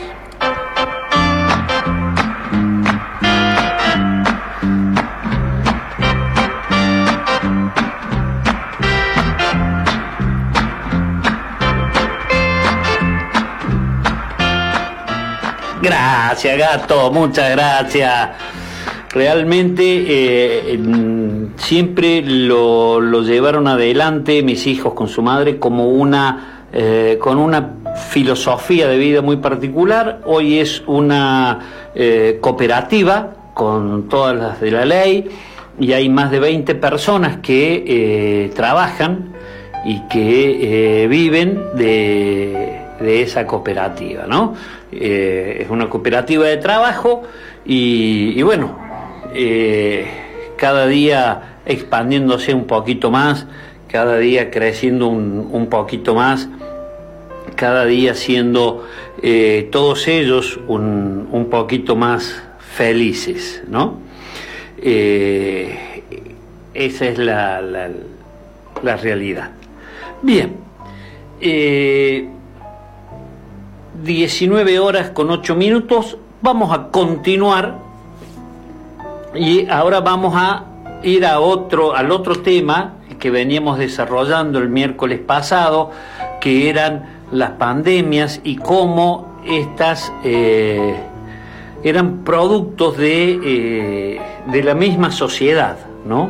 Gracias, 15.84 16.56
gato, 16.56 17.12
muchas 17.12 17.50
gracias. 17.50 18.30
Realmente 19.10 19.82
eh, 19.84 20.78
mm, 20.78 21.58
siempre 21.58 22.22
lo, 22.22 23.02
lo 23.02 23.20
llevaron 23.20 23.68
adelante 23.68 24.42
mis 24.42 24.66
hijos 24.66 24.94
con 24.94 25.08
su 25.08 25.20
madre 25.20 25.58
como 25.58 25.90
una 25.90 26.64
eh, 26.72 27.18
con 27.20 27.36
una 27.36 27.74
filosofía 28.08 28.88
de 28.88 28.96
vida 28.96 29.20
muy 29.20 29.36
particular. 29.36 30.22
Hoy 30.24 30.58
es 30.58 30.82
una 30.86 31.90
eh, 31.94 32.38
cooperativa 32.40 33.34
con 33.52 34.08
todas 34.08 34.34
las 34.36 34.60
de 34.62 34.70
la 34.70 34.86
ley 34.86 35.28
y 35.78 35.92
hay 35.92 36.08
más 36.08 36.30
de 36.30 36.40
20 36.40 36.76
personas 36.76 37.40
que 37.42 38.50
trabajan 38.56 39.34
y 39.84 40.00
que 40.08 41.06
viven 41.10 41.62
de, 41.74 42.80
de 43.00 43.22
esa 43.22 43.46
cooperativa, 43.46 44.24
¿no? 44.26 44.54
Eh, 44.96 45.58
es 45.62 45.70
una 45.70 45.88
cooperativa 45.90 46.46
de 46.46 46.56
trabajo 46.58 47.22
y, 47.64 48.40
bueno, 48.42 48.78
eh, 49.34 50.06
cada 50.56 50.86
día 50.86 51.58
expandiéndose 51.66 52.54
un 52.54 52.66
poquito 52.66 53.10
más, 53.10 53.46
cada 53.88 54.18
día 54.18 54.50
creciendo 54.50 55.08
un, 55.08 55.66
poquito 55.68 56.14
más, 56.14 56.48
cada 57.56 57.86
día 57.86 58.14
siendo 58.14 58.86
eh, 59.22 59.68
todos 59.72 60.06
ellos 60.08 60.60
un, 60.68 61.48
poquito 61.50 61.96
más 61.96 62.42
felices, 62.58 63.62
¿no? 63.68 63.98
Esa 66.74 67.06
es 67.06 67.18
la, 67.18 67.60
la- 67.60 68.96
realidad. 68.96 69.50
Bien, 70.22 70.56
19 74.04 74.78
horas 74.78 75.10
con 75.10 75.30
8 75.30 75.56
minutos, 75.56 76.18
vamos 76.42 76.76
a 76.76 76.88
continuar 76.88 77.78
y 79.34 79.66
ahora 79.68 80.00
vamos 80.00 80.34
a 80.36 80.64
ir 81.02 81.24
a 81.24 81.40
otro, 81.40 81.94
al 81.94 82.10
otro 82.10 82.36
tema 82.36 82.96
que 83.18 83.30
veníamos 83.30 83.78
desarrollando 83.78 84.58
el 84.58 84.68
miércoles 84.68 85.20
pasado, 85.20 85.90
que 86.40 86.68
eran 86.68 87.24
las 87.32 87.52
pandemias 87.52 88.42
y 88.44 88.56
cómo 88.56 89.40
estas 89.46 90.12
eh, 90.22 90.94
eran 91.82 92.24
productos 92.24 92.98
de, 92.98 93.40
eh, 93.42 94.20
de 94.46 94.62
la 94.62 94.74
misma 94.74 95.10
sociedad, 95.12 95.78
¿no? 96.06 96.28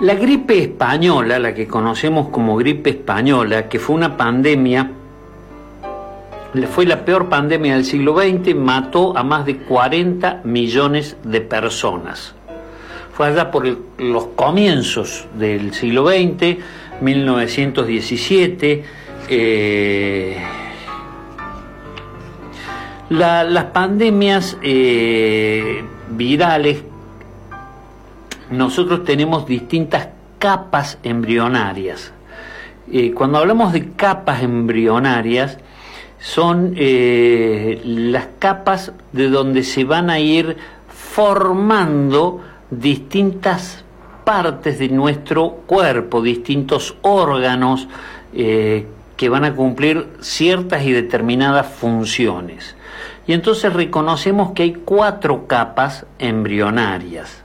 La 0.00 0.14
gripe 0.14 0.60
española, 0.60 1.38
la 1.38 1.54
que 1.54 1.68
conocemos 1.68 2.30
como 2.30 2.56
gripe 2.56 2.90
española, 2.90 3.68
que 3.68 3.78
fue 3.78 3.94
una 3.94 4.16
pandemia, 4.16 4.90
fue 6.70 6.84
la 6.86 7.04
peor 7.04 7.28
pandemia 7.28 7.74
del 7.74 7.84
siglo 7.84 8.14
XX, 8.20 8.54
mató 8.54 9.16
a 9.16 9.22
más 9.22 9.44
de 9.46 9.56
40 9.58 10.42
millones 10.44 11.16
de 11.24 11.40
personas. 11.40 12.34
Fue 13.14 13.26
allá 13.26 13.50
por 13.50 13.66
los 13.98 14.24
comienzos 14.36 15.26
del 15.38 15.72
siglo 15.74 16.06
XX, 16.08 16.58
1917. 17.00 18.84
eh, 19.28 20.36
la- 23.08 23.44
las 23.44 23.64
pandemias 23.66 24.56
eh, 24.62 25.84
virales 26.10 26.82
nosotros 28.50 29.04
tenemos 29.04 29.46
distintas 29.46 30.08
capas 30.38 30.98
embrionarias. 31.02 32.12
Eh, 32.90 33.12
cuando 33.14 33.38
hablamos 33.38 33.72
de 33.72 33.92
capas 33.92 34.42
embrionarias, 34.42 35.56
son 36.22 36.74
eh, 36.76 37.80
las 37.84 38.28
capas 38.38 38.92
de 39.10 39.28
donde 39.28 39.64
se 39.64 39.82
van 39.82 40.08
a 40.08 40.20
ir 40.20 40.56
formando 40.86 42.40
distintas 42.70 43.84
partes 44.24 44.78
de 44.78 44.88
nuestro 44.88 45.50
cuerpo, 45.66 46.22
distintos 46.22 46.96
órganos 47.02 47.88
eh, 48.32 48.86
que 49.16 49.28
van 49.28 49.44
a 49.44 49.54
cumplir 49.54 50.10
ciertas 50.20 50.84
y 50.84 50.92
determinadas 50.92 51.66
funciones. 51.66 52.76
Y 53.26 53.32
entonces 53.32 53.72
reconocemos 53.72 54.52
que 54.52 54.62
hay 54.62 54.72
cuatro 54.74 55.48
capas 55.48 56.06
embrionarias. 56.20 57.42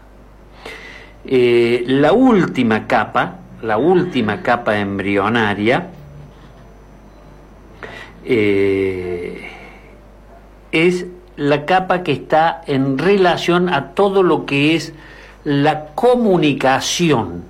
Eh, 1.25 1.83
la 1.87 2.13
última 2.13 2.85
capa, 2.85 3.39
la 3.63 3.79
última 3.79 4.43
capa 4.43 4.77
embrionaria, 4.77 5.89
eh, 8.29 9.49
es 10.71 11.05
la 11.37 11.65
capa 11.65 12.03
que 12.03 12.11
está 12.11 12.61
en 12.67 12.97
relación 12.97 13.69
a 13.69 13.91
todo 13.91 14.21
lo 14.21 14.45
que 14.45 14.75
es 14.75 14.93
la 15.45 15.87
comunicación 15.95 17.43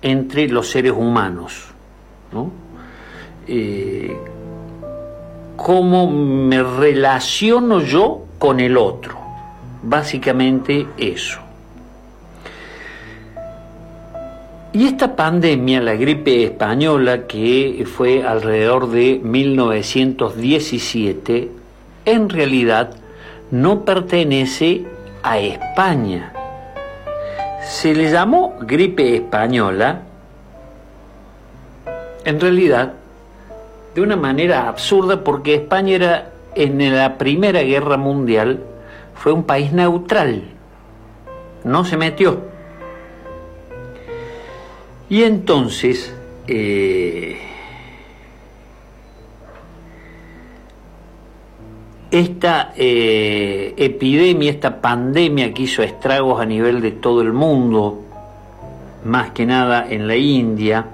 entre 0.00 0.48
los 0.48 0.70
seres 0.70 0.92
humanos. 0.92 1.66
¿no? 2.32 2.50
Eh, 3.46 4.16
cómo 5.56 6.10
me 6.10 6.62
relaciono 6.62 7.80
yo 7.80 8.24
con 8.38 8.60
el 8.60 8.76
otro. 8.78 9.18
Básicamente 9.82 10.86
eso. 10.96 11.45
Y 14.76 14.84
esta 14.84 15.16
pandemia, 15.16 15.80
la 15.80 15.94
gripe 15.94 16.44
española, 16.44 17.26
que 17.26 17.86
fue 17.90 18.22
alrededor 18.22 18.90
de 18.90 19.18
1917, 19.24 21.50
en 22.04 22.28
realidad 22.28 22.90
no 23.50 23.86
pertenece 23.86 24.84
a 25.22 25.38
España. 25.38 26.34
Se 27.62 27.94
le 27.94 28.10
llamó 28.10 28.52
gripe 28.60 29.16
española, 29.16 30.02
en 32.26 32.38
realidad, 32.38 32.92
de 33.94 34.02
una 34.02 34.16
manera 34.16 34.68
absurda, 34.68 35.24
porque 35.24 35.54
España 35.54 35.94
era 35.94 36.32
en 36.54 36.94
la 36.94 37.16
Primera 37.16 37.62
Guerra 37.62 37.96
Mundial, 37.96 38.60
fue 39.14 39.32
un 39.32 39.44
país 39.44 39.72
neutral, 39.72 40.42
no 41.64 41.86
se 41.86 41.96
metió. 41.96 42.54
Y 45.08 45.22
entonces, 45.22 46.12
eh, 46.48 47.38
esta 52.10 52.72
eh, 52.76 53.74
epidemia, 53.76 54.50
esta 54.50 54.80
pandemia 54.80 55.54
que 55.54 55.62
hizo 55.62 55.84
estragos 55.84 56.40
a 56.40 56.44
nivel 56.44 56.80
de 56.80 56.90
todo 56.90 57.22
el 57.22 57.32
mundo, 57.32 58.02
más 59.04 59.30
que 59.30 59.46
nada 59.46 59.86
en 59.88 60.08
la 60.08 60.16
India, 60.16 60.86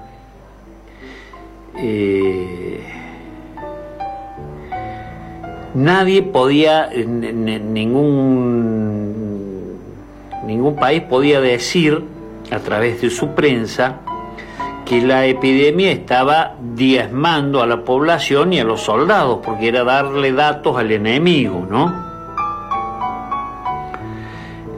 eh, 1.75 2.81
nadie 5.73 6.21
podía, 6.21 6.87
ningún, 6.89 8.13
ningún 10.45 10.75
país 10.75 11.01
podía 11.01 11.41
decir 11.41 12.03
a 12.53 12.59
través 12.59 13.01
de 13.01 13.09
su 13.09 13.29
prensa 13.29 13.99
que 14.85 15.01
la 15.01 15.25
epidemia 15.25 15.91
estaba 15.91 16.55
diezmando 16.75 17.61
a 17.61 17.67
la 17.67 17.83
población 17.83 18.53
y 18.53 18.59
a 18.59 18.63
los 18.63 18.81
soldados, 18.81 19.39
porque 19.43 19.69
era 19.69 19.83
darle 19.83 20.31
datos 20.33 20.77
al 20.77 20.91
enemigo, 20.91 21.65
¿no? 21.69 21.93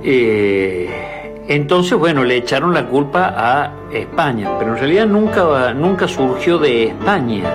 Eh, 0.04 1.44
entonces, 1.48 1.98
bueno, 1.98 2.24
le 2.24 2.38
echaron 2.38 2.74
la 2.74 2.86
culpa 2.86 3.34
a 3.36 3.72
España, 3.92 4.52
pero 4.60 4.74
en 4.74 4.78
realidad 4.78 5.08
nunca, 5.08 5.74
nunca 5.74 6.08
surgió 6.08 6.60
de 6.60 6.86
España, 6.86 7.52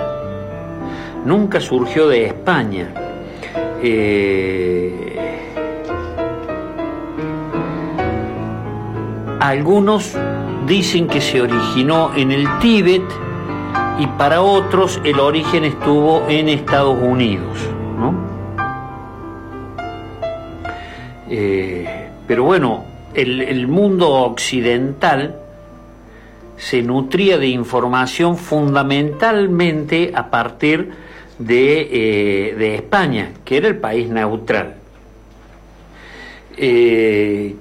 nunca 1.25 1.61
surgió 1.61 2.09
de 2.09 2.27
España. 2.27 2.93
Eh, 3.83 5.10
algunos 9.41 10.15
dicen 10.67 11.09
que 11.09 11.21
se 11.21 11.41
originó 11.41 12.15
en 12.15 12.31
el 12.31 12.47
Tíbet 12.61 13.03
y 13.99 14.07
para 14.07 14.43
otros 14.43 15.01
el 15.05 15.19
origen 15.19 15.65
estuvo 15.65 16.27
en 16.29 16.49
Estados 16.49 16.99
Unidos. 17.03 17.59
¿no? 17.99 18.15
Eh, 21.29 22.09
pero 22.27 22.45
bueno, 22.45 22.85
el, 23.15 23.67
mundo 23.67 24.11
occidental 24.11 25.37
se 26.57 26.83
nutría 26.83 27.39
de 27.39 27.49
información 27.49 28.37
fundamentalmente 28.37 30.13
a 30.15 30.31
partir 30.31 30.93
de, 31.39 31.89
eh, 31.91 32.75
España, 32.77 33.33
que 33.45 33.57
era 33.57 33.69
el 33.69 33.79
país 33.79 34.09
neutral. 34.09 34.75
Eh, 36.57 37.57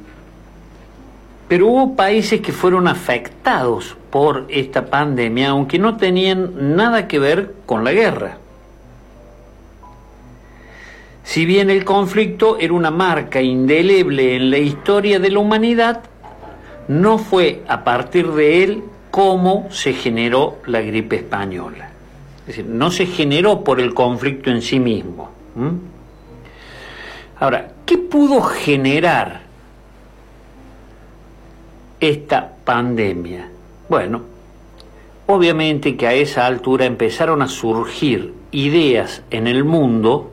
pero 1.50 1.68
hubo 1.68 1.96
países 1.96 2.42
que 2.42 2.54
fueron 2.54 2.88
afectados 2.88 3.98
por 4.12 4.46
esta 4.50 4.86
pandemia, 4.86 5.50
aunque 5.50 5.80
no 5.80 5.98
tenían 5.98 6.76
nada 6.78 7.08
que 7.08 7.18
ver 7.18 7.56
con 7.66 7.84
la 7.84 7.92
guerra. 7.92 8.38
Si 11.24 11.46
bien 11.46 11.72
el 11.72 11.84
conflicto 11.86 12.60
era 12.60 12.74
una 12.74 12.92
marca 12.92 13.42
indeleble 13.42 14.36
en 14.36 14.52
la 14.52 14.60
historia 14.60 15.20
de 15.20 15.32
la 15.32 15.40
humanidad, 15.40 16.02
no 16.88 17.18
fue 17.18 17.64
a 17.68 17.84
partir 17.84 18.28
de 18.32 18.64
él 18.64 18.84
cómo 19.10 19.70
se 19.72 19.94
generó 19.94 20.60
la 20.68 20.82
gripe 20.82 21.16
española. 21.16 21.90
Es 22.42 22.58
decir, 22.58 22.66
no 22.66 22.92
se 22.92 23.08
generó 23.08 23.64
por 23.64 23.80
el 23.80 23.96
conflicto 23.96 24.52
en 24.52 24.62
sí 24.62 24.80
mismo. 24.80 25.32
Ahora, 27.40 27.72
¿qué 27.88 27.98
pudo 27.98 28.42
generar 28.42 29.49
esta 32.00 32.56
pandemia? 32.64 33.50
Bueno, 33.88 34.22
obviamente 35.28 35.98
que 35.98 36.08
a 36.08 36.14
esa 36.14 36.46
altura 36.46 36.86
empezaron 36.86 37.42
a 37.42 37.48
surgir 37.48 38.34
ideas 38.52 39.24
en 39.30 39.48
el 39.48 39.64
mundo 39.64 40.32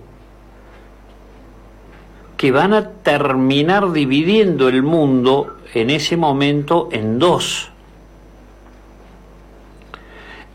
que 2.36 2.52
van 2.52 2.74
a 2.74 2.90
terminar 2.90 3.92
dividiendo 3.92 4.68
el 4.68 4.82
mundo 4.82 5.56
en 5.74 5.90
ese 5.90 6.16
momento 6.16 6.88
en 6.92 7.18
dos. 7.18 7.70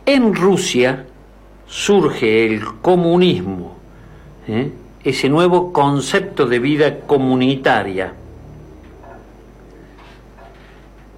En 0.06 0.34
Rusia 0.34 1.06
surge 1.66 2.44
el 2.44 2.64
comunismo, 2.80 3.76
¿eh? 4.46 4.70
ese 5.04 5.28
nuevo 5.28 5.72
concepto 5.72 6.46
de 6.46 6.58
vida 6.58 7.00
comunitaria, 7.00 8.12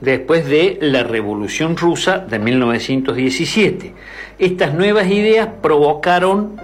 después 0.04 0.46
de 0.46 0.78
la 0.80 1.02
Revolución 1.02 1.76
Rusa 1.76 2.18
de 2.18 2.38
1917. 2.38 3.94
Estas 4.38 4.74
nuevas 4.74 5.08
ideas 5.08 5.48
provocaron 5.62 6.60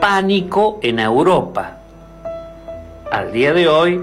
pánico 0.00 0.78
en 0.82 0.98
Europa. 0.98 1.78
Al 3.10 3.32
día 3.32 3.52
de 3.52 3.68
hoy, 3.68 4.00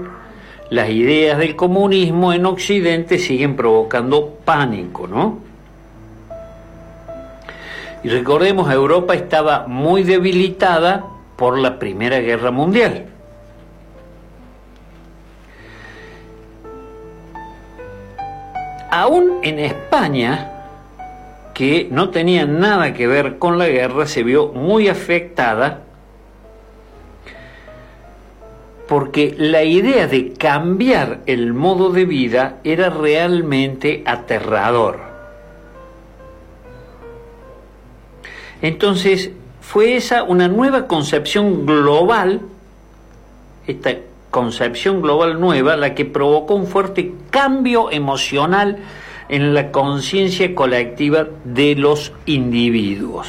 las 0.70 0.88
ideas 0.90 1.38
del 1.38 1.54
comunismo 1.54 2.32
en 2.32 2.46
Occidente 2.46 3.18
siguen 3.18 3.56
provocando 3.56 4.38
pánico, 4.44 5.06
¿no? 5.06 5.38
Y 8.02 8.08
recordemos, 8.08 8.72
Europa 8.72 9.14
estaba 9.14 9.66
muy 9.68 10.02
debilitada 10.02 11.04
por 11.36 11.58
la 11.58 11.78
Primera 11.78 12.18
Guerra 12.18 12.50
Mundial. 12.50 13.11
Aún 18.94 19.38
en 19.42 19.58
España, 19.58 20.52
que 21.54 21.88
no 21.90 22.10
tenía 22.10 22.44
nada 22.44 22.92
que 22.92 23.06
ver 23.06 23.38
con 23.38 23.56
la 23.56 23.66
guerra, 23.66 24.04
se 24.06 24.22
vio 24.22 24.48
muy 24.48 24.88
afectada 24.88 25.80
porque 28.86 29.34
la 29.38 29.64
idea 29.64 30.06
de 30.08 30.34
cambiar 30.34 31.20
el 31.24 31.54
modo 31.54 31.88
de 31.88 32.04
vida 32.04 32.58
era 32.64 32.90
realmente 32.90 34.02
aterrador. 34.04 35.00
Entonces, 38.60 39.30
fue 39.62 39.96
esa 39.96 40.22
una 40.22 40.48
nueva 40.48 40.86
concepción 40.86 41.64
global, 41.64 42.42
esta 43.66 43.94
concepción 44.32 45.02
global 45.02 45.38
nueva, 45.38 45.76
la 45.76 45.94
que 45.94 46.06
provocó 46.06 46.54
un 46.54 46.66
fuerte 46.66 47.12
cambio 47.30 47.92
emocional 47.92 48.78
en 49.28 49.54
la 49.54 49.70
conciencia 49.70 50.54
colectiva 50.54 51.28
de 51.44 51.76
los 51.76 52.12
individuos. 52.26 53.28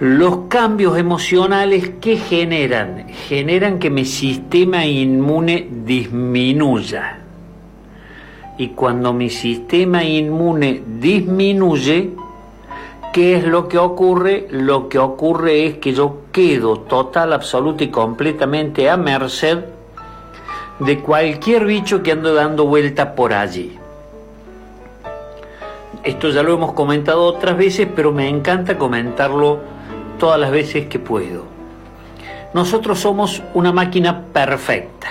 Los 0.00 0.48
cambios 0.48 0.98
emocionales 0.98 1.90
que 2.00 2.16
generan, 2.16 3.08
generan 3.28 3.78
que 3.78 3.90
mi 3.90 4.06
sistema 4.06 4.86
inmune 4.86 5.68
disminuya. 5.84 7.20
Y 8.58 8.68
cuando 8.68 9.12
mi 9.12 9.28
sistema 9.28 10.02
inmune 10.02 10.82
disminuye, 10.98 12.10
¿qué 13.16 13.34
es 13.34 13.44
lo 13.44 13.66
que 13.66 13.78
ocurre? 13.78 14.46
Lo 14.50 14.90
que 14.90 14.98
ocurre 14.98 15.64
es 15.64 15.78
que 15.78 15.94
yo 15.94 16.24
quedo 16.32 16.80
total, 16.80 17.32
absoluta 17.32 17.82
y 17.82 17.88
completamente 17.88 18.90
a 18.90 18.98
merced 18.98 19.64
de 20.80 21.00
cualquier 21.00 21.64
bicho 21.64 22.02
que 22.02 22.12
ande 22.12 22.34
dando 22.34 22.66
vuelta 22.66 23.14
por 23.14 23.32
allí. 23.32 23.78
Esto 26.02 26.28
ya 26.28 26.42
lo 26.42 26.52
hemos 26.52 26.74
comentado 26.74 27.24
otras 27.24 27.56
veces, 27.56 27.88
pero 27.96 28.12
me 28.12 28.28
encanta 28.28 28.76
comentarlo 28.76 29.60
todas 30.18 30.38
las 30.38 30.50
veces 30.50 30.86
que 30.86 30.98
puedo. 30.98 31.44
Nosotros 32.52 33.00
somos 33.00 33.42
una 33.54 33.72
máquina 33.72 34.24
perfecta. 34.30 35.08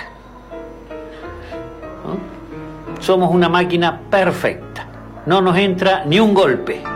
Somos 3.00 3.34
una 3.34 3.48
máquina 3.48 4.00
perfecta. 4.08 4.86
No 5.26 5.40
nos 5.40 5.58
entra 5.58 6.04
ni 6.04 6.20
un 6.20 6.34
golpe. 6.34 6.95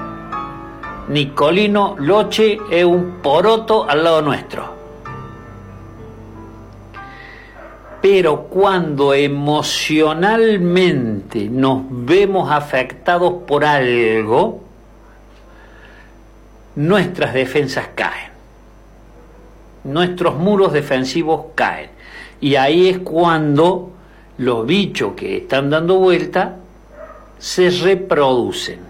Nicolino 1.10 1.96
Loche 1.98 2.58
es 2.70 2.84
un 2.84 3.18
poroto 3.20 3.90
al 3.90 4.04
lado 4.04 4.22
nuestro. 4.22 4.78
Pero 8.00 8.44
cuando 8.44 9.12
emocionalmente 9.12 11.48
nos 11.50 11.82
vemos 11.88 12.52
afectados 12.52 13.42
por 13.44 13.64
algo, 13.64 14.62
nuestras 16.76 17.34
defensas 17.34 17.88
caen. 17.96 18.30
Nuestros 19.82 20.36
muros 20.36 20.72
defensivos 20.72 21.46
caen. 21.56 21.90
Y 22.40 22.54
ahí 22.54 22.88
es 22.88 23.00
cuando 23.00 23.90
los 24.38 24.64
bichos 24.64 25.14
que 25.14 25.38
están 25.38 25.70
dando 25.70 25.98
vuelta 25.98 26.54
se 27.40 27.68
reproducen. 27.68 28.89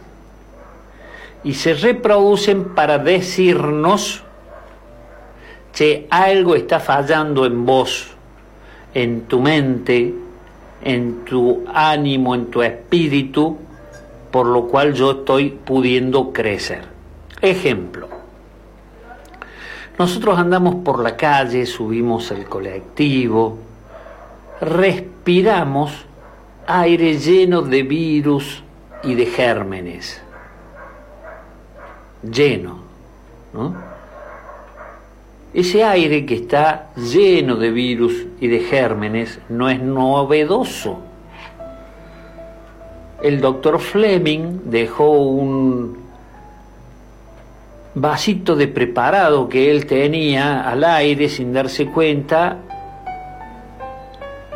Y 1.42 1.54
se 1.54 1.74
reproducen 1.74 2.74
para 2.74 2.98
decirnos 2.98 4.22
que 5.74 6.06
algo 6.10 6.54
está 6.54 6.80
fallando 6.80 7.46
en 7.46 7.64
vos, 7.64 8.08
en 8.92 9.22
tu 9.22 9.40
mente, 9.40 10.14
en 10.82 11.24
tu 11.24 11.64
ánimo, 11.72 12.34
en 12.34 12.46
tu 12.46 12.62
espíritu, 12.62 13.56
por 14.30 14.46
lo 14.46 14.66
cual 14.66 14.94
yo 14.94 15.12
estoy 15.12 15.50
pudiendo 15.50 16.32
crecer. 16.32 16.84
Ejemplo, 17.40 18.08
nosotros 19.98 20.38
andamos 20.38 20.76
por 20.84 21.00
la 21.00 21.16
calle, 21.16 21.66
subimos 21.66 22.30
el 22.30 22.44
colectivo, 22.46 23.58
respiramos 24.60 25.92
aire 26.66 27.18
lleno 27.18 27.62
de 27.62 27.82
virus 27.82 28.62
y 29.02 29.14
de 29.14 29.26
gérmenes, 29.26 30.22
lleno, 32.22 32.78
¿no? 33.52 33.74
Ese 35.52 35.82
aire 35.82 36.24
que 36.26 36.36
está 36.36 36.90
lleno 36.94 37.56
de 37.56 37.70
virus 37.70 38.26
y 38.40 38.46
de 38.46 38.60
gérmenes 38.60 39.40
no 39.48 39.68
es 39.68 39.80
novedoso. 39.82 41.00
el 43.22 43.40
doctor 43.40 43.80
Fleming 43.80 44.60
dejó 44.64 45.10
un 45.10 45.98
vasito 47.94 48.56
de 48.56 48.68
preparado 48.68 49.48
que 49.48 49.70
él 49.70 49.86
tenía 49.86 50.68
al 50.68 50.84
aire 50.84 51.28
sin 51.28 51.52
darse 51.52 51.86
cuenta 51.86 52.58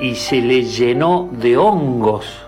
y 0.00 0.14
se 0.14 0.40
le 0.40 0.62
llenó 0.62 1.28
de 1.32 1.56
hongos. 1.56 2.43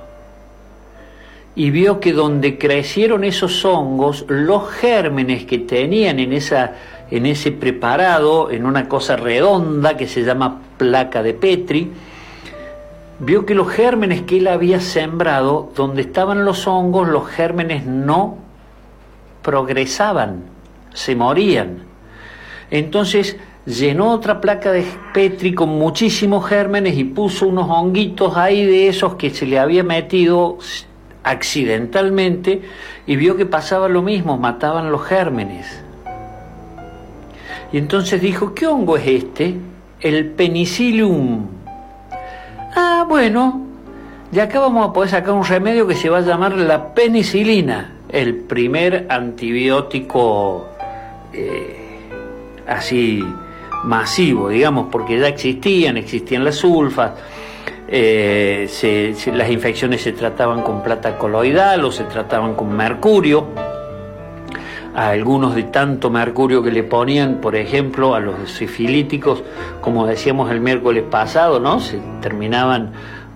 Y 1.56 1.70
vio 1.70 2.00
que 2.00 2.12
donde 2.12 2.58
crecieron 2.58 3.24
esos 3.24 3.64
hongos, 3.64 4.26
los 4.28 4.70
gérmenes 4.70 5.46
que 5.46 5.58
tenían 5.58 6.20
en, 6.20 6.34
esa, 6.34 6.74
en 7.10 7.26
ese 7.26 7.50
preparado, 7.50 8.50
en 8.50 8.66
una 8.66 8.88
cosa 8.88 9.16
redonda 9.16 9.96
que 9.96 10.06
se 10.06 10.22
llama 10.22 10.60
placa 10.76 11.22
de 11.22 11.32
Petri, 11.32 11.90
vio 13.18 13.46
que 13.46 13.54
los 13.54 13.68
gérmenes 13.68 14.22
que 14.22 14.36
él 14.36 14.48
había 14.48 14.80
sembrado, 14.80 15.72
donde 15.74 16.02
estaban 16.02 16.44
los 16.44 16.66
hongos, 16.66 17.08
los 17.08 17.26
gérmenes 17.26 17.86
no 17.86 18.36
progresaban, 19.42 20.44
se 20.92 21.16
morían. 21.16 21.84
Entonces 22.70 23.36
llenó 23.64 24.12
otra 24.12 24.40
placa 24.40 24.72
de 24.72 24.84
Petri 25.14 25.54
con 25.54 25.70
muchísimos 25.70 26.46
gérmenes 26.46 26.96
y 26.96 27.04
puso 27.04 27.48
unos 27.48 27.68
honguitos 27.68 28.36
ahí 28.36 28.64
de 28.64 28.88
esos 28.88 29.14
que 29.14 29.30
se 29.30 29.46
le 29.46 29.58
había 29.58 29.82
metido 29.82 30.58
accidentalmente 31.26 32.62
y 33.06 33.16
vio 33.16 33.36
que 33.36 33.44
pasaba 33.44 33.88
lo 33.88 34.00
mismo, 34.00 34.38
mataban 34.38 34.90
los 34.90 35.04
gérmenes. 35.04 35.82
Y 37.72 37.78
entonces 37.78 38.22
dijo, 38.22 38.54
¿qué 38.54 38.66
hongo 38.66 38.96
es 38.96 39.06
este? 39.06 39.56
El 40.00 40.26
penicillium. 40.30 41.46
Ah, 42.76 43.04
bueno, 43.08 43.60
de 44.30 44.40
acá 44.40 44.60
vamos 44.60 44.88
a 44.88 44.92
poder 44.92 45.10
sacar 45.10 45.34
un 45.34 45.44
remedio 45.44 45.86
que 45.86 45.96
se 45.96 46.08
va 46.08 46.18
a 46.18 46.20
llamar 46.20 46.56
la 46.56 46.94
penicilina, 46.94 47.92
el 48.08 48.36
primer 48.36 49.06
antibiótico 49.08 50.68
eh, 51.32 51.98
así 52.68 53.24
masivo, 53.84 54.48
digamos, 54.48 54.86
porque 54.92 55.18
ya 55.18 55.26
existían, 55.26 55.96
existían 55.96 56.44
las 56.44 56.56
sulfas, 56.56 57.12
eh, 57.88 58.68
las 59.32 59.50
infecciones 59.50 60.02
se 60.02 60.12
trataban 60.12 60.62
con 60.62 60.82
plata 60.82 61.16
coloidal 61.18 61.84
o 61.84 61.92
se 61.92 62.04
trataban 62.04 62.54
con 62.54 62.76
mercurio. 62.76 63.46
A 64.94 65.10
algunos 65.10 65.54
de 65.54 65.64
tanto 65.64 66.08
mercurio 66.08 66.62
que 66.62 66.70
le 66.70 66.82
ponían, 66.82 67.42
por 67.42 67.54
ejemplo, 67.54 68.14
a 68.14 68.20
los 68.20 68.50
sifilíticos, 68.50 69.42
como 69.82 70.06
decíamos 70.06 70.50
el 70.50 70.62
miércoles 70.62 71.04
pasado, 71.10 71.60
¿no? 71.60 71.80
Se 71.80 72.00
terminaban 72.22 72.92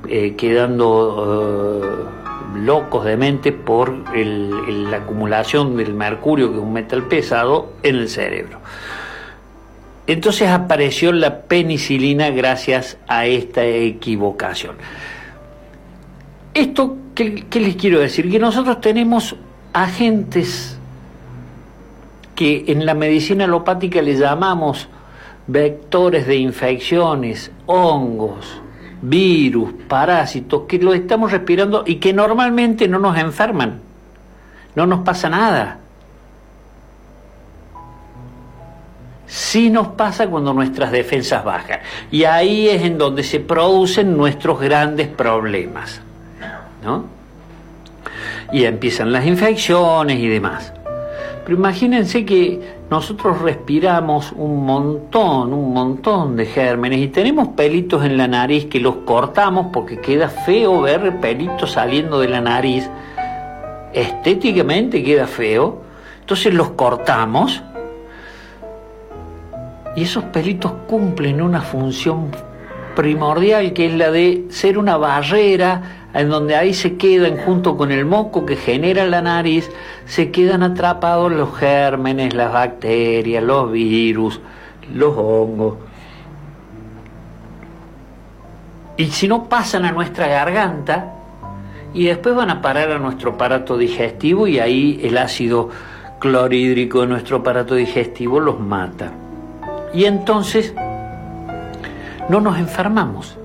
eh, 0.09 0.37
quedando 0.37 1.83
eh, 1.85 2.61
locos 2.61 3.05
de 3.05 3.19
mente 3.19 3.53
por 3.53 3.93
la 4.17 4.97
acumulación 4.97 5.77
del 5.77 5.93
mercurio, 5.93 6.51
que 6.51 6.57
es 6.57 6.63
un 6.63 6.73
metal 6.73 7.03
pesado, 7.03 7.75
en 7.83 7.97
el 7.97 8.09
cerebro. 8.09 8.61
Entonces 10.11 10.49
apareció 10.49 11.13
la 11.13 11.43
penicilina 11.43 12.31
gracias 12.31 12.99
a 13.07 13.27
esta 13.27 13.65
equivocación. 13.65 14.75
Esto, 16.53 16.97
¿qué, 17.15 17.47
qué 17.49 17.61
les 17.61 17.77
quiero 17.77 18.01
decir? 18.01 18.29
Que 18.29 18.41
nosotros 18.41 18.81
tenemos 18.81 19.37
agentes 19.73 20.77
que 22.35 22.65
en 22.67 22.87
la 22.87 22.95
medicina 22.95 23.45
alopática 23.45 24.03
le 24.03 24.17
llamamos 24.17 24.89
vectores 25.47 26.27
de 26.27 26.39
infecciones, 26.39 27.53
hongos, 27.67 28.61
virus, 29.03 29.75
parásitos, 29.87 30.63
que 30.67 30.81
los 30.81 30.97
estamos 30.97 31.31
respirando 31.31 31.85
y 31.87 31.97
que 32.01 32.13
normalmente 32.13 32.89
no 32.89 32.99
nos 32.99 33.17
enferman, 33.17 33.79
no 34.75 34.87
nos 34.87 35.03
pasa 35.03 35.29
nada. 35.29 35.79
Sí 39.31 39.71
nos 39.71 39.87
pasa 39.87 40.27
cuando 40.27 40.53
nuestras 40.53 40.91
defensas 40.91 41.45
bajan. 41.45 41.79
Y 42.11 42.25
ahí 42.25 42.69
es 42.69 42.83
en 42.83 42.99
donde 42.99 43.23
se 43.23 43.39
producen 43.39 44.17
nuestros 44.17 44.59
grandes 44.59 45.07
problemas. 45.07 46.01
¿No? 46.85 47.05
Y 48.53 48.65
empiezan 48.65 49.13
las 49.13 49.25
infecciones 49.25 50.19
y 50.19 50.27
demás. 50.27 50.73
Pero 51.45 51.57
imagínense 51.57 52.25
que 52.25 52.61
nosotros 52.91 53.41
respiramos 53.41 54.33
un 54.33 54.67
montón, 54.67 55.55
un 55.55 55.73
montón 55.73 56.35
de 56.35 56.47
gérmenes 56.47 56.99
y 56.99 57.07
tenemos 57.07 57.49
pelitos 57.51 58.05
en 58.05 58.17
la 58.17 58.27
nariz 58.27 58.65
que 58.65 58.81
los 58.81 58.97
cortamos 58.97 59.69
porque 59.73 60.01
queda 60.01 60.29
feo 60.29 60.81
ver 60.81 61.21
pelitos 61.21 61.71
saliendo 61.71 62.19
de 62.19 62.29
la 62.29 62.41
nariz. 62.41 62.91
Estéticamente 63.93 65.05
queda 65.05 65.29
feo. 65.29 65.83
Entonces 66.21 66.53
los 66.53 66.71
cortamos 66.71 67.63
y 69.97 70.03
esos 70.03 70.25
pelitos 70.25 70.73
cumplen 70.87 71.43
una 71.43 71.61
función 71.61 72.31
primordial 72.95 73.73
que 73.73 73.87
es 73.87 73.95
la 73.95 74.11
de 74.11 74.47
ser 74.51 74.79
una 74.79 74.97
barrera 74.97 76.09
en 76.13 76.29
donde 76.29 76.57
ahí 76.57 76.75
se 76.75 76.97
quedan 76.97 77.39
junto 77.39 77.77
con 77.77 77.93
el 77.93 78.05
moco 78.05 78.45
que 78.45 78.57
genera 78.57 79.07
la 79.07 79.23
nariz, 79.23 79.71
se 80.07 80.31
quedan 80.31 80.63
atrapados 80.63 81.31
los 81.31 81.57
gérmenes, 81.57 82.35
las 82.35 82.53
bacterias, 82.53 83.43
los 83.45 83.71
virus, 83.71 84.41
los 84.93 85.17
hongos. 85.17 85.77
Y 88.97 89.07
si 89.07 89.29
no 89.29 89.49
pasan 89.49 89.85
a 89.85 89.93
nuestra 89.93 90.27
garganta 90.27 91.15
y 91.95 92.07
después 92.07 92.35
van 92.35 92.51
a 92.51 92.61
parar 92.61 92.91
a 92.91 92.99
nuestro 92.99 93.33
aparato 93.33 93.79
digestivo 93.79 94.47
y 94.47 94.59
ahí 94.59 95.01
el 95.03 95.17
ácido 95.17 95.71
clorhídrico 96.19 97.03
de 97.03 97.07
nuestro 97.07 97.39
aparato 97.39 97.77
digestivo 97.77 98.41
los 98.41 98.59
mata. 98.61 99.13
Y 99.93 100.05
entonces 100.05 100.75
no 102.29 102.41
nos 102.41 102.59
enfermamos, 102.59 103.37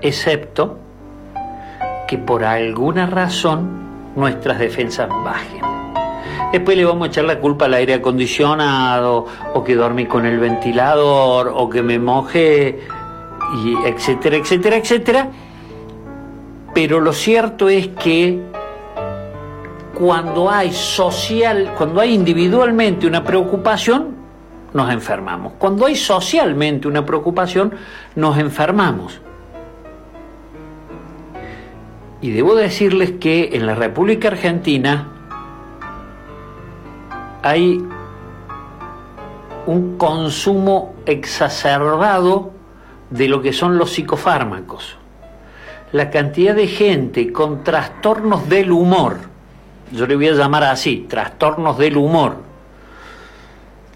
excepto 0.00 0.78
que 2.06 2.16
por 2.16 2.44
alguna 2.44 3.06
razón 3.06 3.68
nuestras 4.16 4.58
defensas 4.58 5.08
bajen. 5.24 5.62
Después 6.52 6.78
le 6.78 6.86
vamos 6.86 7.08
a 7.08 7.10
echar 7.10 7.24
la 7.24 7.38
culpa 7.38 7.66
al 7.66 7.74
aire 7.74 7.94
acondicionado, 7.94 9.26
o 9.52 9.62
que 9.62 9.74
dormí 9.74 10.06
con 10.06 10.24
el 10.24 10.38
ventilador, 10.38 11.52
o 11.54 11.68
que 11.68 11.82
me 11.82 11.98
mojé, 11.98 12.80
y 13.62 13.76
etcétera, 13.86 14.36
etcétera, 14.36 14.76
etcétera. 14.76 15.28
Pero 16.72 17.00
lo 17.00 17.12
cierto 17.12 17.68
es 17.68 17.88
que 17.88 18.42
cuando 19.92 20.50
hay 20.50 20.72
social, 20.72 21.74
cuando 21.76 22.00
hay 22.00 22.14
individualmente 22.14 23.06
una 23.06 23.22
preocupación, 23.22 24.17
nos 24.78 24.92
enfermamos. 24.92 25.54
Cuando 25.58 25.86
hay 25.86 25.96
socialmente 25.96 26.86
una 26.86 27.04
preocupación, 27.04 27.74
nos 28.14 28.38
enfermamos. 28.38 29.20
Y 32.20 32.30
debo 32.30 32.54
decirles 32.54 33.14
que 33.18 33.50
en 33.54 33.66
la 33.66 33.74
República 33.74 34.28
Argentina 34.28 35.08
hay 37.42 37.84
un 39.66 39.98
consumo 39.98 40.94
exacerbado 41.06 42.52
de 43.10 43.28
lo 43.28 43.42
que 43.42 43.52
son 43.52 43.78
los 43.78 43.90
psicofármacos. 43.90 44.96
La 45.90 46.08
cantidad 46.08 46.54
de 46.54 46.68
gente 46.68 47.32
con 47.32 47.64
trastornos 47.64 48.48
del 48.48 48.70
humor, 48.70 49.16
yo 49.90 50.06
le 50.06 50.14
voy 50.14 50.28
a 50.28 50.34
llamar 50.34 50.62
así, 50.62 51.06
trastornos 51.08 51.78
del 51.78 51.96
humor. 51.96 52.47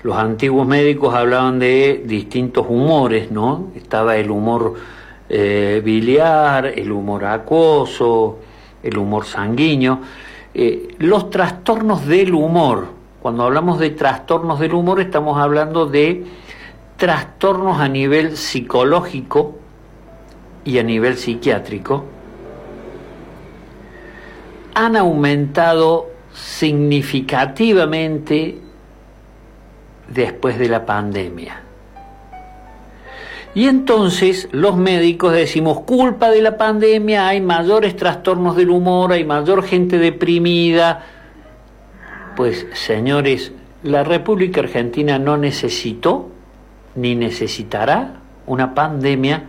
Los 0.03 0.16
antiguos 0.16 0.66
médicos 0.66 1.15
hablaban 1.15 1.61
de 1.61 2.03
distintos 2.05 2.66
humores, 2.69 3.31
¿no? 3.31 3.69
Estaba 3.77 4.16
el 4.16 4.33
humor 4.33 4.74
eh, 5.29 5.81
biliar, 5.85 6.66
el 6.66 6.91
humor 6.91 7.24
acuoso, 7.24 8.39
el 8.83 8.99
humor 8.99 9.24
sanguíneo. 9.24 10.01
Eh, 10.55 10.97
los 10.99 11.31
trastornos 11.31 12.05
del 12.07 12.35
humor, 12.35 12.89
cuando 13.23 13.45
hablamos 13.45 13.79
de 13.79 13.91
trastornos 13.91 14.59
del 14.59 14.74
humor 14.74 15.01
estamos 15.01 15.39
hablando 15.39 15.87
de 15.87 16.24
trastornos 16.97 17.81
a 17.81 17.87
nivel 17.89 18.37
psicológico 18.37 19.55
y 20.65 20.79
a 20.79 20.83
nivel 20.83 21.16
psiquiátrico, 21.16 22.05
han 24.74 24.97
aumentado 24.97 26.09
significativamente 26.35 28.59
después 30.09 30.59
de 30.59 30.69
la 30.69 30.87
pandemia. 30.87 31.61
Y 33.55 33.69
entonces 33.69 34.49
los 34.53 34.77
médicos 34.77 35.33
decimos, 35.35 35.81
culpa 35.81 36.31
de 36.31 36.41
la 36.41 36.57
pandemia, 36.57 37.29
hay 37.29 37.41
mayores 37.41 37.97
trastornos 37.97 38.57
del 38.57 38.70
humor, 38.70 39.12
hay 39.12 39.24
mayor 39.24 39.62
gente 39.62 39.99
deprimida. 39.99 41.05
Pues 42.35 42.66
señores, 42.73 43.53
la 43.83 44.05
República 44.05 44.61
Argentina 44.61 45.19
no 45.19 45.37
necesitó 45.37 46.31
ni 46.95 47.15
necesitará 47.15 48.20
una 48.47 48.74
pandemia 48.74 49.45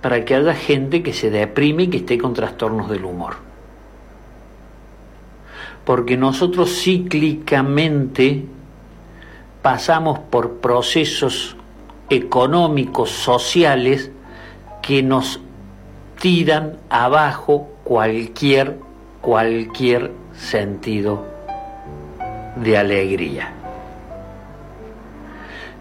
para 0.00 0.24
que 0.24 0.34
haya 0.34 0.54
gente 0.54 1.02
que 1.02 1.12
se 1.12 1.30
deprime 1.30 1.84
y 1.84 1.88
que 1.88 1.98
esté 1.98 2.16
con 2.16 2.32
trastornos 2.32 2.88
del 2.88 3.04
humor. 3.04 3.46
porque 5.86 6.16
nosotros 6.16 6.82
cíclicamente 6.82 8.44
pasamos 9.66 10.20
por 10.20 10.58
procesos 10.58 11.56
económicos, 12.08 13.10
sociales, 13.10 14.12
que 14.80 15.02
nos 15.02 15.40
tiran 16.20 16.76
abajo 16.88 17.66
cualquier, 17.82 18.76
cualquier 19.20 20.12
sentido 20.36 21.24
de 22.54 22.78
alegría. 22.78 23.54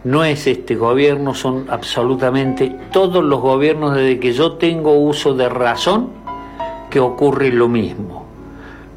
No 0.03 0.23
es 0.23 0.47
este 0.47 0.75
gobierno, 0.75 1.35
son 1.35 1.67
absolutamente 1.69 2.75
todos 2.91 3.23
los 3.23 3.39
gobiernos 3.39 3.93
desde 3.93 4.19
que 4.19 4.33
yo 4.33 4.53
tengo 4.53 4.93
uso 4.93 5.35
de 5.35 5.47
razón 5.47 6.09
que 6.89 6.99
ocurre 6.99 7.51
lo 7.51 7.67
mismo. 7.67 8.25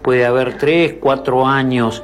Puede 0.00 0.24
haber 0.24 0.56
tres, 0.56 0.94
cuatro 0.98 1.46
años 1.46 2.02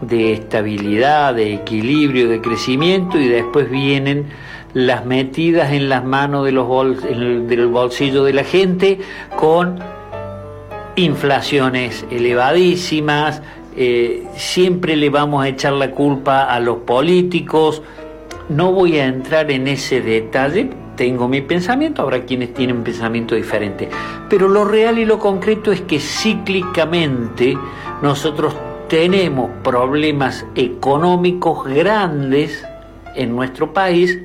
de 0.00 0.32
estabilidad, 0.32 1.34
de 1.34 1.54
equilibrio, 1.54 2.28
de 2.28 2.40
crecimiento 2.40 3.18
y 3.18 3.28
después 3.28 3.70
vienen 3.70 4.26
las 4.74 5.06
metidas 5.06 5.72
en 5.72 5.88
las 5.88 6.04
manos 6.04 6.44
de 6.44 6.52
los 6.52 6.68
del 7.02 7.66
bolsillo 7.68 8.24
de 8.24 8.34
la 8.34 8.44
gente 8.44 8.98
con 9.36 9.78
inflaciones 10.96 12.04
elevadísimas, 12.10 13.42
eh, 13.76 14.26
siempre 14.36 14.96
le 14.96 15.10
vamos 15.10 15.44
a 15.44 15.48
echar 15.48 15.74
la 15.74 15.90
culpa 15.90 16.44
a 16.44 16.58
los 16.60 16.78
políticos. 16.78 17.82
No 18.48 18.72
voy 18.72 18.98
a 18.98 19.06
entrar 19.06 19.50
en 19.50 19.68
ese 19.68 20.00
detalle, 20.00 20.70
tengo 20.96 21.28
mi 21.28 21.42
pensamiento, 21.42 22.02
habrá 22.02 22.24
quienes 22.24 22.54
tienen 22.54 22.76
un 22.76 22.84
pensamiento 22.84 23.34
diferente, 23.34 23.88
pero 24.30 24.48
lo 24.48 24.64
real 24.64 24.98
y 24.98 25.04
lo 25.04 25.18
concreto 25.18 25.72
es 25.72 25.82
que 25.82 26.00
cíclicamente 26.00 27.56
nosotros 28.02 28.54
tenemos 28.88 29.50
problemas 29.62 30.46
económicos 30.54 31.64
grandes 31.64 32.64
en 33.14 33.34
nuestro 33.34 33.72
país 33.72 34.18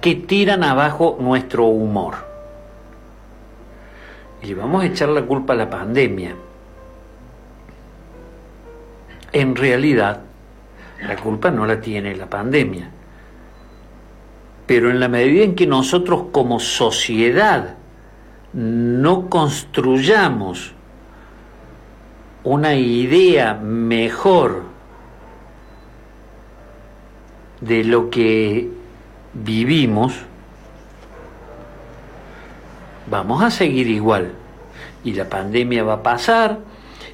que 0.00 0.16
tiran 0.16 0.64
abajo 0.64 1.16
nuestro 1.20 1.66
humor. 1.66 2.14
Y 4.42 4.54
vamos 4.54 4.82
a 4.82 4.86
echar 4.86 5.08
la 5.10 5.22
culpa 5.22 5.52
a 5.52 5.56
la 5.56 5.70
pandemia. 5.70 6.34
En 9.32 9.54
realidad, 9.54 10.22
la 11.06 11.16
culpa 11.16 11.50
no 11.50 11.64
la 11.64 11.80
tiene 11.80 12.16
la 12.16 12.28
pandemia. 12.28 12.90
Pero 14.66 14.90
en 14.90 14.98
la 14.98 15.08
medida 15.08 15.44
en 15.44 15.54
que 15.54 15.66
nosotros 15.66 16.24
como 16.32 16.58
sociedad 16.58 17.76
no 18.52 19.28
construyamos 19.30 20.74
una 22.44 22.74
idea 22.74 23.54
mejor 23.54 24.62
de 27.60 27.84
lo 27.84 28.10
que 28.10 28.68
vivimos, 29.32 30.14
vamos 33.08 33.42
a 33.42 33.50
seguir 33.50 33.86
igual. 33.88 34.32
Y 35.04 35.12
la 35.12 35.28
pandemia 35.28 35.84
va 35.84 35.94
a 35.94 36.02
pasar, 36.02 36.58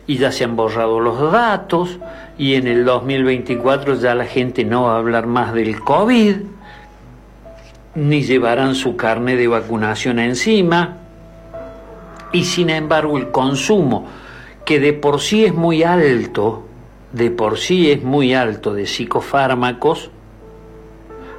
y 0.06 0.16
ya 0.16 0.32
se 0.32 0.44
han 0.44 0.56
borrado 0.56 1.00
los 1.00 1.32
datos, 1.32 1.98
y 2.38 2.54
en 2.54 2.66
el 2.66 2.84
2024 2.84 3.96
ya 3.96 4.14
la 4.14 4.24
gente 4.24 4.64
no 4.64 4.84
va 4.84 4.94
a 4.94 4.98
hablar 4.98 5.26
más 5.26 5.52
del 5.52 5.80
COVID, 5.80 6.36
ni 7.94 8.22
llevarán 8.22 8.74
su 8.74 8.96
carne 8.96 9.36
de 9.36 9.48
vacunación 9.48 10.18
encima, 10.18 10.96
y 12.32 12.44
sin 12.44 12.70
embargo 12.70 13.18
el 13.18 13.30
consumo, 13.30 14.06
que 14.68 14.80
de 14.80 14.92
por 14.92 15.22
sí 15.22 15.46
es 15.46 15.54
muy 15.54 15.82
alto, 15.82 16.62
de 17.14 17.30
por 17.30 17.56
sí 17.56 17.90
es 17.90 18.02
muy 18.04 18.34
alto 18.34 18.74
de 18.74 18.84
psicofármacos, 18.84 20.10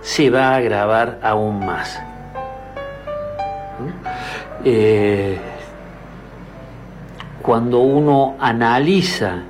se 0.01 0.31
va 0.31 0.47
a 0.47 0.55
agravar 0.55 1.19
aún 1.21 1.63
más. 1.63 2.01
Eh, 4.65 5.37
cuando 7.43 7.81
uno 7.81 8.35
analiza 8.39 9.43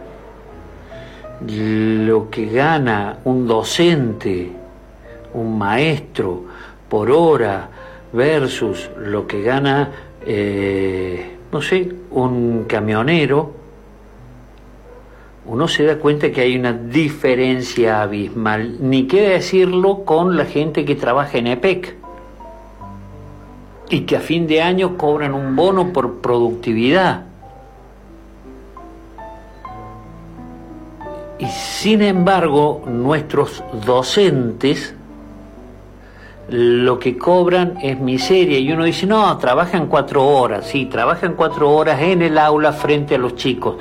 lo 1.48 2.30
que 2.30 2.48
gana 2.48 3.20
un 3.24 3.48
docente, 3.48 4.52
un 5.34 5.58
maestro 5.58 6.44
por 6.90 7.10
hora 7.12 7.70
versus 8.12 8.90
lo 8.98 9.26
que 9.26 9.42
gana, 9.42 9.90
eh, 10.26 11.38
no 11.50 11.62
sé, 11.62 11.90
un 12.12 12.66
camionero, 12.68 13.59
uno 15.50 15.68
se 15.68 15.84
da 15.84 15.98
cuenta 15.98 16.32
que 16.32 16.42
hay 16.42 16.56
una 16.56 16.74
diferencia 16.74 18.04
abismal, 18.04 18.78
ni 18.82 19.08
qué 19.08 19.30
decirlo 19.30 20.06
con 20.06 20.38
la 20.38 20.46
gente 20.46 20.86
que 20.86 20.94
trabaja 20.96 21.40
en 21.40 21.48
EPEC 21.48 21.96
y 23.90 24.02
que 24.02 24.16
a 24.16 24.20
fin 24.20 24.46
de 24.46 24.62
año 24.62 24.96
cobran 24.96 25.34
un 25.34 25.56
bono 25.56 25.92
por 25.92 26.22
productividad. 26.22 27.26
Y 31.40 31.48
sin 31.48 32.04
embargo, 32.04 32.84
nuestros 32.86 33.64
docentes 33.88 34.94
lo 36.52 37.00
que 37.00 37.18
cobran 37.18 37.78
es 37.82 38.00
miseria. 38.00 38.60
Y 38.60 38.72
uno 38.72 38.84
dice, 38.84 39.06
no, 39.06 39.38
trabajan 39.38 39.88
cuatro 39.88 40.26
horas, 40.26 40.68
sí, 40.68 40.86
trabajan 40.86 41.34
cuatro 41.36 41.70
horas 41.72 42.02
en 42.02 42.22
el 42.22 42.38
aula 42.38 42.74
frente 42.74 43.16
a 43.16 43.18
los 43.18 43.36
chicos, 43.36 43.76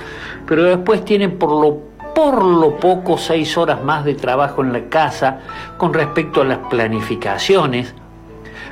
pero 0.46 0.64
después 0.64 1.04
tienen 1.04 1.38
por 1.38 1.50
lo, 1.50 1.78
por 2.14 2.44
lo 2.44 2.76
poco 2.76 3.18
seis 3.18 3.56
horas 3.56 3.82
más 3.82 4.04
de 4.04 4.14
trabajo 4.14 4.62
en 4.62 4.72
la 4.72 4.88
casa 4.88 5.40
con 5.76 5.92
respecto 5.94 6.42
a 6.42 6.44
las 6.44 6.58
planificaciones, 6.58 7.94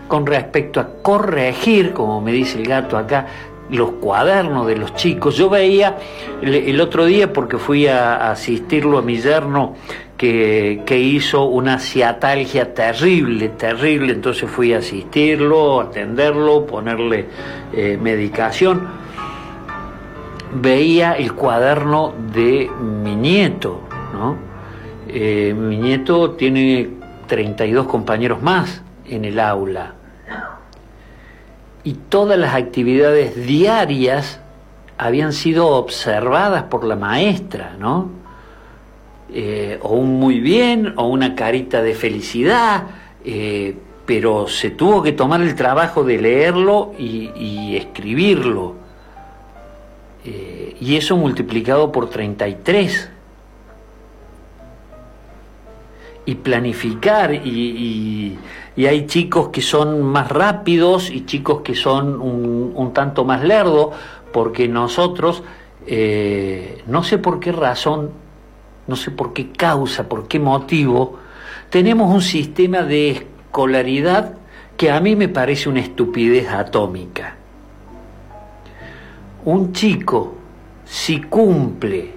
con 0.08 0.26
respecto 0.26 0.80
a 0.80 0.88
corregir, 1.02 1.92
como 1.92 2.20
me 2.20 2.32
dice 2.32 2.58
el 2.58 2.66
gato 2.66 2.96
acá, 2.96 3.26
los 3.68 3.92
cuadernos 3.92 4.66
de 4.66 4.76
los 4.76 4.94
chicos. 4.94 5.36
Yo 5.36 5.50
veía 5.50 5.96
el, 6.40 6.80
otro 6.80 7.04
día, 7.04 7.32
porque 7.32 7.58
fui 7.58 7.88
a, 7.88 8.14
a 8.16 8.30
asistirlo 8.30 8.98
a 8.98 9.02
mi 9.02 9.16
yerno, 9.20 9.74
que, 10.16 10.98
hizo 10.98 11.44
una 11.44 11.78
ciatalgia 11.78 12.74
terrible, 12.74 13.50
terrible, 13.50 14.12
entonces 14.12 14.48
fui 14.48 14.72
a 14.72 14.78
asistirlo, 14.78 15.80
atenderlo, 15.80 16.66
ponerle 16.66 17.26
eh, 17.72 17.98
medicación. 18.00 19.06
Veía 20.54 21.12
el 21.14 21.34
cuaderno 21.34 22.14
de 22.32 22.70
mi 22.80 23.14
nieto, 23.16 23.82
¿no? 24.12 24.36
Eh, 25.08 25.54
mi 25.56 25.76
nieto 25.76 26.32
tiene 26.32 26.88
32 27.26 27.86
compañeros 27.86 28.42
más 28.42 28.82
en 29.08 29.24
el 29.24 29.38
aula 29.38 29.94
y 31.86 31.92
todas 31.92 32.36
las 32.36 32.56
actividades 32.56 33.46
diarias 33.46 34.40
habían 34.98 35.32
sido 35.32 35.68
observadas 35.68 36.64
por 36.64 36.82
la 36.82 36.96
maestra, 36.96 37.76
¿no? 37.78 38.10
Eh, 39.32 39.78
o 39.82 39.96
un 39.96 40.20
muy 40.20 40.38
bien, 40.38 40.94
o 40.96 41.08
una 41.08 41.34
carita 41.34 41.82
de 41.82 41.94
felicidad, 41.94 42.84
eh, 43.24 43.76
pero 44.04 44.46
se 44.46 44.70
tuvo 44.70 45.02
que 45.02 45.12
tomar 45.12 45.40
el 45.40 45.56
trabajo 45.56 46.04
de 46.04 46.18
leerlo 46.18 46.92
y, 46.96 47.76
escribirlo. 47.76 48.74
Eh, 50.24 50.76
y 50.80 50.96
eso 50.96 51.16
multiplicado 51.16 51.90
por 51.90 52.08
33. 52.08 53.10
Y 56.26 56.34
planificar, 56.36 57.34
y, 57.34 58.38
y, 58.76 58.86
hay 58.86 59.06
chicos 59.06 59.48
que 59.48 59.60
son 59.60 60.02
más 60.02 60.28
rápidos 60.28 61.10
y 61.10 61.24
chicos 61.24 61.62
que 61.62 61.74
son 61.74 62.20
un, 62.20 62.72
un 62.74 62.92
tanto 62.92 63.24
más 63.24 63.42
lerdos, 63.42 63.94
porque 64.32 64.68
nosotros, 64.68 65.42
no 66.86 67.02
sé 67.04 67.18
por 67.18 67.40
qué 67.40 67.52
razón, 67.52 68.10
no 68.86 68.96
sé 68.96 69.10
por 69.10 69.32
qué 69.32 69.50
causa, 69.50 70.08
por 70.08 70.28
qué 70.28 70.38
motivo, 70.38 71.18
tenemos 71.70 72.12
un 72.12 72.22
sistema 72.22 72.82
de 72.82 73.10
escolaridad 73.10 74.34
que 74.76 74.90
a 74.90 75.00
mí 75.00 75.16
me 75.16 75.28
parece 75.28 75.68
una 75.68 75.80
estupidez 75.80 76.48
atómica. 76.50 77.36
Un 79.44 79.72
chico, 79.72 80.34
si 80.84 81.20
cumple 81.22 82.12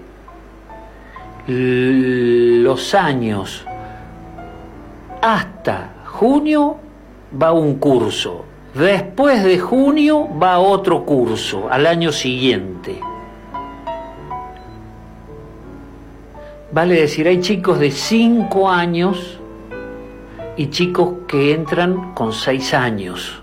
los 1.48 2.94
años 2.94 3.66
hasta 5.22 5.94
junio, 6.06 6.78
va 7.42 7.52
un 7.52 7.76
curso. 7.76 8.46
Después 8.74 9.44
de 9.44 9.58
junio 9.58 10.28
va 10.42 10.60
otro 10.60 11.06
curso, 11.06 11.68
al 11.70 11.88
año 11.88 12.12
siguiente. 12.12 13.00
Vale 16.72 16.96
decir, 16.96 17.28
hay 17.28 17.42
chicos 17.42 17.80
de 17.80 17.90
5 17.90 18.70
años 18.70 19.40
y 20.56 20.68
chicos 20.68 21.14
que 21.28 21.54
entran 21.54 22.14
con 22.14 22.32
6 22.32 22.74
años. 22.76 23.42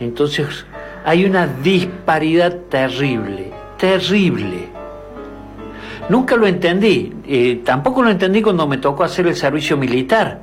Entonces 0.00 0.66
hay 1.04 1.24
una 1.24 1.46
disparidad 1.46 2.56
terrible, 2.68 3.52
terrible. 3.78 4.68
Nunca 6.08 6.34
lo 6.36 6.46
entendí. 6.46 7.12
Eh, 7.26 7.62
tampoco 7.64 8.02
lo 8.02 8.10
entendí 8.10 8.42
cuando 8.42 8.66
me 8.66 8.78
tocó 8.78 9.04
hacer 9.04 9.26
el 9.28 9.36
servicio 9.36 9.76
militar. 9.76 10.40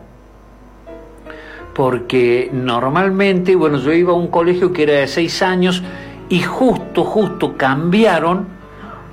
Porque 1.74 2.50
normalmente, 2.54 3.56
bueno, 3.56 3.78
yo 3.80 3.92
iba 3.92 4.14
a 4.14 4.16
un 4.16 4.28
colegio 4.28 4.72
que 4.72 4.84
era 4.84 4.94
de 4.94 5.08
seis 5.08 5.42
años 5.42 5.84
y 6.30 6.42
justo, 6.42 7.04
justo 7.04 7.58
cambiaron, 7.58 8.61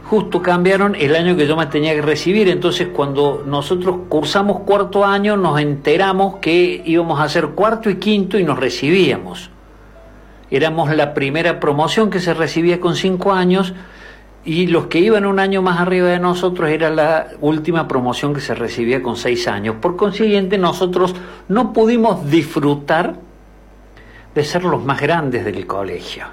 justo 0.09 0.41
cambiaron 0.41 0.95
el 0.95 1.15
año 1.15 1.37
que 1.37 1.47
yo 1.47 1.55
me 1.55 1.67
tenía 1.67 1.95
que 1.95 2.01
recibir. 2.01 2.49
Entonces, 2.49 2.89
cuando 2.95 3.45
nosotros 3.47 3.97
cursamos 4.09 4.61
cuarto 4.61 5.05
año, 5.05 5.37
nos 5.37 5.61
enteramos 5.61 6.37
que 6.37 6.83
íbamos 6.85 7.21
a 7.21 7.25
hacer 7.25 7.49
cuarto 7.49 7.91
y 7.91 7.97
quinto 7.97 8.39
y 8.39 8.45
nos 8.45 8.59
recibíamos. 8.59 9.51
Éramos 10.51 10.95
la 10.97 11.13
primera 11.13 11.61
promoción 11.61 12.09
que 12.09 12.21
se 12.21 12.33
recibía 12.33 12.81
con 12.81 12.97
cinco 12.97 13.33
años 13.33 13.75
y 14.47 14.67
los 14.69 14.87
que 14.87 14.99
iban 14.99 15.27
un 15.27 15.41
año 15.41 15.61
más 15.61 15.79
arriba 15.79 16.09
de 16.09 16.19
nosotros 16.19 16.71
era 16.71 16.89
la 16.89 17.27
última 17.43 17.87
promoción 17.87 18.33
que 18.33 18.41
se 18.41 18.55
recibía 18.55 19.03
con 19.03 19.17
seis 19.17 19.47
años. 19.47 19.77
Por 19.79 19.97
consiguiente, 19.97 20.57
nosotros 20.57 21.15
no 21.49 21.75
pudimos 21.75 22.31
disfrutar 22.31 23.17
de 24.35 24.45
ser 24.45 24.65
los 24.65 24.83
más 24.83 25.03
grandes 25.03 25.45
del 25.45 25.67
colegio. 25.67 26.25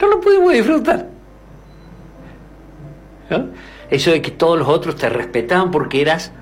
No 0.00 0.08
lo 0.08 0.20
pudimos 0.20 0.52
disfrutar. 0.54 1.13
Eso 3.90 4.10
de 4.10 4.22
que 4.22 4.30
todos 4.30 4.58
los 4.58 4.68
otros 4.68 4.96
te 4.96 5.08
respetaban 5.08 5.70
porque 5.70 6.00
eras 6.02 6.32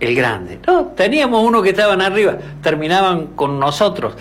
el 0.00 0.14
grande. 0.14 0.58
No, 0.66 0.86
teníamos 0.86 1.44
uno 1.44 1.62
que 1.62 1.70
estaban 1.70 2.00
arriba, 2.00 2.36
terminaban 2.62 3.28
con 3.28 3.58
nosotros. 3.60 4.14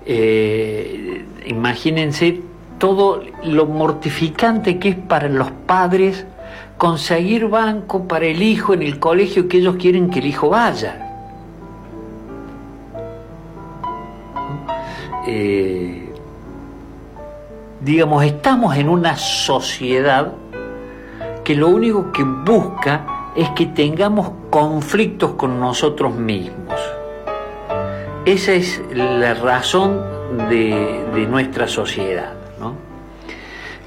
eh, 0.07 1.25
imagínense 1.47 2.41
todo 2.79 3.23
lo 3.45 3.67
mortificante 3.67 4.79
que 4.79 4.91
es 4.91 4.97
para 4.97 5.29
los 5.29 5.51
padres 5.51 6.27
conseguir 6.79 7.49
banco 7.49 8.09
para 8.09 8.25
el 8.25 8.43
hijo 8.43 8.73
en 8.73 8.83
el 8.83 8.99
colegio 8.99 9.49
que 9.49 9.59
ellos 9.59 9.77
quieren 9.77 10.09
que 10.09 10.21
el 10.21 10.27
hijo 10.27 10.49
vaya. 10.49 11.07
Eh, 15.27 16.11
digamos, 17.83 18.25
estamos 18.25 18.77
en 18.77 18.89
una 18.89 19.17
sociedad 19.17 20.33
que 21.45 21.55
lo 21.55 21.69
único 21.69 22.11
que 22.13 22.25
busca 22.25 23.05
es 23.37 23.51
que 23.51 23.67
tengamos 23.67 24.31
conflictos 24.49 25.33
con 25.33 25.61
nosotros 25.61 26.15
mismos. 26.15 26.81
Esa 28.27 28.53
es 28.53 28.83
la 28.93 29.33
razón 29.33 30.03
de, 30.51 31.05
de 31.15 31.27
nuestra 31.27 31.67
sociedad. 31.67 32.35
¿no? 32.59 32.77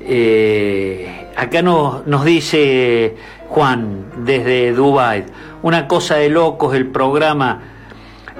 Eh, 0.01 1.29
acá 1.35 1.61
nos, 1.61 2.05
nos 2.07 2.25
dice 2.25 3.15
Juan 3.49 4.05
desde 4.17 4.73
Dubai, 4.73 5.25
una 5.61 5.87
cosa 5.87 6.15
de 6.15 6.29
locos 6.29 6.75
el 6.75 6.87
programa, 6.87 7.61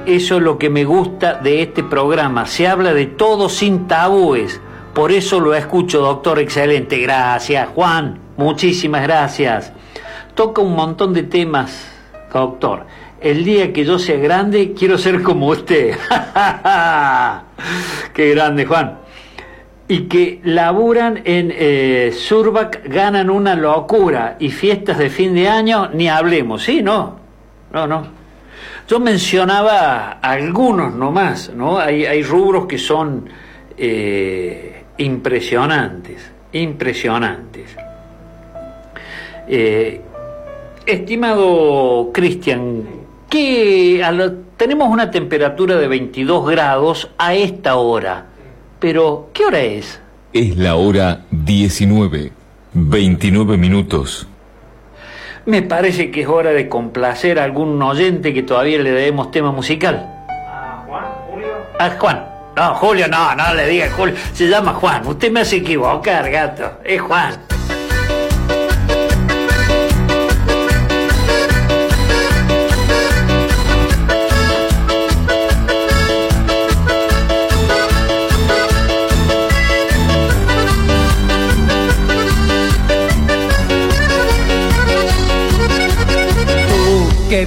eso 0.08 0.38
es 0.38 0.42
lo 0.42 0.58
que 0.58 0.72
me 0.72 0.84
gusta 0.84 1.36
de 1.36 1.62
este 1.62 1.84
programa, 1.84 2.48
se 2.48 2.68
habla 2.68 2.94
de 2.94 3.06
todo 3.06 3.48
sin 3.48 3.88
tabúes, 3.88 4.60
por 4.96 5.12
eso 5.12 5.40
lo 5.40 5.54
escucho, 5.54 6.02
doctor, 6.02 6.40
excelente, 6.40 6.98
gracias 6.98 7.70
Juan, 7.76 8.20
muchísimas 8.36 9.04
gracias. 9.04 9.72
Toca 10.34 10.62
un 10.62 10.76
montón 10.76 11.14
de 11.14 11.22
temas, 11.24 11.88
doctor. 12.34 12.88
El 13.24 13.44
día 13.44 13.74
que 13.74 13.86
yo 13.86 13.98
sea 13.98 14.18
grande, 14.18 14.74
quiero 14.78 14.98
ser 14.98 15.24
como 15.24 15.48
usted. 15.48 15.96
Qué 18.14 18.30
grande, 18.32 18.66
Juan 18.66 19.04
y 19.88 20.08
que 20.08 20.40
laburan 20.44 21.22
en 21.26 21.54
eh, 21.54 22.14
Surbac 22.16 22.88
ganan 22.88 23.30
una 23.30 23.56
locura 23.56 24.38
y 24.40 24.50
fiestas 24.50 24.98
de 24.98 25.10
fin 25.10 25.36
de 25.36 25.50
año 25.50 25.90
ni 25.94 26.08
hablemos, 26.08 26.64
sí, 26.64 26.82
no, 26.82 27.18
no, 27.72 27.86
no. 27.86 28.24
Yo 28.88 29.00
mencionaba 29.00 30.20
algunos 30.22 30.94
nomás, 30.94 31.52
¿no? 31.56 31.78
Hay, 31.78 32.06
hay 32.06 32.24
rubros 32.24 32.66
que 32.66 32.78
son 32.78 33.30
eh, 33.78 34.84
impresionantes, 34.98 36.32
impresionantes. 36.52 37.76
Eh, 39.48 40.02
estimado 40.86 42.12
Cristian, 42.14 42.84
que 43.34 44.04
a 44.04 44.12
lo- 44.12 44.32
tenemos 44.58 44.90
una 44.90 45.10
temperatura 45.10 45.76
de 45.76 45.88
22 45.88 46.46
grados 46.52 47.10
a 47.18 47.34
esta 47.34 47.78
hora. 47.78 48.26
Pero, 48.78 49.30
¿qué 49.34 49.46
hora 49.46 49.60
es? 49.60 50.00
Es 50.34 50.56
la 50.56 50.76
hora 50.76 51.22
19, 51.32 52.32
29 52.74 53.58
minutos. 53.58 54.28
Me 55.48 55.64
parece 55.64 56.12
que 56.12 56.22
es 56.22 56.28
hora 56.28 56.52
de 56.52 56.70
complacer 56.70 57.40
a 57.40 57.44
algún 57.46 57.82
oyente 57.82 58.36
que 58.36 58.44
todavía 58.44 58.78
le 58.78 58.92
debemos 58.92 59.32
tema 59.32 59.52
musical. 59.52 59.96
¿A 60.30 60.84
Juan? 60.88 61.04
¿Julio? 61.32 61.48
A 61.80 61.90
Juan. 61.90 62.26
No, 62.56 62.76
Julio, 62.76 63.08
no, 63.08 63.34
no 63.36 63.54
le 63.56 63.68
diga 63.68 63.90
Julio. 63.98 64.14
Se 64.34 64.48
llama 64.48 64.74
Juan. 64.74 65.08
Usted 65.08 65.32
me 65.32 65.40
hace 65.40 65.56
equivocar, 65.58 66.30
gato. 66.30 66.74
Es 66.84 67.02
Juan. 67.02 67.34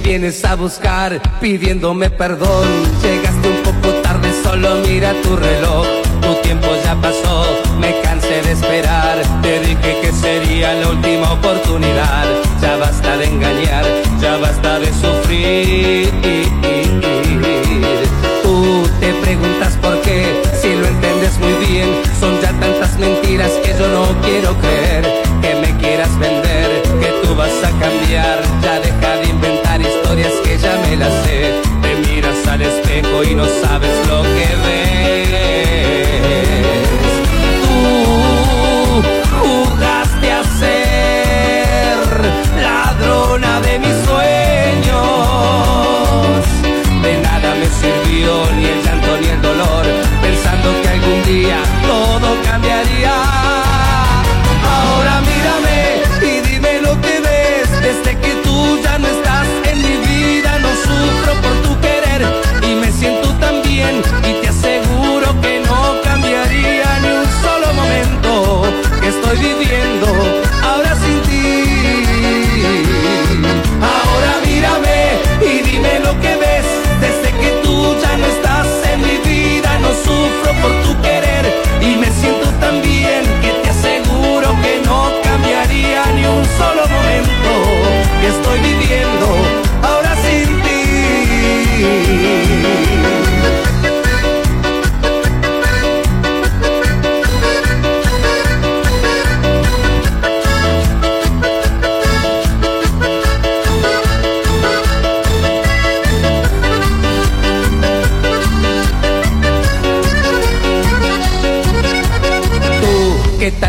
Vienes 0.03 0.45
a 0.45 0.55
buscar 0.55 1.21
pidiéndome 1.41 2.09
perdón. 2.09 2.67
Llegaste 3.01 3.49
un 3.49 3.63
poco 3.63 3.93
tarde, 4.03 4.31
solo 4.43 4.75
mira 4.87 5.13
tu 5.23 5.35
reloj. 5.35 5.85
Tu 6.21 6.33
tiempo 6.43 6.67
ya 6.83 6.95
pasó, 6.95 7.45
me 7.79 7.99
cansé 8.01 8.41
de 8.41 8.51
esperar. 8.51 9.17
Te 9.41 9.59
dije 9.59 9.97
que 10.01 10.11
sería 10.13 10.73
la 10.75 10.89
última 10.89 11.33
oportunidad. 11.33 12.25
Ya 12.61 12.77
basta 12.77 13.17
de 13.17 13.25
engañar, 13.25 13.85
ya 14.21 14.37
basta 14.37 14.79
de 14.79 14.93
sufrir. 14.93 16.11
Tú 18.43 18.87
te 18.99 19.13
preguntas 19.13 19.77
por 19.81 19.99
qué, 20.01 20.41
si 20.61 20.75
lo 20.75 20.87
entiendes 20.87 21.37
muy 21.39 21.53
bien. 21.65 21.89
Son 22.19 22.39
ya 22.41 22.51
tantas 22.59 22.97
mentiras 22.99 23.51
que 23.63 23.73
yo 23.77 23.87
no 23.89 24.21
quiero 24.21 24.55
creer. 24.59 25.27
Y 33.23 33.35
no 33.35 33.45
sabes 33.47 34.07
lo 34.07 34.21
que 34.21 34.55
ves. 34.67 34.76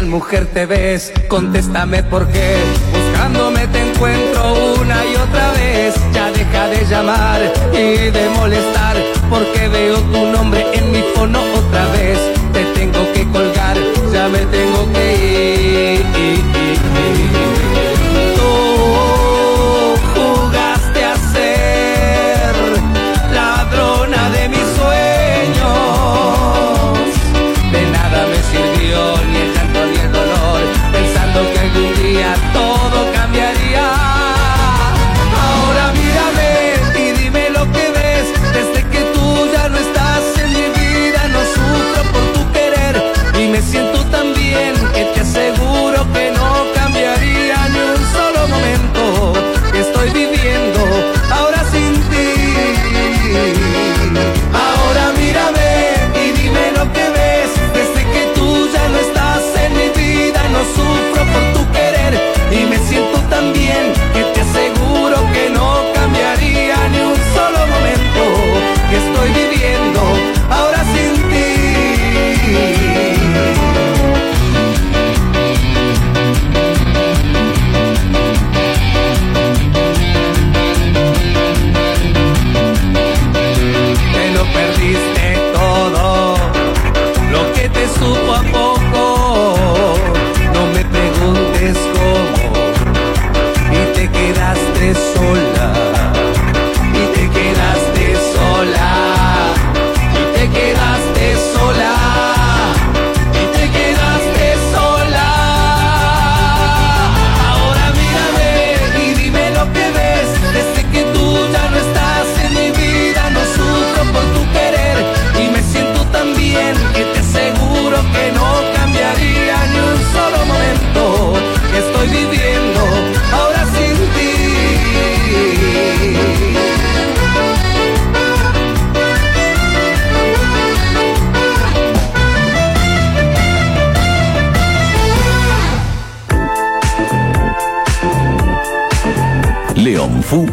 Mujer 0.06 0.46
te 0.46 0.66
ves? 0.66 1.12
Contéstame 1.28 2.02
por 2.02 2.26
qué. 2.28 2.56
Buscándome 2.92 3.66
te 3.68 3.80
encuentro 3.80 4.74
una 4.80 5.04
y 5.06 5.14
otra 5.16 5.52
vez. 5.52 5.94
Ya 6.12 6.30
deja 6.32 6.68
de 6.68 6.84
llamar 6.84 7.40
y 7.72 8.10
de 8.10 8.28
molestar. 8.36 8.96
Porque 9.30 9.68
veo 9.68 9.98
tu 9.98 10.26
nombre 10.32 10.66
en 10.72 10.90
mi 10.90 11.02
fono 11.14 11.40
otra 11.54 11.86
vez. 11.92 12.18
Te 12.52 12.64
tengo 12.78 13.00
que 13.12 13.24
colgar, 13.28 13.76
ya 14.12 14.28
me 14.28 14.40
tengo 14.46 14.92
que 14.92 14.97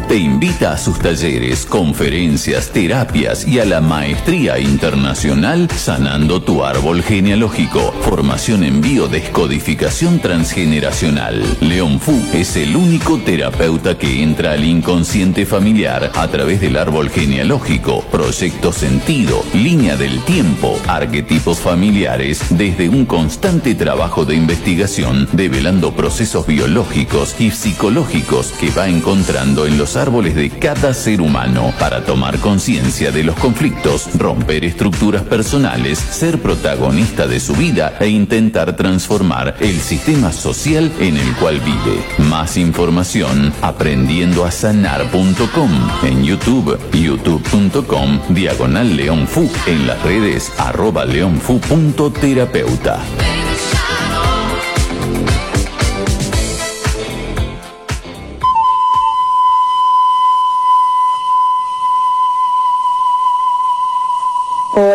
León 0.08 0.35
Fu 0.35 0.35
te 0.35 0.35
invita 0.36 0.72
a 0.72 0.76
sus 0.76 0.98
talleres, 0.98 1.64
conferencias, 1.64 2.68
terapias 2.70 3.48
y 3.48 3.58
a 3.58 3.64
la 3.64 3.80
maestría 3.80 4.58
internacional 4.58 5.66
Sanando 5.70 6.42
tu 6.42 6.62
árbol 6.62 7.02
genealógico. 7.02 7.90
Formación 8.02 8.62
en 8.62 8.82
biodescodificación 8.82 10.20
transgeneracional. 10.20 11.42
León 11.60 12.00
Fu 12.00 12.20
es 12.34 12.54
el 12.56 12.76
único 12.76 13.16
terapeuta 13.16 13.96
que 13.96 14.22
entra 14.22 14.52
al 14.52 14.64
inconsciente 14.64 15.46
familiar 15.46 16.12
a 16.14 16.28
través 16.28 16.60
del 16.60 16.76
árbol 16.76 17.08
genealógico, 17.08 18.02
proyecto 18.10 18.74
sentido, 18.74 19.42
línea 19.54 19.96
del 19.96 20.20
tiempo, 20.24 20.78
arquetipos 20.86 21.60
familiares, 21.60 22.42
desde 22.50 22.90
un 22.90 23.06
constante 23.06 23.74
trabajo 23.74 24.26
de 24.26 24.34
investigación, 24.34 25.28
develando 25.32 25.92
procesos 25.92 26.46
biológicos 26.46 27.34
y 27.38 27.52
psicológicos 27.52 28.52
que 28.52 28.68
va 28.68 28.86
encontrando 28.88 29.64
en 29.64 29.78
los 29.78 29.96
árboles 29.96 30.25
de 30.34 30.50
cada 30.50 30.92
ser 30.94 31.20
humano 31.20 31.72
para 31.78 32.04
tomar 32.04 32.38
conciencia 32.38 33.10
de 33.10 33.22
los 33.22 33.36
conflictos, 33.36 34.08
romper 34.18 34.64
estructuras 34.64 35.22
personales, 35.22 35.98
ser 35.98 36.40
protagonista 36.40 37.26
de 37.26 37.40
su 37.40 37.54
vida 37.54 37.96
e 38.00 38.08
intentar 38.08 38.76
transformar 38.76 39.56
el 39.60 39.78
sistema 39.80 40.32
social 40.32 40.90
en 41.00 41.16
el 41.16 41.34
cual 41.36 41.60
vive. 41.60 42.04
Más 42.28 42.56
información 42.56 43.52
aprendiendoasanar.com 43.62 45.70
en 46.02 46.24
YouTube, 46.24 46.78
youtube.com, 46.92 48.20
diagonal 48.30 48.96
leonfu, 48.96 49.48
en 49.66 49.86
las 49.86 50.02
redes 50.02 50.52
arroba 50.58 51.04
leonfu.terapeuta. 51.04 53.35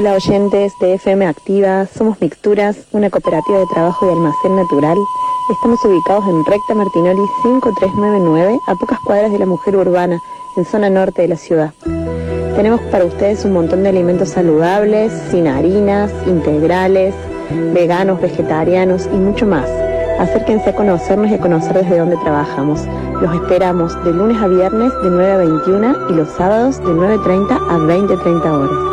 Hola 0.01 0.13
oyentes 0.13 0.73
de 0.79 0.95
FM 0.95 1.27
Activa, 1.27 1.85
somos 1.85 2.19
Mixturas, 2.19 2.87
una 2.91 3.11
cooperativa 3.11 3.59
de 3.59 3.67
trabajo 3.67 4.07
y 4.07 4.09
almacén 4.09 4.55
natural. 4.55 4.97
Estamos 5.51 5.85
ubicados 5.85 6.23
en 6.27 6.43
Recta 6.43 6.73
Martinoli 6.73 7.21
5399, 7.43 8.59
a 8.65 8.75
pocas 8.77 8.97
cuadras 9.05 9.31
de 9.31 9.37
la 9.37 9.45
mujer 9.45 9.75
urbana, 9.75 10.19
en 10.57 10.65
zona 10.65 10.89
norte 10.89 11.21
de 11.21 11.27
la 11.27 11.35
ciudad. 11.35 11.71
Tenemos 12.55 12.81
para 12.89 13.05
ustedes 13.05 13.45
un 13.45 13.53
montón 13.53 13.83
de 13.83 13.89
alimentos 13.89 14.29
saludables, 14.29 15.13
sin 15.29 15.45
harinas, 15.45 16.11
integrales, 16.25 17.13
veganos, 17.71 18.19
vegetarianos 18.19 19.05
y 19.05 19.17
mucho 19.17 19.45
más. 19.45 19.69
Acérquense 20.17 20.71
a 20.71 20.75
conocernos 20.75 21.29
y 21.29 21.35
a 21.35 21.39
conocer 21.39 21.73
desde 21.73 21.99
dónde 21.99 22.17
trabajamos. 22.23 22.81
Los 23.21 23.35
esperamos 23.35 24.03
de 24.03 24.13
lunes 24.13 24.41
a 24.41 24.47
viernes 24.47 24.91
de 25.03 25.11
9 25.11 25.31
a 25.31 25.37
21 25.37 26.09
y 26.09 26.13
los 26.13 26.29
sábados 26.29 26.79
de 26.79 26.89
9.30 26.89 27.51
a 27.51 27.77
20.30 27.77 28.45
horas. 28.47 28.90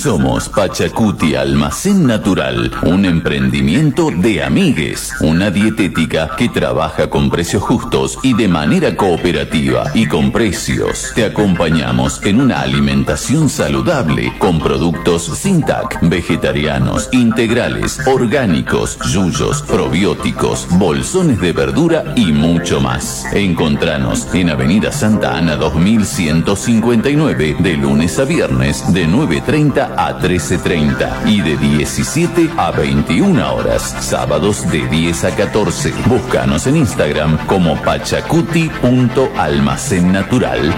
Somos 0.00 0.48
Pachacuti 0.48 1.34
Almacén 1.34 2.06
Natural, 2.06 2.70
un 2.84 3.04
emprendimiento 3.04 4.10
de 4.10 4.42
amigues, 4.42 5.12
una 5.20 5.50
dietética 5.50 6.30
que 6.38 6.48
trabaja 6.48 7.10
con 7.10 7.28
precios 7.28 7.62
justos 7.62 8.18
y 8.22 8.32
de 8.32 8.48
manera 8.48 8.96
cooperativa 8.96 9.90
y 9.92 10.06
con 10.06 10.32
precios. 10.32 11.12
Te 11.14 11.26
acompañamos 11.26 12.24
en 12.24 12.40
una 12.40 12.62
alimentación 12.62 13.50
saludable 13.50 14.32
con 14.38 14.58
productos 14.58 15.24
sin 15.24 15.62
TAC, 15.62 15.98
vegetarianos, 16.00 17.10
integrales, 17.12 18.00
orgánicos, 18.06 18.98
yuyos, 19.12 19.60
probióticos, 19.60 20.66
bolsones 20.78 21.42
de 21.42 21.52
verdura 21.52 22.14
y 22.16 22.32
mucho 22.32 22.80
más. 22.80 23.26
Encontranos 23.34 24.28
en 24.32 24.48
Avenida 24.48 24.92
Santa 24.92 25.36
Ana 25.36 25.56
2159 25.56 27.56
de 27.58 27.76
lunes 27.76 28.18
a 28.18 28.24
viernes 28.24 28.90
de 28.94 29.06
9.30 29.06 29.89
a 29.96 30.18
13.30 30.18 31.26
y 31.26 31.40
de 31.40 31.56
17 31.56 32.50
a 32.56 32.70
21 32.70 33.54
horas, 33.54 33.96
sábados 34.00 34.70
de 34.70 34.86
10 34.86 35.24
a 35.24 35.34
14. 35.34 35.92
Búscanos 36.06 36.66
en 36.66 36.76
Instagram 36.76 37.38
como 37.46 37.80
pachacuti.almacén 37.82 40.12
natural. 40.12 40.74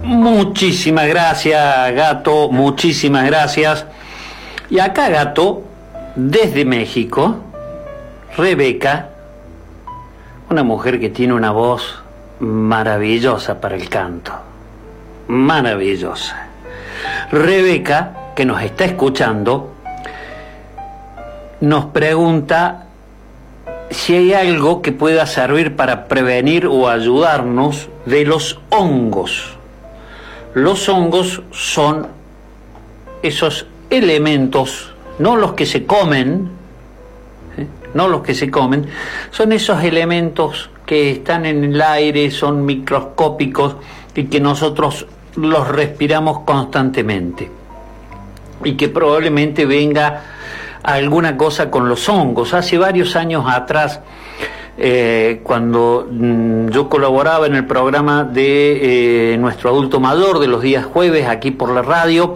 Muchísimas 0.04 1.08
gracias, 1.08 1.96
gato, 1.96 2.52
muchísimas 2.52 3.26
gracias. 3.26 3.86
Y 4.70 4.80
acá, 4.80 5.08
gato, 5.08 5.64
desde 6.16 6.66
México, 6.66 7.38
Rebeca, 8.36 9.08
una 10.50 10.64
mujer 10.64 11.00
que 11.00 11.10
tiene 11.10 11.34
una 11.34 11.52
voz 11.52 12.04
maravillosa 12.42 13.62
para 13.62 13.76
el 13.76 13.88
canto, 13.88 14.34
maravillosa. 15.30 16.53
Rebeca, 17.34 18.34
que 18.36 18.46
nos 18.46 18.62
está 18.62 18.86
escuchando, 18.86 19.74
nos 21.62 21.86
pregunta 21.86 22.86
si 23.90 24.14
hay 24.14 24.34
algo 24.34 24.84
que 24.84 24.92
pueda 24.92 25.26
servir 25.26 25.76
para 25.76 26.08
prevenir 26.08 26.68
o 26.68 26.88
ayudarnos 26.88 27.90
de 28.06 28.24
los 28.26 28.60
hongos. 28.70 29.58
Los 30.54 30.88
hongos 30.88 31.42
son 31.50 32.06
esos 33.24 33.66
elementos, 33.90 34.94
no 35.18 35.36
los 35.36 35.54
que 35.54 35.66
se 35.66 35.88
comen, 35.88 36.52
¿eh? 37.58 37.66
no 37.96 38.10
los 38.10 38.22
que 38.22 38.36
se 38.36 38.52
comen, 38.52 38.86
son 39.32 39.54
esos 39.54 39.84
elementos 39.84 40.70
que 40.86 41.10
están 41.10 41.48
en 41.48 41.64
el 41.64 41.82
aire, 41.82 42.30
son 42.30 42.64
microscópicos 42.64 43.78
y 44.14 44.26
que 44.26 44.40
nosotros 44.40 45.08
los 45.36 45.68
respiramos 45.68 46.40
constantemente. 46.40 47.50
Y 48.64 48.74
que 48.74 48.90
probablemente 48.90 49.66
venga 49.66 50.22
alguna 50.84 51.38
cosa 51.38 51.70
con 51.72 51.90
los 51.90 52.08
hongos. 52.10 52.54
Hace 52.54 52.78
varios 52.78 53.16
años 53.16 53.46
atrás, 53.48 54.00
eh, 54.78 55.42
cuando 55.44 56.08
mm, 56.10 56.70
yo 56.70 56.90
colaboraba 56.90 57.48
en 57.48 57.56
el 57.56 57.66
programa 57.66 58.24
de 58.24 59.34
eh, 59.34 59.38
nuestro 59.38 59.70
adulto 59.70 60.00
mayor 60.00 60.40
de 60.40 60.48
los 60.48 60.62
días 60.62 60.86
jueves 60.86 61.28
aquí 61.28 61.52
por 61.52 61.70
la 61.70 61.82
radio, 61.82 62.36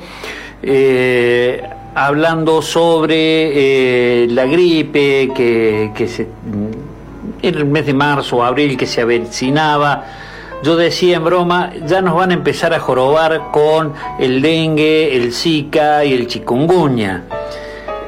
eh, 0.64 1.64
hablando 1.96 2.62
sobre 2.62 4.28
la 4.28 4.46
gripe 4.46 5.32
que, 5.36 5.92
que 5.96 6.08
se, 6.08 6.24
mm, 6.24 7.42
en 7.42 7.56
el 7.56 7.66
mes 7.66 7.86
de 7.86 7.94
marzo 7.94 8.38
o 8.38 8.44
abril 8.44 8.78
que 8.78 8.86
se 8.86 9.02
avecinaba. 9.02 10.27
Yo 10.64 10.76
decía 10.76 11.18
en 11.18 11.24
broma, 11.24 11.72
ya 11.86 12.02
nos 12.02 12.16
van 12.16 12.32
a 12.32 12.34
empezar 12.34 12.74
a 12.74 12.80
jorobar 12.80 13.52
con 13.52 13.94
el 14.20 14.42
dengue, 14.42 15.16
el 15.16 15.34
zika 15.34 16.04
y 16.04 16.14
el 16.14 16.28
chikungunya. 16.28 17.24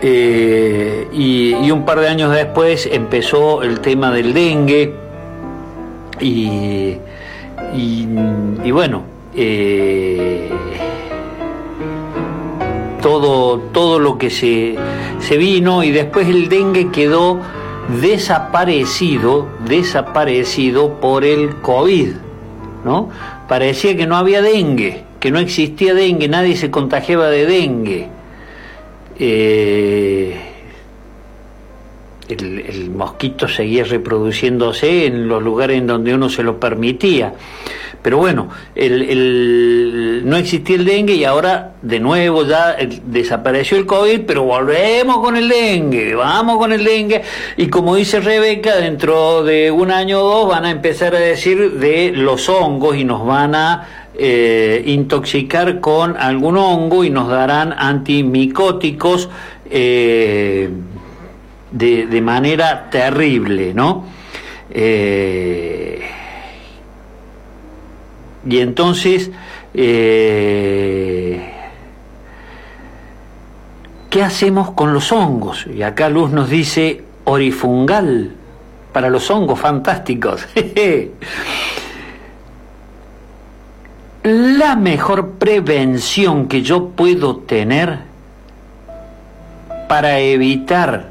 Eh, 0.02 1.08
y, 1.12 1.72
un 1.72 1.86
par 1.86 2.00
de 2.00 2.08
años 2.08 2.32
después 2.34 2.90
empezó 2.92 3.62
el 3.64 3.82
tema 3.82 4.12
del 4.12 4.34
dengue 4.34 4.94
y 6.22 6.98
bueno, 8.72 9.04
eh, 9.36 10.50
todo, 13.02 13.60
todo 13.72 14.00
lo 14.00 14.18
que 14.18 14.30
se, 14.30 14.76
se 15.20 15.38
vino 15.38 15.84
y 15.84 15.92
después 15.92 16.28
el 16.28 16.50
dengue 16.50 16.92
quedó 16.92 17.40
desaparecido, 18.02 19.48
desaparecido 19.66 21.00
por 21.00 21.24
el 21.24 21.56
COVID, 21.58 22.10
¿no? 22.84 23.10
Parecía 23.48 23.96
que 23.96 24.08
no 24.08 24.18
había 24.18 24.42
dengue, 24.42 25.04
que 25.20 25.32
no 25.32 25.40
existía 25.40 25.94
dengue, 25.94 26.28
nadie 26.28 26.56
se 26.56 26.72
contagiaba 26.72 27.30
de 27.30 27.46
dengue. 27.46 28.08
Eh, 29.20 30.36
el, 32.30 32.60
el 32.60 32.90
mosquito 32.92 33.48
seguía 33.48 33.84
reproduciéndose 33.84 35.08
en 35.08 35.28
los 35.28 35.42
lugares 35.42 35.78
en 35.78 35.88
donde 35.88 36.14
uno 36.14 36.30
se 36.30 36.44
lo 36.44 36.60
permitía. 36.60 37.34
Pero 38.02 38.18
bueno, 38.18 38.50
el, 38.76 39.02
el- 39.04 40.22
no 40.26 40.38
existía 40.38 40.76
el 40.78 40.86
dengue 40.86 41.16
y 41.16 41.24
ahora 41.26 41.74
de 41.82 42.00
nuevo 42.00 42.46
ya 42.46 42.78
desapareció 43.06 43.78
el 43.78 43.86
COVID, 43.86 44.22
pero 44.26 44.44
volvemos 44.44 45.20
con 45.20 45.36
el 45.36 45.50
dengue, 45.50 46.16
vamos 46.16 46.58
con 46.58 46.72
el 46.72 46.84
dengue. 46.84 47.22
Y 47.58 47.68
como 47.68 47.96
dice 47.96 48.20
Rebeca, 48.22 48.78
dentro 48.78 49.44
de 49.44 49.70
un 49.72 49.92
año 49.92 50.20
o 50.22 50.30
dos 50.30 50.50
van 50.50 50.66
a 50.66 50.72
empezar 50.72 51.14
a 51.16 51.20
decir 51.20 51.74
de 51.74 52.12
los 52.14 52.48
hongos 52.48 52.96
y 52.96 53.04
nos 53.04 53.26
van 53.26 53.56
a 53.56 53.88
eh, 54.18 54.82
intoxicar 54.86 55.80
con 55.80 56.16
algún 56.18 56.58
hongo 56.58 57.04
y 57.04 57.10
nos 57.10 57.28
darán 57.30 57.74
antimicóticos. 57.78 59.30
eh, 59.70 60.70
de, 61.72 62.08
de 62.08 62.22
manera 62.22 62.90
terrible, 62.90 63.76
¿no? 63.76 64.04
Eh, 64.72 65.99
y 68.48 68.60
entonces, 68.60 69.32
eh, 69.74 71.52
¿qué 74.10 74.24
hacemos 74.24 74.72
con 74.72 74.94
los 74.94 75.12
hongos? 75.12 75.68
Y 75.68 75.82
acá 75.84 76.10
Luz 76.10 76.32
nos 76.32 76.50
dice 76.50 77.04
orifungal 77.26 78.32
para 78.94 79.10
los 79.10 79.30
hongos 79.30 79.60
fantásticos. 79.60 80.48
La 84.24 84.76
mejor 84.76 85.32
prevención 85.32 86.48
que 86.48 86.62
yo 86.62 86.90
puedo 86.90 87.38
tener 87.38 88.00
para 89.88 90.20
evitar 90.20 91.08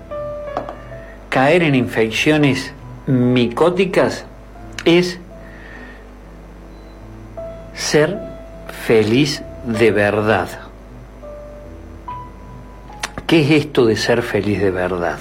caer 1.31 1.63
en 1.63 1.75
infecciones 1.75 2.73
micóticas 3.07 4.25
es 4.85 5.19
ser 7.79 8.19
feliz 8.87 9.43
de 9.65 9.91
verdad. 9.93 10.49
¿Qué 13.27 13.43
es 13.43 13.51
esto 13.67 13.87
de 13.87 13.97
ser 13.97 14.23
feliz 14.23 14.61
de 14.61 14.71
verdad? 14.71 15.19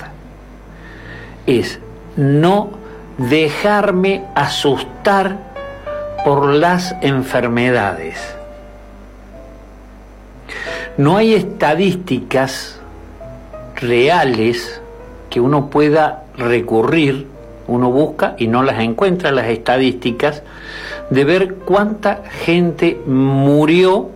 Es 1.45 1.79
no 2.15 2.71
dejarme 3.17 4.25
asustar 4.35 5.37
por 6.25 6.47
las 6.47 6.95
enfermedades. 7.01 8.17
No 10.97 11.17
hay 11.17 11.35
estadísticas 11.35 12.79
reales 13.75 14.81
que 15.29 15.39
uno 15.39 15.69
pueda 15.69 16.23
recurrir, 16.35 17.27
uno 17.67 17.91
busca 17.91 18.35
y 18.39 18.47
no 18.47 18.63
las 18.63 18.79
encuentra 18.79 19.31
las 19.31 19.47
estadísticas, 19.47 20.41
de 21.09 21.23
ver 21.23 21.55
cuánta 21.55 22.23
gente 22.45 22.99
murió 23.05 24.09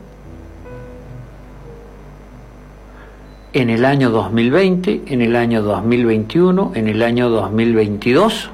en 3.53 3.69
el 3.69 3.85
año 3.85 4.09
2020, 4.09 5.03
en 5.07 5.21
el 5.21 5.35
año 5.35 5.61
2021, 5.61 6.71
en 6.75 6.87
el 6.87 7.03
año 7.03 7.29
2022. 7.29 8.49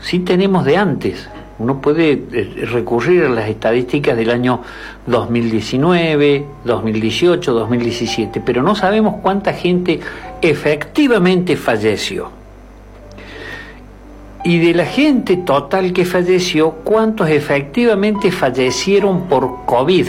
Sí 0.00 0.18
tenemos 0.20 0.64
de 0.64 0.76
antes. 0.76 1.28
Uno 1.58 1.80
puede 1.80 2.12
eh, 2.32 2.66
recurrir 2.66 3.24
a 3.24 3.28
las 3.28 3.48
estadísticas 3.48 4.16
del 4.16 4.30
año 4.30 4.62
2019, 5.06 6.44
2018, 6.64 7.52
2017, 7.52 8.42
pero 8.44 8.62
no 8.62 8.74
sabemos 8.74 9.16
cuánta 9.22 9.52
gente 9.52 10.00
efectivamente 10.40 11.56
falleció. 11.56 12.41
Y 14.44 14.58
de 14.58 14.74
la 14.74 14.86
gente 14.86 15.36
total 15.36 15.92
que 15.92 16.04
falleció, 16.04 16.72
¿cuántos 16.84 17.28
efectivamente 17.28 18.32
fallecieron 18.32 19.22
por 19.28 19.64
COVID? 19.66 20.08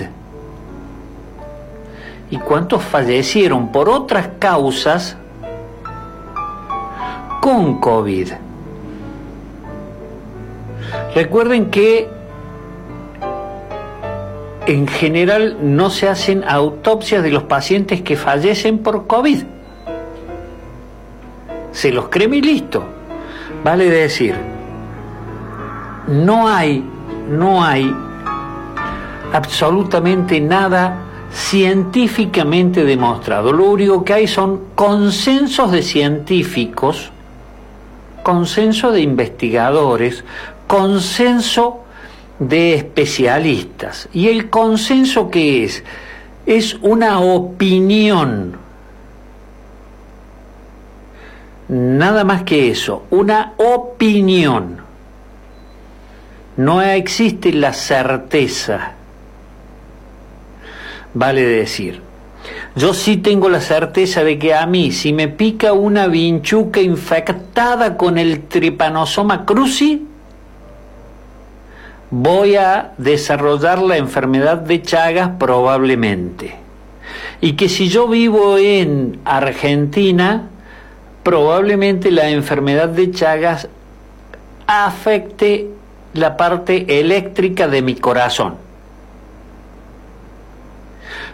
¿Y 2.31 2.37
cuántos 2.37 2.83
fallecieron 2.83 3.71
por 3.71 3.89
otras 3.89 4.29
causas 4.39 5.15
con 7.41 7.79
COVID? 7.79 8.31
Recuerden 11.13 11.69
que 11.69 12.09
en 14.65 14.87
general 14.87 15.57
no 15.61 15.91
se 15.91 16.09
hacen 16.09 16.43
autopsias 16.43 17.21
de 17.21 17.29
los 17.29 17.43
pacientes 17.43 18.01
que 18.01 18.15
fallecen 18.15 18.79
por 18.79 19.05
COVID. 19.05 19.43
Se 21.71 21.91
los 21.91 22.09
creme 22.09 22.37
y 22.37 22.41
listo. 22.41 22.83
Vale 23.63 23.89
decir, 23.89 24.35
no 26.07 26.47
hay, 26.49 26.83
no 27.29 27.63
hay 27.63 27.95
absolutamente 29.31 30.41
nada 30.41 30.97
científicamente 31.31 32.83
demostrado. 32.83 33.51
Lo 33.51 33.65
único 33.65 34.03
que 34.03 34.13
hay 34.13 34.27
son 34.27 34.61
consensos 34.75 35.71
de 35.71 35.81
científicos, 35.81 37.11
consenso 38.21 38.91
de 38.91 39.01
investigadores, 39.01 40.23
consenso 40.67 41.83
de 42.39 42.75
especialistas. 42.75 44.09
¿Y 44.13 44.27
el 44.27 44.49
consenso 44.49 45.29
qué 45.31 45.63
es? 45.63 45.83
Es 46.45 46.75
una 46.81 47.19
opinión. 47.19 48.62
Nada 51.73 52.23
más 52.23 52.43
que 52.43 52.69
eso, 52.69 53.07
una 53.09 53.53
opinión. 53.57 54.77
No 56.55 56.83
existe 56.83 57.51
la 57.51 57.73
certeza. 57.73 58.91
Vale 61.15 61.41
decir, 61.41 61.99
yo 62.75 62.93
sí 62.93 63.17
tengo 63.17 63.49
la 63.49 63.59
certeza 63.59 64.23
de 64.23 64.37
que 64.37 64.53
a 64.53 64.67
mí, 64.67 64.91
si 64.91 65.13
me 65.13 65.29
pica 65.29 65.73
una 65.73 66.05
vinchuca 66.05 66.79
infectada 66.79 67.97
con 67.97 68.19
el 68.19 68.43
tripanosoma 68.43 69.43
cruzi, 69.43 70.05
voy 72.11 72.55
a 72.55 72.93
desarrollar 72.99 73.81
la 73.81 73.97
enfermedad 73.97 74.57
de 74.57 74.79
Chagas 74.83 75.31
probablemente. 75.39 76.53
Y 77.41 77.53
que 77.53 77.67
si 77.67 77.89
yo 77.89 78.07
vivo 78.07 78.59
en 78.59 79.21
Argentina, 79.25 80.49
probablemente 81.23 82.11
la 82.11 82.29
enfermedad 82.29 82.89
de 82.89 83.11
Chagas 83.11 83.69
afecte 84.67 85.69
la 86.13 86.37
parte 86.37 86.99
eléctrica 86.99 87.67
de 87.67 87.81
mi 87.81 87.95
corazón. 87.95 88.55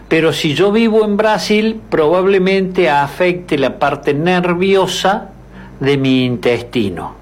Pero 0.08 0.32
si 0.32 0.54
yo 0.54 0.72
vivo 0.72 1.04
en 1.04 1.16
Brasil, 1.16 1.80
probablemente 1.88 2.90
afecte 2.90 3.58
la 3.58 3.78
parte 3.78 4.14
nerviosa 4.14 5.30
de 5.78 5.96
mi 5.96 6.24
intestino. 6.24 7.14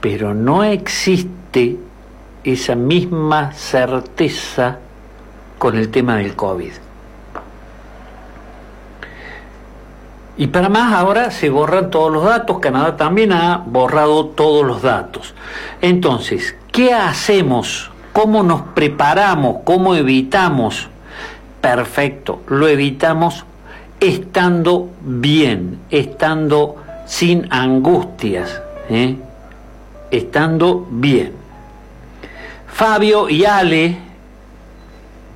Pero 0.00 0.34
no 0.34 0.62
existe 0.62 1.76
esa 2.44 2.74
misma 2.74 3.52
certeza 3.52 4.78
con 5.62 5.78
el 5.78 5.92
tema 5.92 6.16
del 6.16 6.34
COVID. 6.34 6.72
Y 10.36 10.48
para 10.48 10.68
más 10.68 10.92
ahora 10.92 11.30
se 11.30 11.50
borran 11.50 11.88
todos 11.88 12.12
los 12.12 12.24
datos, 12.24 12.58
Canadá 12.58 12.96
también 12.96 13.32
ha 13.32 13.62
borrado 13.64 14.26
todos 14.26 14.66
los 14.66 14.82
datos. 14.82 15.34
Entonces, 15.80 16.56
¿qué 16.72 16.92
hacemos? 16.92 17.92
¿Cómo 18.12 18.42
nos 18.42 18.62
preparamos? 18.74 19.58
¿Cómo 19.62 19.94
evitamos? 19.94 20.88
Perfecto, 21.60 22.42
lo 22.48 22.66
evitamos 22.66 23.44
estando 24.00 24.88
bien, 25.00 25.78
estando 25.90 26.74
sin 27.06 27.46
angustias, 27.52 28.60
¿eh? 28.90 29.14
estando 30.10 30.88
bien. 30.90 31.34
Fabio 32.66 33.28
y 33.28 33.44
Ale, 33.44 34.11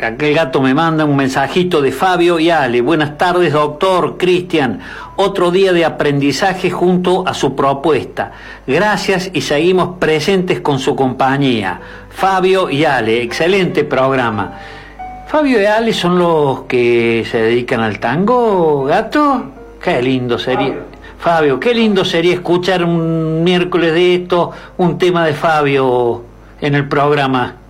aquel 0.05 0.35
gato 0.35 0.61
me 0.61 0.75
manda 0.75 1.05
un 1.05 1.17
mensajito 1.17 1.81
de 1.81 1.91
Fabio 1.91 2.39
y 2.39 2.51
Ale. 2.51 2.81
Buenas 2.81 3.17
tardes, 3.17 3.53
doctor 3.53 4.17
Cristian. 4.19 4.81
Otro 5.17 5.51
día 5.51 5.73
de 5.73 5.85
aprendizaje 5.85 6.71
junto 6.71 7.27
a 7.27 7.33
su 7.33 7.57
propuesta. 7.57 8.33
Gracias 8.67 9.31
y 9.33 9.41
seguimos 9.41 9.97
presentes 9.99 10.61
con 10.61 10.79
su 10.79 10.95
compañía. 10.95 11.81
Fabio 12.11 12.69
y 12.69 12.85
Ale, 12.85 13.23
excelente 13.23 13.85
programa. 13.85 14.53
Fabio 15.29 15.61
y 15.61 15.65
Ale 15.65 15.93
son 15.93 16.19
los 16.19 16.61
que 16.63 17.27
se 17.31 17.39
dedican 17.39 17.81
al 17.81 17.99
tango, 17.99 18.85
gato. 18.85 19.45
Qué 19.83 20.03
lindo 20.03 20.39
sería. 20.39 20.75
Fabio, 21.19 21.59
qué 21.59 21.75
lindo 21.75 22.05
sería 22.05 22.35
escuchar 22.35 22.85
un 22.85 23.43
miércoles 23.43 23.95
de 23.95 24.17
esto, 24.17 24.53
un 24.77 24.99
tema 24.99 25.25
de 25.25 25.33
Fabio 25.33 26.23
en 26.61 26.75
el 26.75 26.87
programa. 26.87 27.66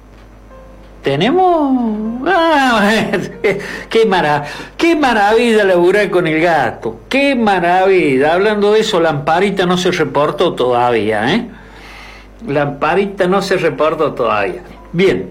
¿Tenemos? 1.06 2.20
Ah, 2.26 3.12
qué, 3.88 4.06
mara... 4.06 4.44
qué 4.76 4.96
maravilla 4.96 5.62
laburar 5.62 6.10
con 6.10 6.26
el 6.26 6.40
gato. 6.40 7.02
Qué 7.08 7.36
maravilla. 7.36 8.34
Hablando 8.34 8.72
de 8.72 8.80
eso, 8.80 8.98
Lamparita 8.98 9.66
no 9.66 9.78
se 9.78 9.92
reportó 9.92 10.54
todavía, 10.54 11.32
¿eh? 11.32 11.46
Lamparita 12.48 13.28
no 13.28 13.40
se 13.40 13.56
reportó 13.56 14.14
todavía. 14.14 14.62
Bien. 14.90 15.30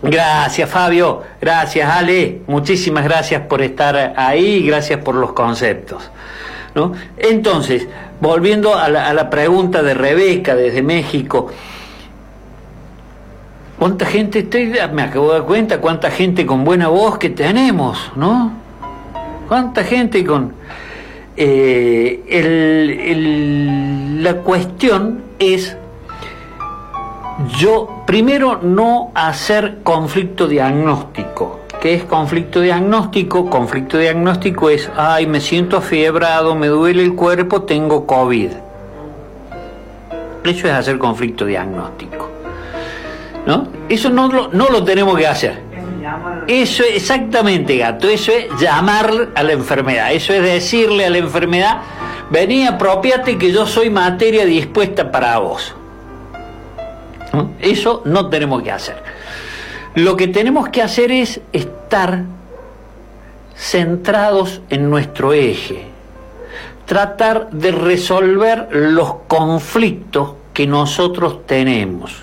Gracias, 0.00 0.70
Fabio. 0.70 1.20
Gracias, 1.38 1.90
Ale. 1.90 2.40
Muchísimas 2.46 3.04
gracias 3.04 3.42
por 3.42 3.60
estar 3.60 4.14
ahí. 4.16 4.66
Gracias 4.66 4.98
por 5.00 5.14
los 5.14 5.34
conceptos. 5.34 6.10
¿no? 6.74 6.94
Entonces, 7.18 7.86
volviendo 8.18 8.74
a 8.74 8.88
la 8.88 9.28
pregunta 9.28 9.82
de 9.82 9.92
Rebeca 9.92 10.56
desde 10.56 10.80
México. 10.80 11.50
¿Cuánta 13.82 14.06
gente 14.06 14.38
estoy? 14.38 14.72
Me 14.92 15.02
acabo 15.02 15.32
de 15.32 15.40
dar 15.40 15.42
cuenta 15.42 15.80
cuánta 15.80 16.08
gente 16.08 16.46
con 16.46 16.62
buena 16.62 16.86
voz 16.86 17.18
que 17.18 17.30
tenemos, 17.30 18.12
¿no? 18.14 18.52
¿Cuánta 19.48 19.82
gente 19.82 20.24
con... 20.24 20.52
Eh, 21.36 22.20
la 24.20 24.34
cuestión 24.34 25.22
es 25.40 25.76
yo 27.58 28.04
primero 28.06 28.60
no 28.62 29.10
hacer 29.16 29.78
conflicto 29.82 30.46
diagnóstico. 30.46 31.62
¿Qué 31.80 31.94
es 31.94 32.04
conflicto 32.04 32.60
diagnóstico? 32.60 33.50
Conflicto 33.50 33.98
diagnóstico 33.98 34.70
es, 34.70 34.88
ay, 34.96 35.26
me 35.26 35.40
siento 35.40 35.78
afiebrado, 35.78 36.54
me 36.54 36.68
duele 36.68 37.02
el 37.02 37.16
cuerpo, 37.16 37.62
tengo 37.62 38.06
COVID. 38.06 38.50
Eso 40.44 40.68
es 40.68 40.72
hacer 40.72 40.98
conflicto 40.98 41.44
diagnóstico. 41.44 42.31
¿No? 43.46 43.68
Eso 43.88 44.10
no 44.10 44.28
lo, 44.28 44.48
no 44.48 44.68
lo 44.68 44.84
tenemos 44.84 45.18
que 45.18 45.26
hacer. 45.26 45.72
Eso 46.46 46.82
es 46.82 46.96
exactamente, 46.96 47.76
gato. 47.76 48.08
Eso 48.08 48.32
es 48.32 48.48
llamar 48.60 49.30
a 49.34 49.42
la 49.42 49.52
enfermedad. 49.52 50.12
Eso 50.12 50.32
es 50.32 50.42
decirle 50.42 51.06
a 51.06 51.10
la 51.10 51.18
enfermedad, 51.18 51.78
vení, 52.30 52.66
apropiate 52.66 53.38
que 53.38 53.52
yo 53.52 53.66
soy 53.66 53.90
materia 53.90 54.44
dispuesta 54.44 55.10
para 55.10 55.38
vos. 55.38 55.74
Eso 57.60 58.02
no 58.04 58.28
tenemos 58.28 58.62
que 58.62 58.72
hacer. 58.72 58.96
Lo 59.94 60.16
que 60.16 60.28
tenemos 60.28 60.68
que 60.68 60.82
hacer 60.82 61.12
es 61.12 61.40
estar 61.52 62.24
centrados 63.56 64.60
en 64.70 64.90
nuestro 64.90 65.32
eje. 65.32 65.86
Tratar 66.86 67.50
de 67.50 67.70
resolver 67.70 68.68
los 68.72 69.14
conflictos 69.28 70.34
que 70.52 70.66
nosotros 70.66 71.46
tenemos. 71.46 72.22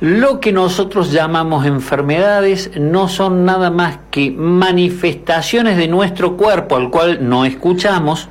Lo 0.00 0.40
que 0.40 0.50
nosotros 0.50 1.12
llamamos 1.12 1.66
enfermedades 1.66 2.70
no 2.78 3.08
son 3.08 3.44
nada 3.44 3.70
más 3.70 3.98
que 4.10 4.30
manifestaciones 4.30 5.76
de 5.76 5.88
nuestro 5.88 6.38
cuerpo 6.38 6.76
al 6.76 6.88
cual 6.88 7.28
no 7.28 7.44
escuchamos, 7.44 8.30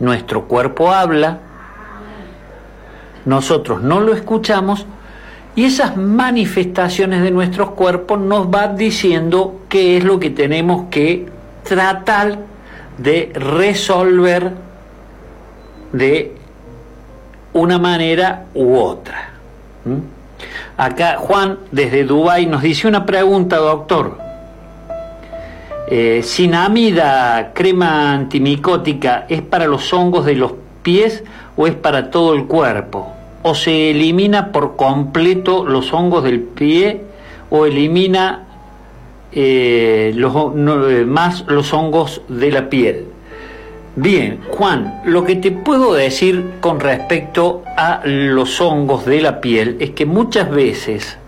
nuestro 0.00 0.48
cuerpo 0.48 0.90
habla, 0.90 1.38
nosotros 3.24 3.82
no 3.82 4.00
lo 4.00 4.14
escuchamos 4.14 4.84
y 5.54 5.64
esas 5.64 5.96
manifestaciones 5.96 7.22
de 7.22 7.30
nuestros 7.30 7.70
cuerpos 7.70 8.18
nos 8.18 8.50
van 8.50 8.76
diciendo 8.76 9.60
qué 9.68 9.96
es 9.96 10.02
lo 10.02 10.18
que 10.18 10.30
tenemos 10.30 10.86
que 10.90 11.28
tratar 11.62 12.38
de 12.98 13.30
resolver 13.32 14.50
de 15.92 16.34
una 17.52 17.78
manera 17.78 18.46
u 18.54 18.74
otra. 18.76 19.30
Acá 20.76 21.16
Juan 21.18 21.58
desde 21.70 22.04
Dubái 22.04 22.46
nos 22.46 22.62
dice 22.62 22.88
una 22.88 23.06
pregunta, 23.06 23.56
doctor. 23.56 24.18
Eh, 25.88 26.22
¿Sinamida, 26.22 27.52
crema 27.52 28.14
antimicótica, 28.14 29.26
es 29.28 29.42
para 29.42 29.66
los 29.66 29.92
hongos 29.92 30.24
de 30.24 30.36
los 30.36 30.52
pies 30.82 31.22
o 31.56 31.66
es 31.66 31.74
para 31.74 32.10
todo 32.10 32.34
el 32.34 32.46
cuerpo? 32.46 33.12
¿O 33.42 33.54
se 33.54 33.90
elimina 33.90 34.52
por 34.52 34.76
completo 34.76 35.66
los 35.66 35.92
hongos 35.92 36.24
del 36.24 36.40
pie 36.40 37.02
o 37.50 37.66
elimina 37.66 38.46
eh, 39.32 40.14
eh, 40.16 41.04
más 41.06 41.44
los 41.48 41.72
hongos 41.74 42.22
de 42.28 42.50
la 42.50 42.70
piel? 42.70 43.11
Bien, 43.94 44.40
Juan, 44.50 45.02
lo 45.04 45.22
que 45.24 45.36
te 45.36 45.50
puedo 45.50 45.92
decir 45.92 46.52
con 46.60 46.80
respecto 46.80 47.62
a 47.76 48.00
los 48.04 48.58
hongos 48.62 49.04
de 49.04 49.20
la 49.20 49.38
piel 49.42 49.76
es 49.80 49.90
que 49.90 50.06
muchas 50.06 50.50
veces 50.50 51.18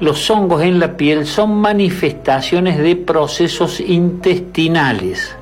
los 0.00 0.30
hongos 0.30 0.62
en 0.62 0.80
la 0.80 0.96
piel 0.96 1.26
son 1.26 1.60
manifestaciones 1.60 2.78
de 2.78 2.96
procesos 2.96 3.80
intestinales. 3.80 5.36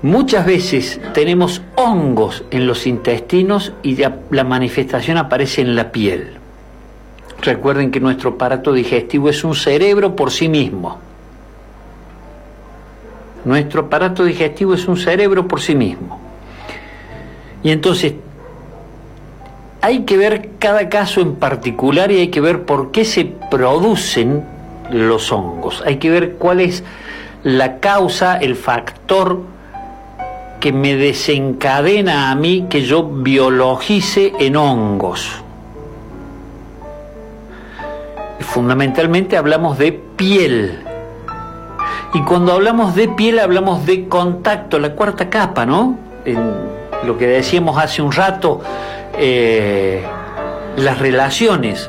Muchas 0.00 0.46
veces 0.46 0.98
tenemos 1.12 1.60
hongos 1.74 2.44
en 2.50 2.66
los 2.66 2.86
intestinos 2.86 3.74
y 3.82 3.98
la 4.30 4.44
manifestación 4.44 5.18
aparece 5.18 5.60
en 5.60 5.76
la 5.76 5.92
piel. 5.92 6.38
Recuerden 7.42 7.90
que 7.90 8.00
nuestro 8.00 8.30
aparato 8.30 8.72
digestivo 8.72 9.28
es 9.28 9.44
un 9.44 9.54
cerebro 9.54 10.16
por 10.16 10.30
sí 10.30 10.48
mismo. 10.48 11.09
Nuestro 13.44 13.82
aparato 13.82 14.24
digestivo 14.24 14.74
es 14.74 14.86
un 14.86 14.96
cerebro 14.96 15.48
por 15.48 15.60
sí 15.60 15.74
mismo. 15.74 16.20
Y 17.62 17.70
entonces 17.70 18.14
hay 19.80 20.00
que 20.00 20.16
ver 20.16 20.50
cada 20.58 20.88
caso 20.88 21.20
en 21.20 21.36
particular 21.36 22.10
y 22.10 22.18
hay 22.18 22.28
que 22.28 22.40
ver 22.40 22.64
por 22.64 22.90
qué 22.90 23.04
se 23.04 23.24
producen 23.24 24.44
los 24.90 25.32
hongos. 25.32 25.82
Hay 25.86 25.96
que 25.96 26.10
ver 26.10 26.34
cuál 26.34 26.60
es 26.60 26.84
la 27.42 27.78
causa, 27.78 28.36
el 28.36 28.56
factor 28.56 29.40
que 30.60 30.72
me 30.72 30.94
desencadena 30.96 32.30
a 32.30 32.34
mí 32.34 32.66
que 32.68 32.82
yo 32.82 33.04
biologice 33.04 34.34
en 34.38 34.56
hongos. 34.56 35.30
Fundamentalmente 38.40 39.36
hablamos 39.36 39.78
de 39.78 39.92
piel. 39.92 40.89
Y 42.12 42.22
cuando 42.22 42.52
hablamos 42.52 42.96
de 42.96 43.08
piel 43.08 43.38
hablamos 43.38 43.86
de 43.86 44.08
contacto, 44.08 44.78
la 44.78 44.94
cuarta 44.94 45.30
capa, 45.30 45.64
¿no? 45.64 45.96
En 46.24 46.38
lo 47.04 47.16
que 47.16 47.26
decíamos 47.26 47.78
hace 47.78 48.02
un 48.02 48.10
rato, 48.10 48.60
eh, 49.16 50.02
las 50.76 50.98
relaciones. 50.98 51.88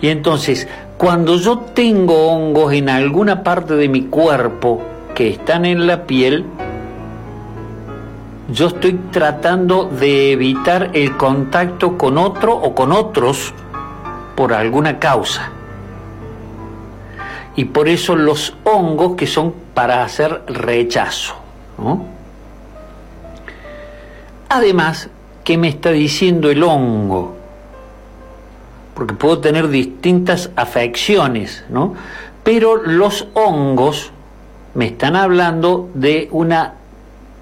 Y 0.00 0.08
entonces, 0.08 0.66
cuando 0.96 1.36
yo 1.36 1.58
tengo 1.58 2.32
hongos 2.32 2.72
en 2.72 2.88
alguna 2.88 3.42
parte 3.42 3.74
de 3.76 3.88
mi 3.88 4.02
cuerpo 4.04 4.82
que 5.14 5.28
están 5.28 5.66
en 5.66 5.86
la 5.86 6.04
piel, 6.04 6.46
yo 8.48 8.68
estoy 8.68 8.94
tratando 9.10 9.84
de 9.84 10.32
evitar 10.32 10.90
el 10.94 11.16
contacto 11.16 11.98
con 11.98 12.16
otro 12.16 12.54
o 12.56 12.74
con 12.74 12.92
otros 12.92 13.52
por 14.36 14.54
alguna 14.54 14.98
causa. 14.98 15.50
Y 17.56 17.64
por 17.64 17.88
eso 17.88 18.14
los 18.14 18.54
hongos 18.64 19.16
que 19.16 19.26
son 19.26 19.54
para 19.74 20.04
hacer 20.04 20.42
rechazo. 20.46 21.34
¿no? 21.78 22.04
Además, 24.48 25.08
¿qué 25.42 25.56
me 25.56 25.68
está 25.68 25.90
diciendo 25.90 26.50
el 26.50 26.62
hongo? 26.62 27.36
Porque 28.94 29.14
puedo 29.14 29.38
tener 29.38 29.68
distintas 29.68 30.50
afecciones, 30.56 31.64
¿no? 31.68 31.94
Pero 32.44 32.76
los 32.76 33.26
hongos 33.34 34.12
me 34.74 34.86
están 34.86 35.16
hablando 35.16 35.90
de 35.94 36.28
una 36.30 36.74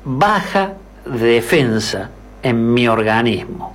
baja 0.04 0.74
defensa 1.04 2.10
en 2.42 2.72
mi 2.72 2.88
organismo. 2.88 3.74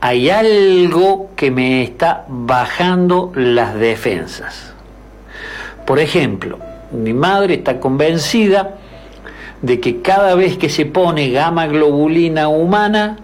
Hay 0.00 0.30
algo 0.30 1.30
que 1.36 1.50
me 1.50 1.82
está 1.82 2.24
bajando 2.28 3.32
las 3.34 3.74
defensas. 3.74 4.74
Por 5.88 6.00
ejemplo, 6.00 6.58
mi 6.92 7.14
madre 7.14 7.54
está 7.54 7.80
convencida 7.80 8.74
de 9.62 9.80
que 9.80 10.02
cada 10.02 10.34
vez 10.34 10.58
que 10.58 10.68
se 10.68 10.84
pone 10.84 11.30
gamma 11.30 11.66
globulina 11.66 12.48
humana, 12.48 13.16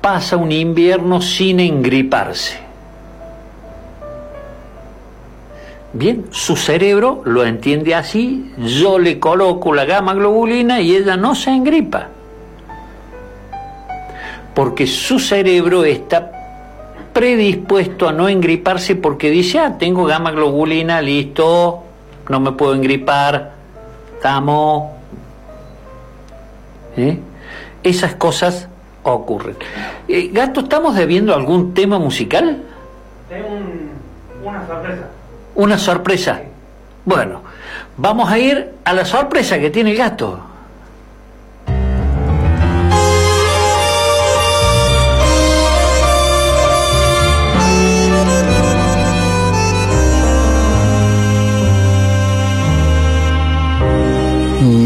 pasa 0.00 0.36
un 0.36 0.52
invierno 0.52 1.20
sin 1.20 1.58
engriparse. 1.58 2.56
Bien, 5.92 6.26
su 6.30 6.54
cerebro 6.54 7.20
lo 7.24 7.44
entiende 7.44 7.96
así, 7.96 8.52
yo 8.58 9.00
le 9.00 9.18
coloco 9.18 9.74
la 9.74 9.84
gamma 9.84 10.14
globulina 10.14 10.80
y 10.80 10.94
ella 10.94 11.16
no 11.16 11.34
se 11.34 11.50
engripa. 11.50 12.10
Porque 14.54 14.86
su 14.86 15.18
cerebro 15.18 15.84
está 15.84 16.30
predispuesto 17.12 18.08
a 18.08 18.12
no 18.12 18.28
engriparse 18.28 18.94
porque 18.94 19.30
dice, 19.30 19.58
ah, 19.58 19.78
tengo 19.80 20.04
gamma 20.04 20.30
globulina, 20.30 21.02
listo, 21.02 21.82
no 22.28 22.40
me 22.40 22.52
puedo 22.52 22.74
engripar, 22.74 23.52
estamos... 24.16 24.92
¿Eh? 26.96 27.18
Esas 27.82 28.14
cosas 28.14 28.68
ocurren. 29.02 29.56
Eh, 30.08 30.30
Gato, 30.32 30.60
¿estamos 30.60 30.94
debiendo 30.94 31.34
algún 31.34 31.74
tema 31.74 31.98
musical? 31.98 32.62
Tengo 33.28 33.48
un- 33.48 33.90
una 34.44 34.66
sorpresa. 34.66 35.02
Una 35.56 35.78
sorpresa. 35.78 36.40
Bueno, 37.04 37.42
vamos 37.96 38.30
a 38.30 38.38
ir 38.38 38.72
a 38.84 38.92
la 38.92 39.04
sorpresa 39.04 39.58
que 39.58 39.70
tiene 39.70 39.90
el 39.90 39.96
gato. 39.98 40.40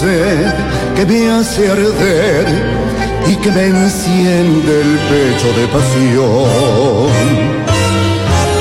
que 0.00 1.04
me 1.04 1.30
hace 1.30 1.70
arder 1.70 2.46
y 3.26 3.36
que 3.36 3.50
me 3.50 3.66
enciende 3.66 4.80
el 4.80 4.98
pecho 5.10 5.52
de 5.58 5.66
pasión. 5.68 7.10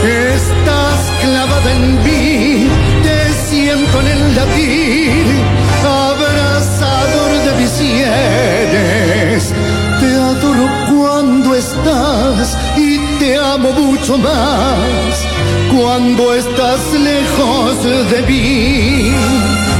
Estás 0.03 0.99
clavada 1.21 1.71
en 1.71 2.03
mí, 2.03 2.67
te 3.03 3.33
siento 3.47 4.01
en 4.01 4.07
el 4.07 4.35
latir, 4.35 5.25
abrazador 5.85 7.31
de 7.45 7.61
mis 7.61 7.69
sienes. 7.69 9.53
Te 10.01 10.15
adoro 10.15 10.67
cuando 10.93 11.55
estás 11.55 12.57
y 12.75 12.97
te 13.17 13.37
amo 13.37 13.71
mucho 13.71 14.17
más 14.17 15.25
cuando 15.73 16.35
estás 16.35 16.81
lejos 16.93 17.83
de 18.11 18.21
mí. 18.23 19.13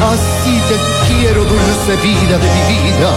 Así 0.01 0.61
te 0.69 0.98
quiero, 1.19 1.43
dulce 1.43 1.95
vida 2.01 2.37
de 2.37 2.49
mi 2.55 2.63
vida. 2.73 3.11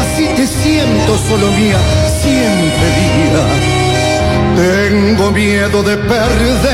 Así 0.00 0.24
te 0.36 0.46
siento, 0.46 1.18
solo 1.28 1.46
mía, 1.52 1.78
siempre 2.22 2.86
mía. 3.00 3.42
Tengo 4.56 5.24
miedo 5.32 5.82
de 5.82 5.96
perderte, 5.96 6.70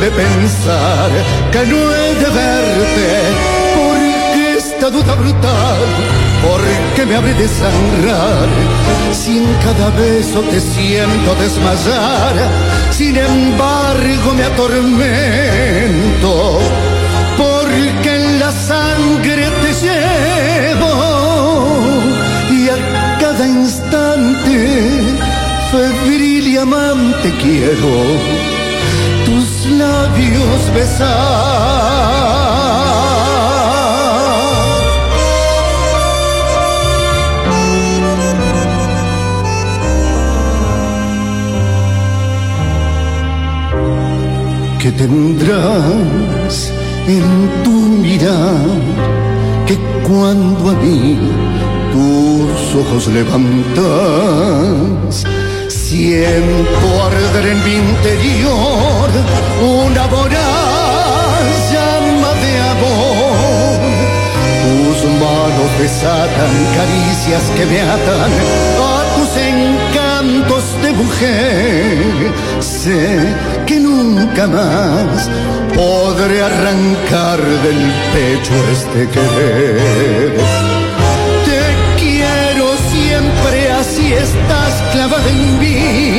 de 0.00 0.10
pensar 0.10 1.10
que 1.52 1.66
no 1.66 1.76
he 1.94 2.14
de 2.22 2.30
verte, 2.42 3.08
porque 3.76 4.40
esta 4.56 4.86
duda 4.90 5.14
brutal, 5.14 5.82
porque 6.42 7.04
me 7.06 7.14
habré 7.16 7.34
de 7.34 7.48
sangrar, 7.48 8.48
si 9.12 9.38
en 9.38 9.54
cada 9.66 9.90
beso 9.90 10.40
te 10.50 10.60
siento 10.60 11.34
desmayar, 11.34 12.34
sin 12.90 13.16
embargo 13.16 14.32
me 14.34 14.44
atormento, 14.44 16.32
porque 17.36 18.14
en 18.16 18.40
la 18.40 18.50
sangre 18.52 19.46
te 19.62 19.72
llevo 19.84 20.92
y 22.50 22.68
a 22.68 22.76
cada 23.20 23.46
instante 23.46 24.56
febril 25.70 26.48
y 26.48 26.56
amante 26.56 27.32
quiero 27.42 27.94
tus 29.24 29.66
labios 29.70 30.72
besar. 30.74 32.14
que 44.84 44.92
tendrás 44.92 46.33
en 47.06 47.62
tu 47.62 47.70
mirar 47.70 48.64
que 49.66 49.76
cuando 50.06 50.70
a 50.70 50.74
mí 50.74 51.18
tus 51.92 52.74
ojos 52.74 53.06
levantas, 53.08 53.74
siento 55.68 57.02
arder 57.06 57.46
en 57.52 57.64
mi 57.64 57.74
interior 57.74 59.08
una 59.62 60.06
voraz 60.06 61.72
llama 61.72 62.30
de 62.42 62.52
amor. 62.72 63.80
Tus 64.64 64.98
manos 65.20 65.70
desatan 65.78 66.54
caricias 66.74 67.44
que 67.56 67.64
me 67.66 67.80
atan 67.82 68.32
a 68.80 69.04
tus 69.14 69.30
encantos 69.36 70.64
de 70.82 70.90
mujer. 70.92 72.32
Sé 72.60 73.02
que 73.66 73.78
nunca 73.78 74.46
más 74.46 75.28
podré 75.74 76.42
arrancar 76.42 77.40
del 77.40 77.82
pecho 78.12 78.54
este 78.72 79.08
querer. 79.08 80.36
Te 81.48 81.62
quiero 82.02 82.66
siempre 82.92 83.70
así 83.72 84.12
estás 84.12 84.72
clavada 84.92 85.28
en 85.30 85.58
mí, 85.58 86.13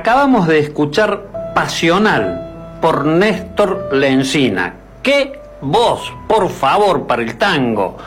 acabamos 0.00 0.46
de 0.46 0.60
escuchar 0.60 1.52
Pasional 1.54 2.78
por 2.80 3.04
Néstor 3.04 3.90
Lencina. 3.92 4.72
¡Qué 5.02 5.38
voz, 5.60 6.10
por 6.26 6.48
favor, 6.48 7.06
para 7.06 7.20
el 7.20 7.36
tango! 7.36 7.98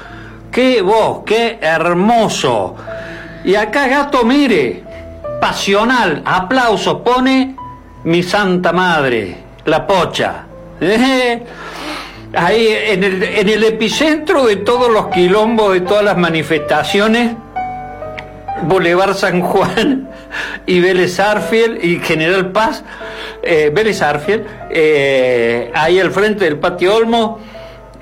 ¡Qué 0.52 0.82
voz, 0.82 1.22
qué 1.24 1.60
hermoso! 1.62 2.76
Y 3.46 3.54
acá, 3.54 3.88
gato, 3.88 4.24
mire, 4.24 4.84
Pasional, 5.40 6.24
aplauso, 6.26 7.04
pone 7.04 7.56
mi 8.06 8.24
santa 8.24 8.74
madre, 8.74 9.38
la 9.66 9.86
pocha. 9.86 10.46
Eh, 10.82 11.44
Ahí 12.36 12.68
en 12.68 13.04
el, 13.04 13.22
en 13.22 13.50
el 13.50 13.64
epicentro 13.64 14.48
de 14.48 14.56
todos 14.56 14.92
los 14.92 15.10
quilombos, 15.10 15.74
de 15.74 15.82
todas 15.82 16.04
las 16.04 16.18
manifestaciones, 16.18 17.36
Boulevard 18.64 19.14
San 19.14 19.42
Juan 19.42 20.10
y 20.66 20.80
Vélez 20.80 21.20
Arfiel 21.20 21.80
y 21.84 22.00
General 22.00 22.52
Paz, 22.52 22.84
eh, 23.42 23.72
Vélez 23.74 24.02
Arfiel, 24.02 24.46
eh, 24.70 25.72
ahí 25.74 26.00
al 26.00 26.12
frente 26.12 26.46
del 26.46 26.58
patio 26.58 26.96
Olmo, 26.96 27.40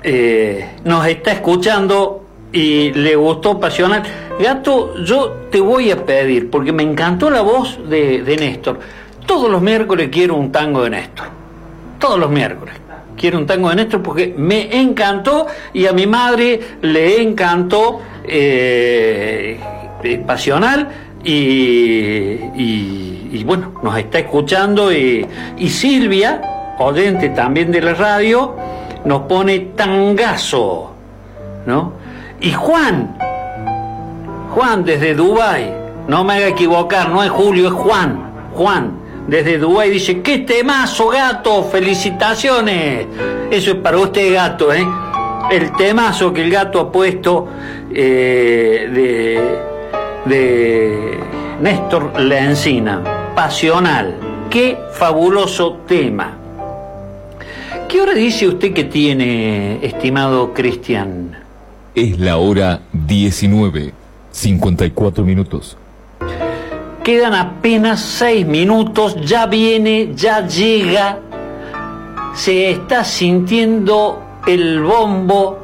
eh, 0.02 0.76
nos 0.84 1.06
está 1.06 1.32
escuchando 1.32 2.24
y 2.52 2.92
le 2.92 3.16
gustó 3.16 3.58
Pasional. 3.58 4.02
Gato, 4.40 5.02
yo 5.04 5.46
te 5.50 5.60
voy 5.60 5.90
a 5.90 6.04
pedir, 6.04 6.50
porque 6.50 6.72
me 6.72 6.82
encantó 6.82 7.30
la 7.30 7.42
voz 7.42 7.78
de, 7.88 8.22
de 8.22 8.36
Néstor, 8.36 8.78
todos 9.26 9.50
los 9.50 9.62
miércoles 9.62 10.08
quiero 10.10 10.34
un 10.34 10.50
tango 10.50 10.82
de 10.84 10.90
Néstor, 10.90 11.26
todos 11.98 12.18
los 12.18 12.30
miércoles. 12.30 12.74
Quiero 13.16 13.38
un 13.38 13.46
tango 13.46 13.68
de 13.68 13.76
Néstor 13.76 14.02
porque 14.02 14.34
me 14.36 14.80
encantó 14.80 15.46
y 15.72 15.86
a 15.86 15.92
mi 15.92 16.06
madre 16.06 16.58
le 16.80 17.22
encantó 17.22 18.00
eh, 18.24 19.60
eh, 20.02 20.22
Pasional 20.26 20.88
y, 21.24 21.30
y- 23.32 23.44
bueno, 23.44 23.72
nos 23.82 23.96
está 23.98 24.20
escuchando 24.20 24.92
y, 24.92 25.26
y 25.58 25.68
Silvia, 25.68 26.40
oyente 26.78 27.30
también 27.30 27.72
de 27.72 27.80
la 27.80 27.94
radio, 27.94 28.54
nos 29.04 29.22
pone 29.22 29.58
tangazo, 29.76 30.92
¿no? 31.66 31.94
Y 32.40 32.52
Juan, 32.52 33.16
Juan 34.54 34.84
desde 34.84 35.14
Dubái, 35.14 35.72
no 36.08 36.24
me 36.24 36.34
haga 36.34 36.48
equivocar, 36.48 37.08
no 37.08 37.22
es 37.22 37.30
Julio, 37.30 37.68
es 37.68 37.74
Juan, 37.74 38.30
Juan. 38.54 38.92
Desde 39.26 39.58
Dubái 39.58 39.90
dice, 39.90 40.20
¡qué 40.20 40.38
temazo, 40.38 41.08
gato! 41.08 41.62
¡Felicitaciones! 41.64 43.06
Eso 43.50 43.70
es 43.70 43.76
para 43.76 43.98
usted, 43.98 44.34
gato, 44.34 44.72
¿eh? 44.72 44.86
El 45.50 45.72
temazo 45.76 46.32
que 46.32 46.42
el 46.42 46.50
gato 46.50 46.80
ha 46.80 46.90
puesto 46.92 47.46
eh, 47.94 48.88
de, 48.92 49.71
de 50.24 51.18
Néstor 51.60 52.18
Lencina, 52.20 53.32
Pasional. 53.34 54.14
¡Qué 54.50 54.78
fabuloso 54.92 55.78
tema! 55.86 56.36
¿Qué 57.88 58.00
hora 58.00 58.14
dice 58.14 58.48
usted 58.48 58.72
que 58.72 58.84
tiene, 58.84 59.84
estimado 59.84 60.54
Cristian? 60.54 61.36
Es 61.94 62.18
la 62.18 62.36
hora 62.38 62.80
19, 62.92 63.92
54 64.30 65.24
minutos. 65.24 65.76
Quedan 67.04 67.34
apenas 67.34 68.00
seis 68.00 68.46
minutos, 68.46 69.16
ya 69.24 69.46
viene, 69.46 70.12
ya 70.14 70.46
llega, 70.46 71.18
se 72.34 72.70
está 72.70 73.04
sintiendo 73.04 74.22
el 74.46 74.80
bombo, 74.80 75.58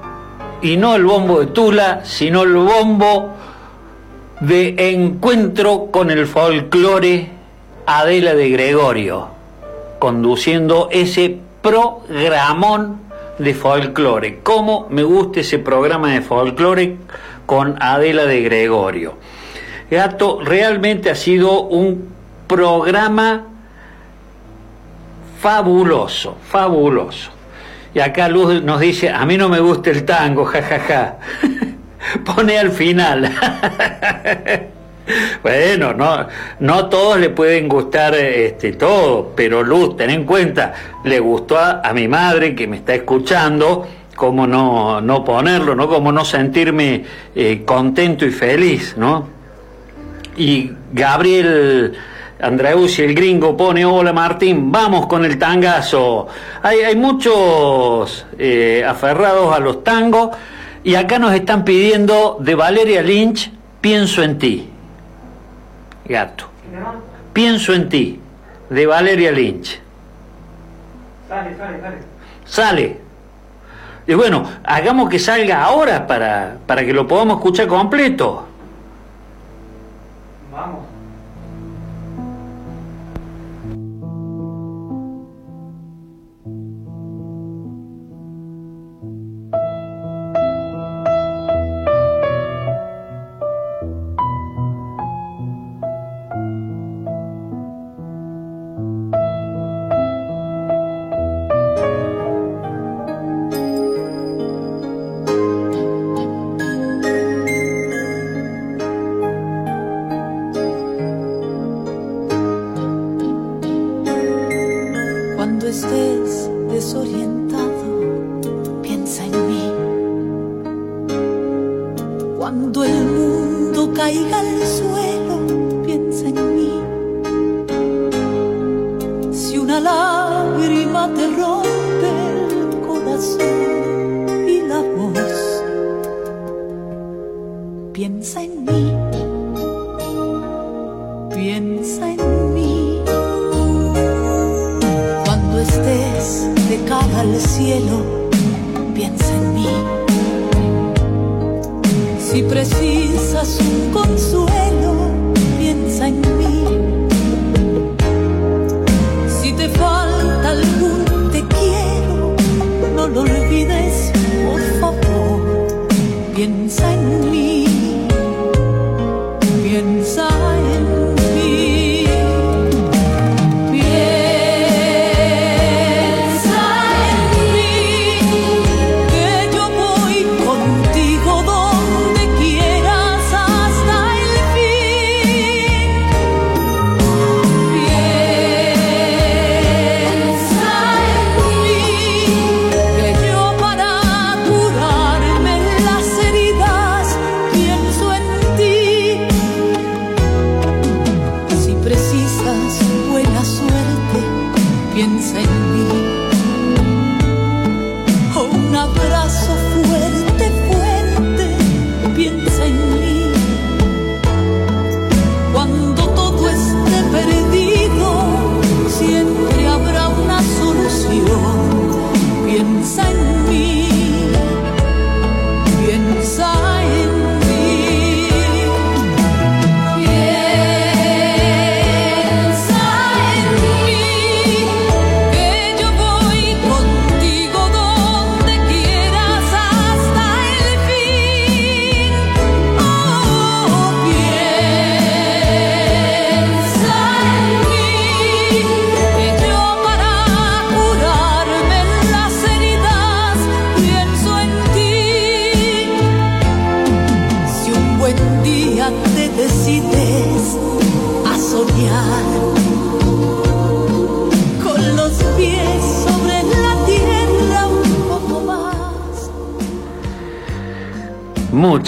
y 0.60 0.76
no 0.76 0.97
el 0.97 1.05
bombo 1.05 1.40
de 1.40 1.47
Tula, 1.47 2.01
sino 2.05 2.43
el 2.43 2.55
bombo 2.55 3.36
de 4.40 4.93
encuentro 4.93 5.89
con 5.90 6.10
el 6.10 6.27
folclore 6.27 7.28
Adela 7.86 8.35
de 8.35 8.51
Gregorio, 8.51 9.28
conduciendo 9.98 10.89
ese 10.93 11.39
programón 11.60 13.01
de 13.39 13.55
folclore. 13.55 14.40
¿Cómo 14.43 14.86
me 14.90 15.02
gusta 15.02 15.40
ese 15.40 15.59
programa 15.59 16.12
de 16.12 16.20
folclore 16.20 16.97
con 17.47 17.82
Adela 17.82 18.27
de 18.27 18.43
Gregorio? 18.43 19.15
Gato, 19.90 20.40
realmente 20.44 21.10
ha 21.10 21.15
sido 21.15 21.62
un 21.62 22.09
programa 22.47 23.44
fabuloso, 25.40 26.36
fabuloso. 26.48 27.31
Y 27.94 28.01
acá 28.01 28.28
Luz 28.28 28.62
nos 28.62 28.81
dice, 28.81 29.10
a 29.10 29.24
mí 29.24 29.36
no 29.36 29.48
me 29.48 29.60
gusta 29.60 29.90
el 29.90 30.05
tango, 30.05 30.44
jajaja. 30.47 31.16
Pone 32.25 32.59
al 32.59 32.70
final. 32.70 33.31
bueno, 35.43 35.95
no, 35.95 36.27
no 36.61 36.87
todos 36.87 37.19
le 37.19 37.31
pueden 37.31 37.69
gustar 37.69 38.15
este, 38.15 38.73
todo, 38.73 39.33
pero 39.35 39.62
Luz, 39.62 39.97
ten 39.97 40.11
en 40.11 40.25
cuenta, 40.25 40.75
le 41.05 41.19
gustó 41.20 41.59
a, 41.59 41.93
mi 41.93 42.09
madre 42.09 42.55
que 42.55 42.66
me 42.66 42.77
está 42.77 42.95
escuchando, 42.95 43.87
cómo 44.15 44.47
no, 44.47 45.01
no 45.01 45.25
ponerlo, 45.25 45.75
¿no? 45.75 45.89
Cómo 45.89 46.12
no 46.12 46.25
sentirme 46.25 47.05
eh, 47.35 47.62
contento 47.65 48.27
y 48.27 48.31
feliz, 48.31 48.95
¿no? 48.97 49.29
Y 50.37 50.70
Gabriel 50.93 51.97
Andreusi, 52.41 53.03
el 53.03 53.15
gringo, 53.15 53.57
pone, 53.57 53.85
hola 53.85 54.12
Martín, 54.12 54.70
vamos 54.70 55.07
con 55.07 55.25
el 55.25 55.39
tangazo. 55.39 56.29
Hay, 56.62 56.81
hay 56.81 56.95
muchos 56.95 58.27
eh, 58.39 58.85
aferrados 58.87 59.55
a 59.55 59.59
los 59.59 59.83
tangos 59.83 60.31
y 60.89 60.94
acá 60.94 61.19
nos 61.19 61.35
están 61.35 61.66
pidiendo 61.66 62.39
de 62.40 62.55
Valeria 62.55 63.02
Lynch, 63.02 63.52
pienso 63.82 64.23
en 64.23 64.39
ti. 64.39 64.70
Gato. 66.06 66.47
Pienso 67.35 67.74
en 67.74 67.90
ti, 67.90 68.19
de 68.70 68.86
Valeria 68.86 69.31
Lynch. 69.31 69.78
Sale, 71.28 71.55
sale, 71.59 71.81
sale. 71.82 71.97
Sale. 72.47 73.01
Y 74.06 74.15
bueno, 74.15 74.48
hagamos 74.65 75.10
que 75.10 75.19
salga 75.19 75.62
ahora 75.62 76.06
para, 76.06 76.56
para 76.66 76.82
que 76.82 76.94
lo 76.94 77.06
podamos 77.06 77.36
escuchar 77.36 77.66
completo. 77.66 78.47
Vamos. 80.51 80.88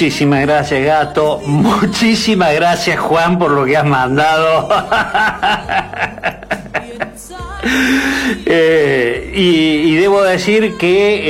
Muchísimas 0.00 0.40
gracias, 0.40 0.82
gato. 0.82 1.42
Muchísimas 1.44 2.54
gracias, 2.54 2.98
Juan, 2.98 3.38
por 3.38 3.50
lo 3.50 3.66
que 3.66 3.76
has 3.76 3.84
mandado. 3.84 4.66
Eh, 8.46 9.32
y, 9.36 9.94
debo 9.96 10.22
decir 10.22 10.78
que 10.78 11.20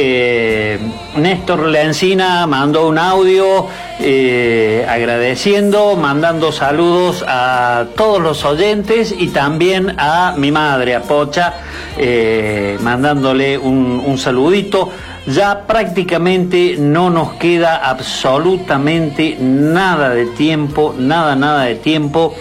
eh, 0.74 0.78
Néstor 1.16 1.66
Lencina 1.66 2.46
mandó 2.46 2.86
un 2.86 2.98
audio 2.98 3.66
eh, 3.98 4.86
agradeciendo, 4.88 5.96
mandando 5.96 6.52
saludos 6.52 7.24
a 7.26 7.86
todos 7.96 8.20
los 8.20 8.44
oyentes 8.44 9.12
y 9.18 9.28
también 9.28 9.96
a 9.98 10.34
mi 10.36 10.52
madre, 10.52 10.94
a 10.94 11.02
Pocha, 11.02 11.54
eh, 11.98 12.78
mandándole 12.80 13.58
un, 13.58 14.00
un 14.06 14.16
saludito. 14.16 14.90
Ya 15.34 15.66
prácticamente 15.66 16.76
no 16.78 17.08
nos 17.08 17.34
queda 17.34 17.76
absolutamente 17.76 19.36
nada 19.38 20.10
de 20.10 20.26
tiempo, 20.26 20.94
nada, 20.98 21.36
nada 21.36 21.64
de 21.64 21.76
tiempo. 21.76 22.34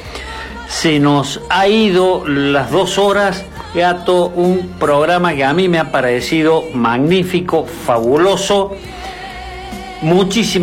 Se 0.67 0.99
nos 0.99 1.41
ha 1.49 1.67
ido 1.67 2.27
las 2.27 2.71
dos 2.71 2.97
horas, 2.97 3.45
gato, 3.75 4.27
un 4.27 4.75
programa 4.79 5.35
que 5.35 5.43
a 5.43 5.53
mí 5.53 5.67
me 5.67 5.77
ha 5.77 5.91
parecido 5.91 6.63
magnífico, 6.73 7.65
fabuloso. 7.65 8.75
Muchísimas 10.01 10.59